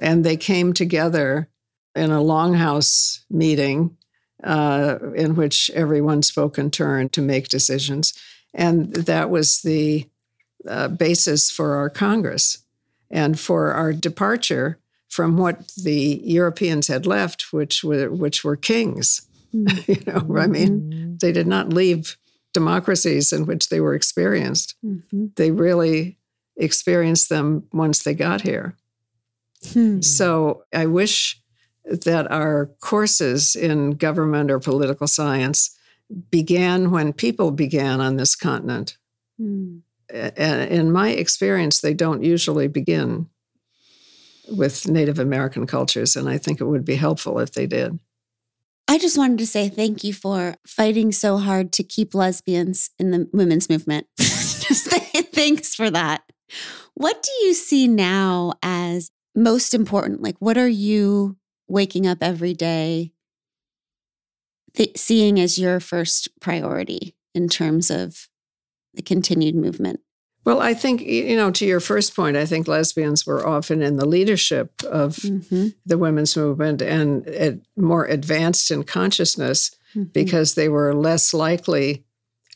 and 0.00 0.24
they 0.24 0.36
came 0.36 0.72
together 0.72 1.48
in 1.94 2.10
a 2.10 2.20
longhouse 2.20 3.20
meeting 3.28 3.96
uh, 4.44 4.98
in 5.14 5.34
which 5.34 5.70
everyone 5.74 6.22
spoke 6.22 6.58
in 6.58 6.70
turn 6.70 7.08
to 7.10 7.22
make 7.22 7.48
decisions, 7.48 8.14
and 8.52 8.92
that 8.94 9.30
was 9.30 9.62
the 9.62 10.08
uh, 10.68 10.88
basis 10.88 11.50
for 11.50 11.74
our 11.76 11.90
Congress 11.90 12.58
and 13.10 13.38
for 13.38 13.72
our 13.72 13.92
departure 13.92 14.78
from 15.08 15.36
what 15.36 15.68
the 15.82 16.20
Europeans 16.24 16.86
had 16.86 17.06
left, 17.06 17.52
which 17.52 17.82
were 17.82 18.10
which 18.10 18.44
were 18.44 18.56
kings. 18.56 19.22
you 19.52 19.96
know, 20.06 20.36
I 20.38 20.46
mean, 20.46 20.80
Mhm. 20.92 21.20
they 21.20 21.32
did 21.32 21.46
not 21.46 21.72
leave 21.72 22.16
democracies 22.52 23.32
in 23.32 23.46
which 23.46 23.68
they 23.68 23.80
were 23.80 23.94
experienced. 23.94 24.74
Mhm. 24.84 25.34
They 25.34 25.50
really 25.50 26.18
experienced 26.56 27.28
them 27.28 27.64
once 27.72 28.02
they 28.02 28.14
got 28.14 28.42
here. 28.42 28.76
Hmm. 29.72 30.00
So 30.02 30.64
I 30.72 30.86
wish 30.86 31.40
that 31.84 32.30
our 32.30 32.66
courses 32.80 33.56
in 33.56 33.92
government 33.92 34.50
or 34.50 34.58
political 34.60 35.06
science 35.06 35.76
began 36.30 36.90
when 36.90 37.12
people 37.12 37.50
began 37.50 38.00
on 38.00 38.16
this 38.16 38.36
continent. 38.36 38.96
Hmm. 39.38 39.78
In 40.12 40.92
my 40.92 41.10
experience, 41.10 41.80
they 41.80 41.94
don't 41.94 42.22
usually 42.22 42.68
begin 42.68 43.28
with 44.48 44.88
Native 44.88 45.18
American 45.18 45.66
cultures. 45.66 46.16
And 46.16 46.28
I 46.28 46.38
think 46.38 46.60
it 46.60 46.66
would 46.66 46.84
be 46.84 46.96
helpful 46.96 47.38
if 47.38 47.52
they 47.52 47.66
did. 47.66 47.98
I 48.88 48.98
just 48.98 49.16
wanted 49.16 49.38
to 49.38 49.46
say 49.46 49.68
thank 49.68 50.02
you 50.02 50.12
for 50.12 50.56
fighting 50.66 51.12
so 51.12 51.36
hard 51.36 51.72
to 51.74 51.84
keep 51.84 52.14
lesbians 52.14 52.90
in 52.98 53.12
the 53.12 53.28
women's 53.32 53.70
movement. 53.70 54.08
thanks 54.18 55.76
for 55.76 55.90
that. 55.90 56.22
What 56.94 57.22
do 57.22 57.46
you 57.46 57.54
see 57.54 57.86
now 57.86 58.54
as 58.62 59.10
most 59.36 59.74
important? 59.74 60.22
Like, 60.22 60.36
what 60.40 60.58
are 60.58 60.68
you 60.68 61.36
waking 61.68 62.06
up 62.06 62.18
every 62.20 62.52
day 62.52 63.12
th- 64.74 64.98
seeing 64.98 65.38
as 65.38 65.58
your 65.58 65.80
first 65.80 66.28
priority 66.40 67.14
in 67.34 67.48
terms 67.48 67.90
of 67.90 68.28
the 68.94 69.02
continued 69.02 69.54
movement? 69.54 70.00
Well, 70.44 70.60
I 70.60 70.72
think, 70.72 71.02
you 71.02 71.36
know, 71.36 71.50
to 71.50 71.66
your 71.66 71.80
first 71.80 72.16
point, 72.16 72.36
I 72.36 72.46
think 72.46 72.66
lesbians 72.66 73.26
were 73.26 73.46
often 73.46 73.82
in 73.82 73.96
the 73.96 74.06
leadership 74.06 74.72
of 74.84 75.16
Mhm. 75.16 75.74
the 75.84 75.98
women's 75.98 76.34
movement 76.36 76.80
and 76.80 77.26
it, 77.26 77.60
more 77.76 78.06
advanced 78.06 78.70
in 78.70 78.84
consciousness 78.84 79.70
Mhm. 79.94 80.12
because 80.14 80.54
they 80.54 80.68
were 80.68 80.94
less 80.94 81.34
likely 81.34 82.04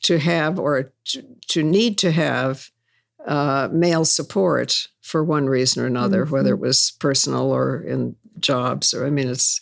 to 0.05 0.19
have 0.19 0.59
or 0.59 0.93
to, 1.07 1.23
to 1.49 1.63
need 1.63 1.99
to 1.99 2.11
have 2.11 2.71
uh, 3.27 3.69
male 3.73 4.05
support 4.05 4.89
for 5.01 5.25
one 5.25 5.47
reason 5.47 5.83
or 5.83 5.87
another, 5.87 6.27
whether 6.27 6.53
it 6.53 6.61
was 6.61 6.93
personal 7.01 7.51
or 7.51 7.81
in 7.81 8.17
jobs. 8.39 8.93
Or 8.93 9.07
I 9.07 9.11
mean, 9.11 9.29
it's 9.29 9.61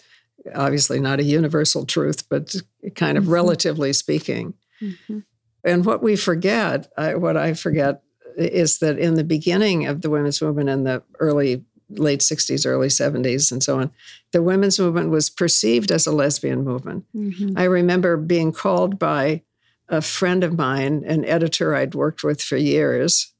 obviously 0.54 0.98
not 0.98 1.20
a 1.20 1.24
universal 1.24 1.86
truth, 1.86 2.28
but 2.28 2.56
kind 2.96 3.16
of 3.16 3.24
Mhm. 3.24 3.30
relatively 3.30 3.92
speaking. 3.92 4.54
Mhm. 4.80 5.22
And 5.64 5.84
what 5.84 6.02
we 6.02 6.16
forget, 6.16 6.90
I, 6.96 7.14
what 7.14 7.36
I 7.36 7.54
forget, 7.54 8.02
is 8.36 8.78
that 8.78 8.98
in 8.98 9.14
the 9.14 9.24
beginning 9.24 9.86
of 9.86 10.00
the 10.02 10.10
women's 10.10 10.40
movement 10.42 10.68
in 10.70 10.84
the 10.84 11.02
early, 11.20 11.64
late 11.90 12.20
60s, 12.20 12.66
early 12.66 12.88
70s, 12.88 13.52
and 13.52 13.62
so 13.62 13.78
on, 13.78 13.90
the 14.32 14.42
women's 14.42 14.78
movement 14.80 15.10
was 15.10 15.28
perceived 15.30 15.90
as 15.92 16.06
a 16.06 16.12
lesbian 16.12 16.64
movement. 16.64 17.04
Mhm. 17.14 17.52
I 17.56 17.64
remember 17.64 18.16
being 18.16 18.52
called 18.52 18.98
by 18.98 19.42
a 19.88 20.00
friend 20.00 20.42
of 20.42 20.56
mine, 20.56 21.04
an 21.06 21.24
editor 21.26 21.74
I'd 21.74 21.94
worked 21.94 22.24
with 22.24 22.40
for 22.40 22.56
years, 22.56 23.32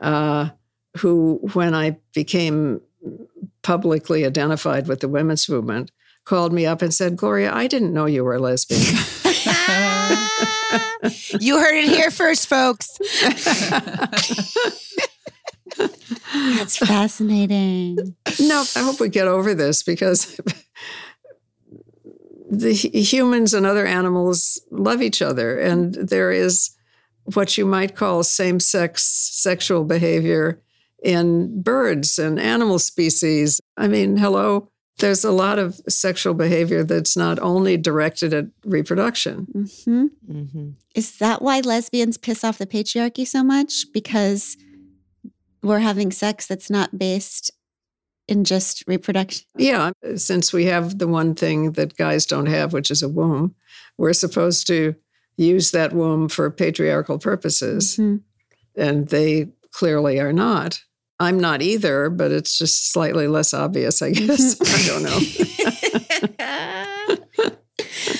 uh, 0.00 0.50
who, 0.98 1.40
when 1.54 1.74
I 1.74 1.96
became 2.14 2.82
publicly 3.62 4.26
identified 4.26 4.86
with 4.86 5.00
the 5.00 5.08
women's 5.08 5.48
movement, 5.48 5.90
called 6.24 6.52
me 6.52 6.66
up 6.66 6.82
and 6.82 6.92
said, 6.92 7.16
Gloria, 7.16 7.52
I 7.52 7.66
didn't 7.66 7.94
know 7.94 8.06
you 8.06 8.22
were 8.24 8.34
a 8.34 8.38
lesbian. 8.40 8.82
you 11.40 11.58
heard 11.58 11.74
it 11.74 11.88
here 11.88 12.10
first, 12.10 12.48
folks. 12.48 12.98
That's 16.34 16.76
fascinating. 16.76 18.14
no, 18.40 18.64
I 18.76 18.80
hope 18.80 19.00
we 19.00 19.08
get 19.08 19.28
over 19.28 19.54
this 19.54 19.82
because 19.82 20.38
the 22.50 22.74
humans 22.74 23.54
and 23.54 23.64
other 23.64 23.86
animals 23.86 24.60
love 24.70 25.00
each 25.00 25.22
other. 25.22 25.58
And 25.58 25.94
there 25.94 26.30
is 26.30 26.76
what 27.24 27.56
you 27.56 27.64
might 27.64 27.96
call 27.96 28.22
same 28.22 28.60
sex 28.60 29.04
sexual 29.04 29.84
behavior 29.84 30.60
in 31.02 31.62
birds 31.62 32.18
and 32.18 32.38
animal 32.38 32.78
species. 32.78 33.60
I 33.76 33.88
mean, 33.88 34.16
hello, 34.16 34.70
there's 34.98 35.24
a 35.24 35.32
lot 35.32 35.58
of 35.58 35.80
sexual 35.88 36.34
behavior 36.34 36.84
that's 36.84 37.16
not 37.16 37.38
only 37.40 37.76
directed 37.76 38.32
at 38.34 38.46
reproduction. 38.64 39.46
hmm 39.84 40.06
hmm 40.26 40.70
Is 40.94 41.18
that 41.18 41.42
why 41.42 41.60
lesbians 41.60 42.16
piss 42.18 42.44
off 42.44 42.58
the 42.58 42.66
patriarchy 42.66 43.26
so 43.26 43.42
much? 43.42 43.86
Because 43.92 44.56
we're 45.62 45.78
having 45.80 46.10
sex 46.12 46.46
that's 46.46 46.70
not 46.70 46.98
based 46.98 47.50
in 48.28 48.44
just 48.44 48.84
reproduction. 48.86 49.46
Yeah, 49.56 49.90
since 50.16 50.52
we 50.52 50.66
have 50.66 50.98
the 50.98 51.08
one 51.08 51.34
thing 51.34 51.72
that 51.72 51.96
guys 51.96 52.24
don't 52.26 52.46
have, 52.46 52.72
which 52.72 52.90
is 52.90 53.02
a 53.02 53.08
womb, 53.08 53.54
we're 53.98 54.12
supposed 54.12 54.66
to 54.68 54.94
use 55.36 55.70
that 55.72 55.92
womb 55.92 56.28
for 56.28 56.50
patriarchal 56.50 57.18
purposes, 57.18 57.96
Mhm. 57.96 58.20
and 58.76 59.08
they 59.08 59.48
clearly 59.72 60.20
are 60.20 60.32
not. 60.32 60.80
I'm 61.22 61.38
not 61.38 61.62
either, 61.62 62.10
but 62.10 62.32
it's 62.32 62.58
just 62.58 62.92
slightly 62.92 63.28
less 63.28 63.54
obvious, 63.54 64.02
I 64.02 64.10
guess. 64.10 64.60
I 64.60 64.86
don't 64.88 65.02
know. 65.04 65.18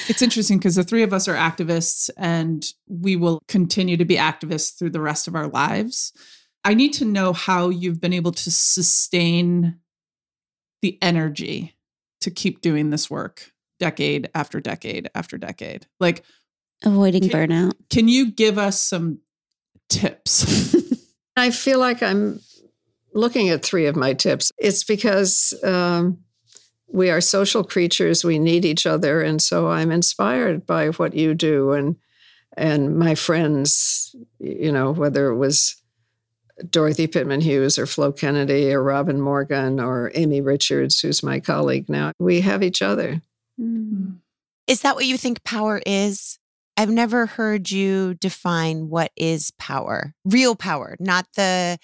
It's 0.08 0.20
interesting 0.20 0.58
because 0.58 0.74
the 0.74 0.84
three 0.84 1.02
of 1.02 1.12
us 1.12 1.26
are 1.28 1.34
activists 1.34 2.10
and 2.16 2.64
we 2.88 3.16
will 3.16 3.40
continue 3.48 3.96
to 3.96 4.04
be 4.04 4.16
activists 4.16 4.76
through 4.76 4.90
the 4.90 5.00
rest 5.00 5.26
of 5.26 5.34
our 5.34 5.46
lives. 5.48 6.12
I 6.64 6.74
need 6.74 6.92
to 6.94 7.04
know 7.04 7.32
how 7.32 7.70
you've 7.70 8.00
been 8.00 8.12
able 8.12 8.32
to 8.32 8.50
sustain 8.50 9.78
the 10.82 10.98
energy 11.00 11.76
to 12.20 12.30
keep 12.30 12.60
doing 12.60 12.90
this 12.90 13.10
work 13.10 13.52
decade 13.78 14.28
after 14.34 14.60
decade 14.60 15.08
after 15.14 15.38
decade. 15.38 15.86
Like, 15.98 16.24
Avoiding 16.84 17.28
Can- 17.28 17.48
burnout. 17.48 17.72
can 17.88 18.08
you 18.08 18.30
give 18.30 18.58
us 18.58 18.80
some 18.80 19.20
tips? 19.88 20.74
I 21.36 21.50
feel 21.50 21.78
like 21.78 22.02
I'm 22.02 22.40
looking 23.14 23.48
at 23.48 23.62
three 23.62 23.86
of 23.86 23.96
my 23.96 24.14
tips. 24.14 24.52
It's 24.58 24.84
because 24.84 25.54
um, 25.64 26.18
we 26.88 27.10
are 27.10 27.20
social 27.20 27.64
creatures. 27.64 28.24
We 28.24 28.38
need 28.38 28.64
each 28.64 28.86
other, 28.86 29.22
and 29.22 29.40
so 29.40 29.68
I'm 29.68 29.90
inspired 29.90 30.66
by 30.66 30.88
what 30.88 31.14
you 31.14 31.34
do 31.34 31.72
and 31.72 31.96
and 32.56 32.96
my 32.98 33.14
friends. 33.14 34.14
You 34.38 34.72
know, 34.72 34.92
whether 34.92 35.28
it 35.28 35.36
was 35.36 35.82
Dorothy 36.68 37.06
Pitman 37.06 37.40
Hughes 37.40 37.78
or 37.78 37.86
Flo 37.86 38.12
Kennedy 38.12 38.72
or 38.72 38.82
Robin 38.82 39.20
Morgan 39.20 39.80
or 39.80 40.12
Amy 40.14 40.40
Richards, 40.40 41.00
who's 41.00 41.22
my 41.22 41.40
colleague 41.40 41.88
now. 41.88 42.12
We 42.18 42.40
have 42.42 42.62
each 42.62 42.82
other. 42.82 43.22
Mm. 43.60 44.18
Is 44.66 44.82
that 44.82 44.94
what 44.94 45.06
you 45.06 45.16
think 45.16 45.42
power 45.44 45.80
is? 45.84 46.38
I've 46.76 46.90
never 46.90 47.26
heard 47.26 47.70
you 47.70 48.14
define 48.14 48.88
what 48.88 49.10
is 49.16 49.50
power. 49.58 50.14
Real 50.24 50.54
power, 50.54 50.96
not 50.98 51.26
the 51.36 51.78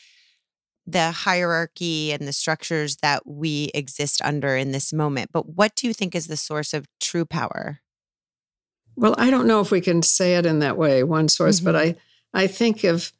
the 0.91 1.11
hierarchy 1.11 2.12
and 2.12 2.26
the 2.26 2.32
structures 2.32 2.97
that 2.97 3.26
we 3.26 3.70
exist 3.74 4.22
under 4.24 4.57
in 4.57 4.72
this 4.72 4.93
moment. 4.93 5.30
But 5.32 5.49
what 5.49 5.74
do 5.74 5.86
you 5.86 5.93
think 5.93 6.14
is 6.14 6.28
the 6.28 6.36
source 6.36 6.72
of 6.72 6.86
true 6.99 7.26
power? 7.26 7.80
Well, 8.97 9.14
I 9.18 9.30
don't 9.30 9.47
know 9.47 9.61
if 9.61 9.70
we 9.70 9.82
can 9.82 10.03
say 10.03 10.36
it 10.36 10.47
in 10.47 10.61
that 10.61 10.78
way, 10.78 11.05
one 11.05 11.28
source, 11.28 11.61
but 11.61 11.76
I, 11.76 11.97
I 12.32 12.47
think 12.47 12.84
of 12.84 13.12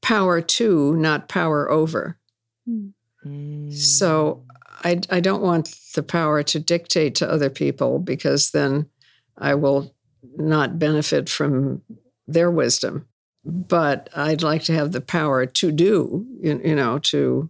power 0.00 0.40
to, 0.40 0.96
not 0.96 1.28
power 1.28 1.70
over. 1.70 2.16
Mm. 3.26 3.74
So 3.74 4.44
I, 4.84 5.00
I 5.10 5.20
don't 5.20 5.42
want 5.42 5.74
the 5.94 6.02
power 6.02 6.42
to 6.44 6.60
dictate 6.60 7.16
to 7.16 7.30
other 7.30 7.50
people 7.50 7.98
because 7.98 8.52
then 8.52 8.88
I 9.36 9.56
will 9.56 9.94
not 10.36 10.78
benefit 10.78 11.28
from 11.28 11.82
their 12.26 12.50
wisdom. 12.50 13.06
But 13.44 14.08
I'd 14.14 14.42
like 14.42 14.64
to 14.64 14.74
have 14.74 14.92
the 14.92 15.00
power 15.00 15.46
to 15.46 15.72
do, 15.72 16.26
you, 16.40 16.60
you 16.62 16.74
know, 16.74 16.98
to 16.98 17.48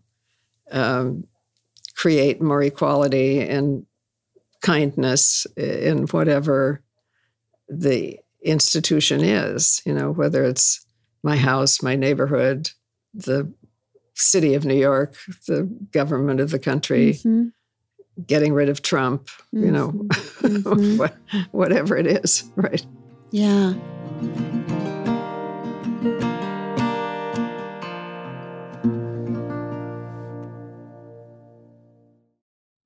um, 0.70 1.24
create 1.94 2.40
more 2.40 2.62
equality 2.62 3.40
and 3.40 3.86
kindness 4.62 5.46
in 5.56 6.06
whatever 6.06 6.82
the 7.68 8.18
institution 8.44 9.20
is, 9.22 9.82
you 9.84 9.92
know, 9.92 10.10
whether 10.12 10.44
it's 10.44 10.84
my 11.22 11.36
house, 11.36 11.82
my 11.82 11.96
neighborhood, 11.96 12.70
the 13.12 13.52
city 14.14 14.54
of 14.54 14.64
New 14.64 14.76
York, 14.76 15.14
the 15.46 15.62
government 15.92 16.40
of 16.40 16.50
the 16.50 16.58
country, 16.58 17.14
Mhm. 17.14 17.52
getting 18.26 18.52
rid 18.52 18.68
of 18.68 18.82
Trump, 18.82 19.28
you 19.52 19.70
know, 19.70 19.92
Mhm. 20.42 21.10
whatever 21.52 21.96
it 21.96 22.06
is, 22.06 22.44
right? 22.56 22.84
Yeah. 23.30 23.74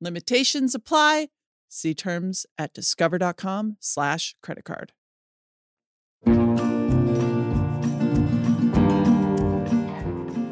Limitations 0.00 0.74
apply. 0.74 1.28
See 1.68 1.94
terms 1.94 2.46
at 2.58 2.72
discover.com 2.72 3.76
slash 3.80 4.34
credit 4.42 4.64
card. 4.64 4.92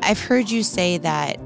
I've 0.03 0.21
heard 0.21 0.51
you 0.51 0.63
say 0.63 0.99
that 0.99 1.39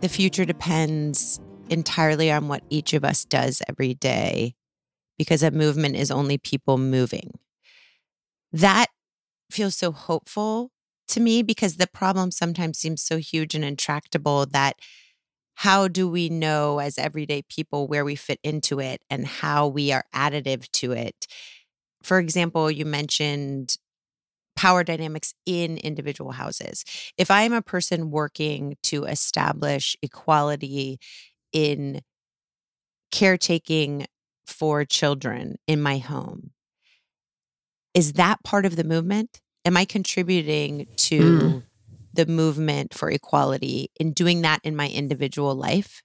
the 0.00 0.08
future 0.08 0.44
depends 0.44 1.40
entirely 1.68 2.30
on 2.30 2.48
what 2.48 2.62
each 2.70 2.92
of 2.92 3.04
us 3.04 3.24
does 3.24 3.62
every 3.68 3.94
day 3.94 4.54
because 5.18 5.42
a 5.42 5.50
movement 5.50 5.96
is 5.96 6.10
only 6.10 6.38
people 6.38 6.78
moving. 6.78 7.38
That 8.52 8.86
feels 9.50 9.76
so 9.76 9.92
hopeful 9.92 10.70
to 11.08 11.20
me 11.20 11.42
because 11.42 11.76
the 11.76 11.86
problem 11.86 12.30
sometimes 12.30 12.78
seems 12.78 13.02
so 13.02 13.18
huge 13.18 13.54
and 13.54 13.64
intractable 13.64 14.46
that 14.46 14.76
how 15.56 15.88
do 15.88 16.08
we 16.08 16.28
know 16.28 16.78
as 16.80 16.98
everyday 16.98 17.42
people 17.42 17.86
where 17.88 18.04
we 18.04 18.14
fit 18.14 18.38
into 18.42 18.78
it 18.78 19.02
and 19.08 19.26
how 19.26 19.66
we 19.66 19.90
are 19.90 20.04
additive 20.14 20.70
to 20.72 20.92
it? 20.92 21.26
For 22.02 22.18
example, 22.18 22.70
you 22.70 22.84
mentioned 22.84 23.76
power 24.54 24.84
dynamics 24.84 25.32
in 25.46 25.78
individual 25.78 26.32
houses. 26.32 26.84
If 27.16 27.30
I 27.30 27.42
am 27.42 27.54
a 27.54 27.62
person 27.62 28.10
working 28.10 28.76
to 28.84 29.04
establish 29.04 29.96
equality 30.02 30.98
in 31.52 32.02
caretaking 33.10 34.06
for 34.46 34.84
children 34.84 35.56
in 35.66 35.80
my 35.80 35.98
home, 35.98 36.50
is 37.94 38.12
that 38.14 38.44
part 38.44 38.66
of 38.66 38.76
the 38.76 38.84
movement? 38.84 39.40
Am 39.64 39.76
I 39.76 39.86
contributing 39.86 40.86
to 40.96 41.22
Mm. 41.38 41.62
The 42.16 42.26
movement 42.26 42.94
for 42.94 43.10
equality 43.10 43.90
in 43.98 44.12
doing 44.12 44.42
that 44.42 44.60
in 44.64 44.74
my 44.74 44.88
individual 44.88 45.54
life? 45.54 46.02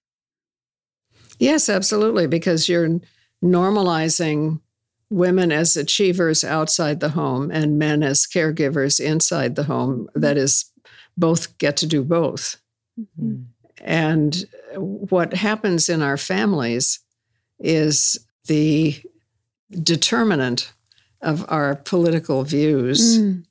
Yes, 1.40 1.70
absolutely, 1.70 2.28
because 2.28 2.70
you're 2.70 3.00
normalizing 3.44 4.60
women 5.10 5.52
as 5.52 5.76
achievers 5.76 6.44
outside 6.44 7.00
the 7.00 7.10
home 7.10 7.52
and 7.52 7.80
men 7.80 8.04
as 8.04 8.26
caregivers 8.28 9.00
inside 9.00 9.56
the 9.56 9.64
home. 9.64 10.08
That 10.16 10.38
is, 10.38 10.66
both 11.18 11.58
get 11.58 11.78
to 11.78 11.88
do 11.88 12.04
both. 12.04 12.58
Mm. 13.20 13.46
And 13.82 14.46
what 14.76 15.34
happens 15.34 15.90
in 15.90 16.02
our 16.02 16.18
families 16.18 17.00
is 17.60 18.20
the 18.46 19.02
determinant 19.72 20.72
of 21.22 21.46
our 21.50 21.76
political 21.76 22.44
views, 22.44 23.20
Mm. 23.20 23.44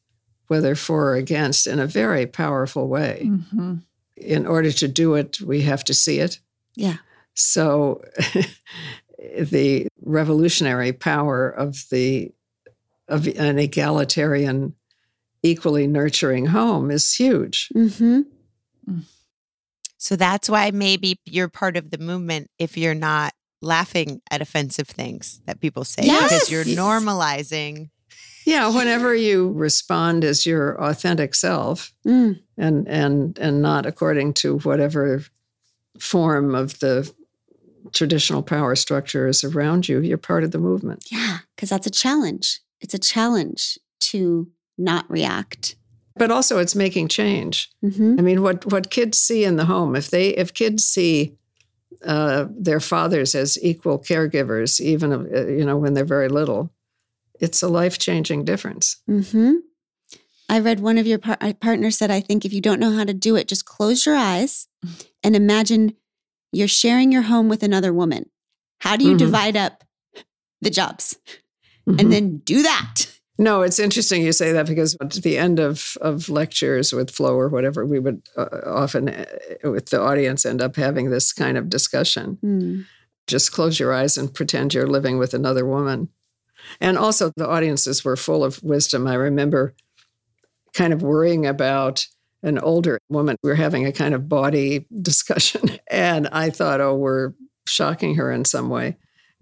Whether 0.51 0.75
for 0.75 1.13
or 1.13 1.15
against, 1.15 1.69
in 1.69 1.79
a 1.79 1.87
very 1.87 2.27
powerful 2.27 2.89
way. 2.89 3.23
Mm-hmm. 3.25 3.77
In 4.17 4.47
order 4.49 4.73
to 4.73 4.89
do 4.89 5.15
it, 5.15 5.41
we 5.41 5.63
have 5.63 5.85
to 5.85 5.95
see 5.95 6.19
it. 6.19 6.41
Yeah. 6.75 6.97
So 7.35 8.05
the 9.39 9.87
revolutionary 10.03 10.93
power 10.93 11.49
of 11.49 11.85
the 11.91 12.33
of 13.07 13.29
an 13.29 13.59
egalitarian, 13.59 14.75
equally 15.43 15.87
nurturing 15.87 16.47
home 16.47 16.91
is 16.91 17.15
huge. 17.15 17.69
Mm-hmm. 17.75 18.23
So 19.99 20.17
that's 20.17 20.51
why 20.51 20.73
maybe 20.73 21.17
you're 21.25 21.49
part 21.49 21.77
of 21.77 21.91
the 21.91 21.99
movement 21.99 22.51
if 22.59 22.77
you're 22.77 22.95
not 22.95 23.35
laughing 23.63 24.21
at 24.31 24.41
offensive 24.41 24.89
things 24.89 25.41
that 25.47 25.61
people 25.61 25.85
say 25.85 26.03
because 26.03 26.51
you're 26.51 26.65
normalizing. 26.65 27.91
Yeah, 28.47 28.75
whenever 28.75 29.15
you 29.15 29.53
respond 29.53 30.25
as 30.25 30.47
your 30.47 30.81
authentic 30.83 31.35
self 31.35 31.93
Mm. 32.07 32.41
and 32.57 32.89
and 32.89 33.39
and 33.39 33.63
not 33.63 33.87
according 33.87 34.35
to 34.35 34.59
whatever 34.61 35.23
form 35.99 36.55
of 36.55 36.79
the 36.81 37.11
traditional 37.93 38.43
power 38.43 38.75
structure 38.77 39.27
is 39.29 39.45
around 39.45 39.89
you, 39.89 40.01
you're 40.01 40.19
part 40.19 40.45
of 40.45 40.51
the 40.51 40.59
movement. 40.59 41.07
Yeah. 41.11 41.39
Because 41.55 41.71
that's 41.71 41.87
a 41.87 41.91
challenge. 41.91 42.61
It's 42.81 42.95
a 42.95 42.99
challenge 42.99 43.79
to 44.01 44.49
not 44.79 45.11
react. 45.11 45.77
But 46.17 46.31
also 46.31 46.59
it's 46.59 46.75
making 46.75 47.09
change. 47.09 47.71
Mm-hmm. 47.85 48.17
I 48.19 48.23
mean, 48.23 48.43
what 48.43 48.67
what 48.71 48.91
kids 48.91 49.19
see 49.19 49.45
in 49.45 49.57
the 49.57 49.67
home, 49.67 49.97
if 49.97 50.11
they 50.11 50.29
if 50.31 50.53
kids 50.53 50.85
see 50.85 51.37
uh, 52.05 52.47
their 52.51 52.81
fathers 52.81 53.35
as 53.35 53.59
equal 53.63 53.99
caregivers, 53.99 54.81
even 54.81 55.13
uh, 55.13 55.47
you 55.47 55.65
know 55.65 55.77
when 55.77 55.95
they're 55.95 56.05
very 56.05 56.29
little, 56.29 56.71
it's 57.41 57.63
a 57.63 57.69
life 57.69 57.99
changing 57.99 58.45
difference. 58.45 58.97
Mm-hmm. 59.09 59.53
I 60.49 60.59
read 60.59 60.81
one 60.81 60.99
of 60.99 61.07
your 61.07 61.19
par- 61.19 61.39
partners 61.61 61.97
said, 61.97 62.11
I 62.11 62.21
think 62.21 62.45
if 62.45 62.53
you 62.53 62.61
don't 62.61 62.81
know 62.81 62.93
how 62.93 63.05
to 63.05 63.15
do 63.15 63.37
it, 63.37 63.49
just 63.49 63.65
close 63.65 64.05
your 64.05 64.17
eyes 64.17 64.67
and 65.23 65.37
imagine 65.37 65.95
you're 66.53 66.69
sharing 66.69 67.13
your 67.13 67.23
home 67.23 67.49
with 67.49 67.63
another 67.63 67.93
woman. 67.93 68.29
How 68.81 68.97
do 68.97 69.05
you 69.05 69.15
Mhm. 69.15 69.19
divide 69.19 69.57
up 69.57 69.85
the 70.61 70.71
jobs? 70.71 71.17
Mhm. 71.89 72.01
And 72.01 72.13
then 72.13 72.39
do 72.39 72.63
that. 72.63 73.07
No, 73.39 73.63
it's 73.63 73.79
interesting 73.79 74.23
you 74.23 74.33
say 74.33 74.53
that 74.53 74.67
because 74.67 74.97
at 75.01 75.13
the 75.13 75.39
end 75.39 75.59
of, 75.61 75.97
of 76.03 76.29
lectures 76.29 76.93
with 76.93 77.11
Flo 77.11 77.35
or 77.35 77.49
whatever, 77.49 77.87
we 77.87 77.99
would 77.99 78.21
uh, 78.37 78.49
often, 78.67 79.09
uh, 79.09 79.25
with 79.63 79.87
the 79.91 80.01
audience, 80.01 80.45
end 80.45 80.61
up 80.61 80.77
having 80.77 81.11
this 81.11 81.33
kind 81.33 81.57
of 81.57 81.71
discussion. 81.71 82.39
Mm. 82.45 82.85
Just 83.27 83.53
close 83.53 83.79
your 83.81 83.95
eyes 83.95 84.19
and 84.19 84.35
pretend 84.35 84.75
you're 84.75 84.87
living 84.87 85.17
with 85.17 85.33
another 85.33 85.65
woman. 85.65 86.09
And 86.81 86.99
also, 86.99 87.33
the 87.37 87.49
audiences 87.49 88.05
were 88.05 88.17
full 88.17 88.45
of 88.45 88.63
wisdom. 88.63 89.07
I 89.07 89.15
remember 89.15 89.75
kind 90.75 90.93
of 90.93 91.03
worrying 91.03 91.47
about 91.47 92.07
an 92.43 92.59
older 92.59 92.99
woman. 93.09 93.37
We 93.43 93.51
were 93.51 93.57
having 93.57 93.87
a 93.87 93.93
kind 93.93 94.15
of 94.15 94.29
body 94.29 94.87
discussion, 95.03 95.79
and 95.91 96.29
I 96.29 96.51
thought, 96.51 96.81
oh, 96.81 96.95
we're 96.95 97.33
shocking 97.67 98.17
her 98.17 98.31
in 98.31 98.45
some 98.45 98.69
way. 98.69 98.97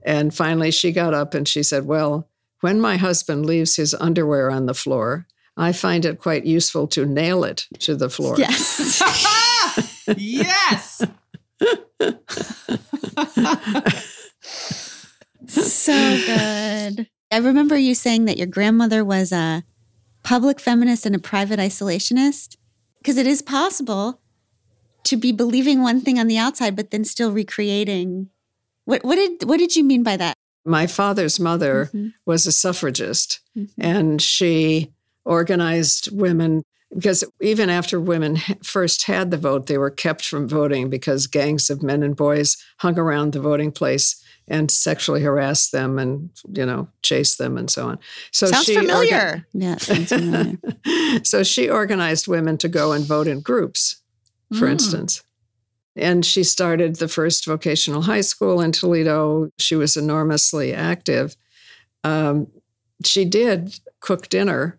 And 0.04 0.34
finally, 0.34 0.70
she 0.70 0.92
got 0.92 1.14
up 1.14 1.34
and 1.34 1.48
she 1.48 1.62
said, 1.62 1.86
Well, 1.86 2.28
when 2.60 2.80
my 2.80 2.96
husband 2.96 3.46
leaves 3.46 3.76
his 3.76 3.94
underwear 3.94 4.50
on 4.50 4.66
the 4.66 4.74
floor, 4.74 5.26
I 5.56 5.72
find 5.72 6.04
it 6.04 6.20
quite 6.20 6.46
useful 6.46 6.86
to 6.88 7.04
nail 7.04 7.44
it 7.44 7.66
to 7.80 7.96
the 7.96 8.08
floor. 8.08 8.36
Yes. 8.38 9.02
yes. 10.16 11.02
so 15.48 16.18
good. 16.26 17.08
I 17.30 17.38
remember 17.38 17.76
you 17.76 17.94
saying 17.94 18.24
that 18.24 18.38
your 18.38 18.46
grandmother 18.46 19.04
was 19.04 19.32
a 19.32 19.64
public 20.22 20.60
feminist 20.60 21.04
and 21.06 21.14
a 21.14 21.18
private 21.18 21.58
isolationist 21.58 22.56
because 22.98 23.18
it 23.18 23.26
is 23.26 23.42
possible 23.42 24.20
to 25.04 25.16
be 25.16 25.32
believing 25.32 25.82
one 25.82 26.00
thing 26.00 26.18
on 26.18 26.26
the 26.26 26.38
outside 26.38 26.74
but 26.74 26.90
then 26.90 27.04
still 27.04 27.30
recreating 27.32 28.28
what 28.84 29.04
what 29.04 29.14
did 29.16 29.48
what 29.48 29.58
did 29.58 29.76
you 29.76 29.84
mean 29.84 30.02
by 30.02 30.16
that 30.16 30.34
My 30.64 30.86
father's 30.86 31.38
mother 31.40 31.88
Mhm. 31.94 32.12
was 32.26 32.46
a 32.46 32.52
suffragist, 32.52 33.40
Mhm. 33.56 33.68
and 33.78 34.20
she 34.22 34.90
organized 35.24 36.10
women 36.12 36.62
because 36.94 37.24
even 37.40 37.70
after 37.70 37.98
women 38.00 38.36
first 38.62 39.04
had 39.04 39.30
the 39.30 39.38
vote, 39.38 39.66
they 39.66 39.78
were 39.78 39.90
kept 39.90 40.24
from 40.26 40.48
voting 40.48 40.90
because 40.90 41.26
gangs 41.26 41.70
of 41.70 41.82
men 41.82 42.02
and 42.02 42.16
boys 42.16 42.56
hung 42.78 42.98
around 42.98 43.32
the 43.32 43.40
voting 43.40 43.70
place 43.72 44.16
and 44.50 44.70
sexually 44.70 45.20
harass 45.22 45.70
them 45.70 45.98
and 45.98 46.30
you 46.52 46.64
know 46.66 46.88
chase 47.02 47.36
them 47.36 47.56
and 47.58 47.70
so 47.70 47.88
on. 47.88 47.98
So 48.32 48.46
Sounds 48.46 48.64
she 48.64 48.74
orga- 48.76 48.80
familiar. 48.80 49.46
yeah 49.52 49.76
sounds 49.76 50.08
familiar. 50.08 50.58
so 51.24 51.42
she 51.42 51.68
organized 51.70 52.26
women 52.28 52.58
to 52.58 52.68
go 52.68 52.92
and 52.92 53.04
vote 53.04 53.28
in 53.28 53.40
groups, 53.40 54.02
for 54.58 54.66
Mm. 54.66 54.72
instance. 54.72 55.22
And 55.96 56.24
she 56.24 56.44
started 56.44 56.96
the 56.96 57.08
first 57.08 57.44
vocational 57.44 58.02
high 58.02 58.20
school 58.22 58.60
in 58.60 58.70
Toledo. 58.72 59.50
She 59.58 59.74
was 59.74 59.96
enormously 59.96 60.72
active. 60.72 61.36
Um, 62.04 62.46
she 63.04 63.24
did 63.24 63.80
cook 64.00 64.28
dinner, 64.28 64.78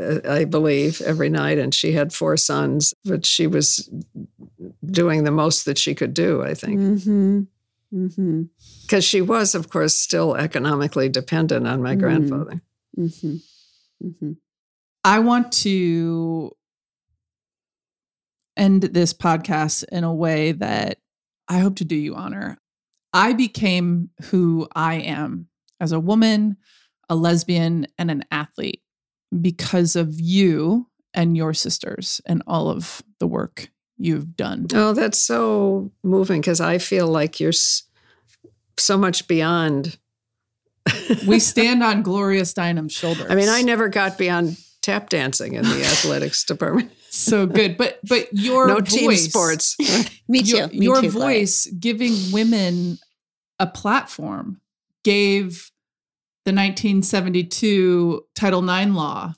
uh, 0.00 0.20
I 0.28 0.44
believe, 0.44 1.00
every 1.02 1.28
night, 1.28 1.58
and 1.58 1.74
she 1.74 1.92
had 1.92 2.12
four 2.12 2.36
sons, 2.36 2.94
but 3.04 3.26
she 3.26 3.48
was 3.48 3.90
doing 4.84 5.24
the 5.24 5.32
most 5.32 5.64
that 5.64 5.76
she 5.78 5.94
could 5.94 6.14
do, 6.14 6.42
I 6.42 6.54
think. 6.54 6.78
mm-hmm. 6.80 7.42
Mm-hmm. 7.94 8.42
Because 8.82 9.04
she 9.04 9.20
was, 9.20 9.54
of 9.54 9.70
course, 9.70 9.94
still 9.94 10.34
economically 10.36 11.08
dependent 11.08 11.66
on 11.66 11.82
my 11.82 11.96
Mm. 11.96 11.98
grandfather. 12.00 12.60
Mm-hmm. 12.98 13.36
Mm-hmm. 14.06 14.32
I 15.04 15.18
want 15.20 15.52
to 15.52 16.52
end 18.56 18.82
this 18.82 19.12
podcast 19.14 19.84
in 19.90 20.04
a 20.04 20.14
way 20.14 20.52
that 20.52 20.98
I 21.48 21.58
hope 21.60 21.76
to 21.76 21.84
do 21.84 21.96
you 21.96 22.14
honor. 22.14 22.58
I 23.12 23.32
became 23.32 24.10
who 24.24 24.68
I 24.74 24.96
am 24.96 25.48
as 25.80 25.92
a 25.92 26.00
woman, 26.00 26.56
a 27.08 27.14
lesbian, 27.16 27.86
and 27.96 28.10
an 28.10 28.24
athlete 28.30 28.82
because 29.40 29.96
of 29.96 30.20
you 30.20 30.88
and 31.14 31.36
your 31.36 31.54
sisters 31.54 32.20
and 32.26 32.42
all 32.46 32.68
of 32.68 33.02
the 33.18 33.26
work 33.26 33.70
you've 33.98 34.36
done. 34.36 34.66
Oh, 34.74 34.92
that's 34.92 35.20
so 35.20 35.90
moving 36.02 36.40
because 36.40 36.60
I 36.60 36.78
feel 36.78 37.06
like 37.08 37.40
you're 37.40 37.52
so 37.52 38.96
much 38.96 39.28
beyond. 39.28 39.98
We 41.26 41.38
stand 41.40 41.82
on 41.82 42.02
Gloria 42.02 42.42
Steinem's 42.42 42.92
shoulders. 42.92 43.26
I 43.28 43.34
mean, 43.34 43.48
I 43.48 43.62
never 43.62 43.88
got 43.88 44.16
beyond 44.18 44.56
tap 44.82 45.10
dancing 45.10 45.54
in 45.54 45.64
the 45.64 45.84
athletics 45.84 46.44
department. 46.44 46.90
so 47.10 47.46
good, 47.46 47.76
but 47.76 47.98
but 48.08 48.28
your 48.32 48.68
no 48.68 48.80
team 48.80 49.14
sports. 49.16 49.76
Me 50.28 50.42
too. 50.42 50.56
your, 50.56 50.68
Me 50.68 50.78
your 50.80 51.00
too, 51.02 51.10
Gloria. 51.10 51.40
voice 51.40 51.66
giving 51.78 52.14
women 52.32 52.98
a 53.58 53.66
platform 53.66 54.60
gave 55.04 55.70
the 56.44 56.52
1972 56.52 58.24
Title 58.34 58.68
IX 58.68 58.92
law 58.92 59.34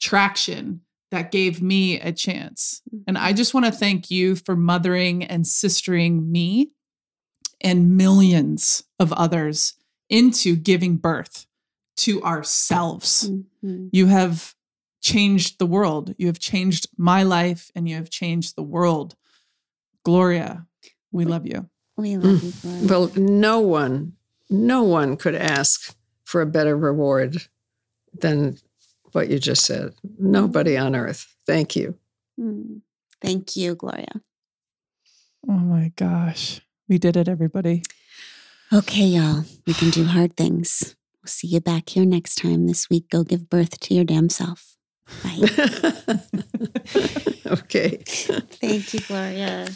traction 0.00 0.80
that 1.10 1.30
gave 1.30 1.62
me 1.62 2.00
a 2.00 2.12
chance. 2.12 2.82
And 3.06 3.16
I 3.16 3.32
just 3.32 3.54
want 3.54 3.66
to 3.66 3.72
thank 3.72 4.10
you 4.10 4.34
for 4.36 4.56
mothering 4.56 5.22
and 5.22 5.44
sistering 5.44 6.26
me 6.28 6.72
and 7.60 7.96
millions 7.96 8.82
of 8.98 9.12
others 9.12 9.74
into 10.08 10.56
giving 10.56 10.96
birth 10.96 11.46
to 11.98 12.22
ourselves. 12.22 13.30
Mhm. 13.64 13.90
You 13.92 14.06
have 14.06 14.54
changed 15.00 15.58
the 15.58 15.66
world. 15.66 16.14
You 16.18 16.26
have 16.26 16.38
changed 16.40 16.88
my 16.96 17.22
life 17.22 17.70
and 17.74 17.88
you 17.88 17.94
have 17.96 18.10
changed 18.10 18.56
the 18.56 18.62
world. 18.62 19.14
Gloria, 20.04 20.66
we 21.12 21.24
love 21.24 21.46
you. 21.46 21.68
We 21.96 22.16
love 22.16 22.42
you, 22.42 22.52
Gloria. 22.62 22.86
well, 22.88 23.12
no 23.16 23.60
one, 23.60 24.14
no 24.50 24.82
one 24.82 25.16
could 25.16 25.34
ask 25.36 25.94
for 26.24 26.40
a 26.40 26.46
better 26.46 26.76
reward 26.76 27.46
than 28.12 28.58
what 29.14 29.28
you 29.28 29.38
just 29.38 29.64
said. 29.64 29.94
Nobody 30.18 30.76
on 30.76 30.94
earth. 30.94 31.26
Thank 31.46 31.76
you. 31.76 31.96
Mm. 32.40 32.80
Thank 33.22 33.56
you, 33.56 33.74
Gloria. 33.74 34.20
Oh 35.48 35.52
my 35.52 35.92
gosh. 35.96 36.60
We 36.88 36.98
did 36.98 37.16
it, 37.16 37.28
everybody. 37.28 37.82
Okay, 38.72 39.04
y'all. 39.04 39.44
We 39.66 39.74
can 39.74 39.90
do 39.90 40.04
hard 40.04 40.36
things. 40.36 40.96
We'll 41.22 41.28
see 41.28 41.48
you 41.48 41.60
back 41.60 41.90
here 41.90 42.04
next 42.04 42.36
time 42.36 42.66
this 42.66 42.90
week. 42.90 43.08
Go 43.10 43.22
give 43.24 43.48
birth 43.48 43.78
to 43.80 43.94
your 43.94 44.04
damn 44.04 44.28
self. 44.28 44.76
Bye. 45.22 45.36
okay. 47.46 48.02
Thank 48.04 48.94
you, 48.94 49.00
Gloria. 49.00 49.68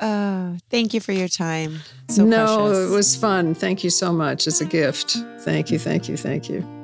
Oh, 0.00 0.56
thank 0.70 0.92
you 0.92 1.00
for 1.00 1.12
your 1.12 1.28
time. 1.28 1.80
So 2.10 2.24
no, 2.24 2.56
precious. 2.56 2.90
it 2.90 2.94
was 2.94 3.16
fun. 3.16 3.54
Thank 3.54 3.84
you 3.84 3.90
so 3.90 4.12
much. 4.12 4.46
It's 4.46 4.60
a 4.60 4.66
gift. 4.66 5.16
Thank 5.40 5.70
you, 5.70 5.78
thank 5.78 6.08
you, 6.08 6.16
thank 6.16 6.48
you. 6.48 6.83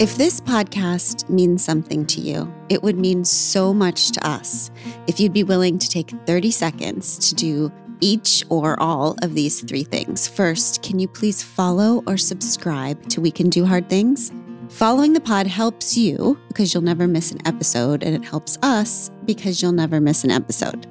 If 0.00 0.16
this 0.16 0.40
podcast 0.40 1.28
means 1.28 1.62
something 1.62 2.06
to 2.06 2.22
you, 2.22 2.50
it 2.70 2.82
would 2.82 2.96
mean 2.98 3.22
so 3.22 3.74
much 3.74 4.12
to 4.12 4.26
us 4.26 4.70
if 5.06 5.20
you'd 5.20 5.34
be 5.34 5.44
willing 5.44 5.78
to 5.78 5.90
take 5.90 6.08
30 6.24 6.50
seconds 6.52 7.18
to 7.18 7.34
do 7.34 7.70
each 8.00 8.42
or 8.48 8.80
all 8.80 9.14
of 9.20 9.34
these 9.34 9.60
three 9.60 9.84
things. 9.84 10.26
First, 10.26 10.82
can 10.82 10.98
you 10.98 11.06
please 11.06 11.42
follow 11.42 12.02
or 12.06 12.16
subscribe 12.16 13.10
to 13.10 13.20
We 13.20 13.30
Can 13.30 13.50
Do 13.50 13.66
Hard 13.66 13.90
Things? 13.90 14.32
Following 14.70 15.12
the 15.12 15.20
pod 15.20 15.46
helps 15.46 15.98
you 15.98 16.40
because 16.48 16.72
you'll 16.72 16.82
never 16.82 17.06
miss 17.06 17.30
an 17.30 17.46
episode, 17.46 18.02
and 18.02 18.14
it 18.14 18.24
helps 18.24 18.56
us 18.62 19.10
because 19.26 19.60
you'll 19.60 19.72
never 19.72 20.00
miss 20.00 20.24
an 20.24 20.30
episode. 20.30 20.86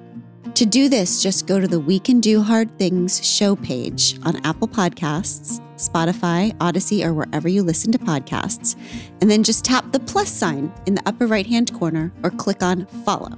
To 0.56 0.66
do 0.66 0.90
this, 0.90 1.24
just 1.24 1.48
go 1.48 1.60
to 1.60 1.68
the 1.68 1.80
We 1.80 2.00
Can 2.00 2.20
Do 2.20 2.42
Hard 2.42 2.78
Things 2.78 3.26
show 3.26 3.56
page 3.56 4.20
on 4.24 4.46
Apple 4.46 4.68
Podcasts, 4.68 5.62
Spotify, 5.78 6.54
Audacy, 6.58 7.06
or 7.06 7.14
wherever 7.14 7.48
you 7.48 7.64
listen 7.64 7.92
to 7.94 7.98
podcasts, 7.98 8.76
and 9.22 9.32
then 9.32 9.44
just 9.44 9.64
tap 9.64 9.92
the 9.92 10.00
plus 10.00 10.30
sign 10.30 10.72
in 10.86 10.96
the 10.96 11.04
upper 11.06 11.28
right 11.28 11.48
hand 11.48 11.74
corner 11.74 12.12
or 12.24 12.30
click 12.30 12.62
on 12.62 12.86
follow. 13.06 13.38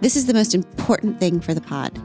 This 0.00 0.16
is 0.16 0.26
the 0.26 0.34
most 0.34 0.54
important 0.54 1.20
thing 1.20 1.40
for 1.40 1.52
the 1.52 1.60
pod. 1.60 1.98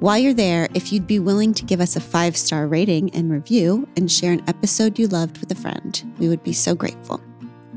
While 0.00 0.18
you're 0.18 0.34
there, 0.34 0.68
if 0.74 0.92
you'd 0.92 1.06
be 1.06 1.18
willing 1.18 1.54
to 1.54 1.64
give 1.64 1.80
us 1.80 1.96
a 1.96 2.00
five 2.00 2.36
star 2.36 2.66
rating 2.66 3.14
and 3.14 3.30
review 3.30 3.88
and 3.96 4.10
share 4.10 4.32
an 4.32 4.42
episode 4.48 4.98
you 4.98 5.06
loved 5.08 5.38
with 5.38 5.50
a 5.50 5.54
friend, 5.54 6.14
we 6.18 6.28
would 6.28 6.42
be 6.42 6.52
so 6.52 6.74
grateful. 6.74 7.22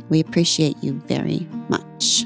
We 0.10 0.20
appreciate 0.20 0.82
you 0.82 0.94
very 1.08 1.48
much. 1.70 2.26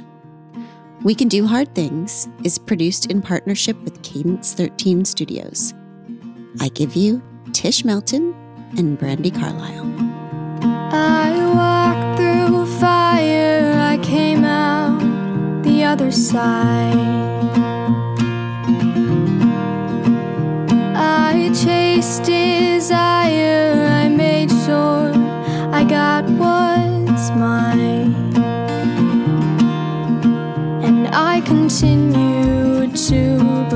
We 1.04 1.14
Can 1.14 1.28
Do 1.28 1.45
Hard 1.45 1.76
Things 1.76 2.28
is 2.43 2.58
produced 2.58 3.12
in 3.12 3.22
partnership 3.22 3.80
with 3.84 4.02
Cadence 4.02 4.54
13 4.54 5.06
Studios. 5.06 5.74
I 6.60 6.70
give 6.70 6.95
you 6.95 7.22
Tish 7.54 7.86
Melton 7.86 8.34
and 8.78 9.00
Brandi 9.00 9.34
Carlile. 9.34 9.86
I 10.91 11.30
walked 11.56 12.20
through 12.20 12.66
fire, 12.80 13.74
I 13.80 14.00
came 14.00 14.43
out 14.43 15.00
the 15.64 15.84
other 15.84 16.12
side. 16.12 16.95
I 20.95 21.52
chased 21.54 22.24
desire, 22.24 23.88
I 23.91 24.10
made 24.10 24.50
sure 24.50 25.12
I 25.72 25.84
got 25.88 26.26
what's 26.26 27.30
mine. 27.32 27.97
continue 31.68 32.88
to 32.95 33.66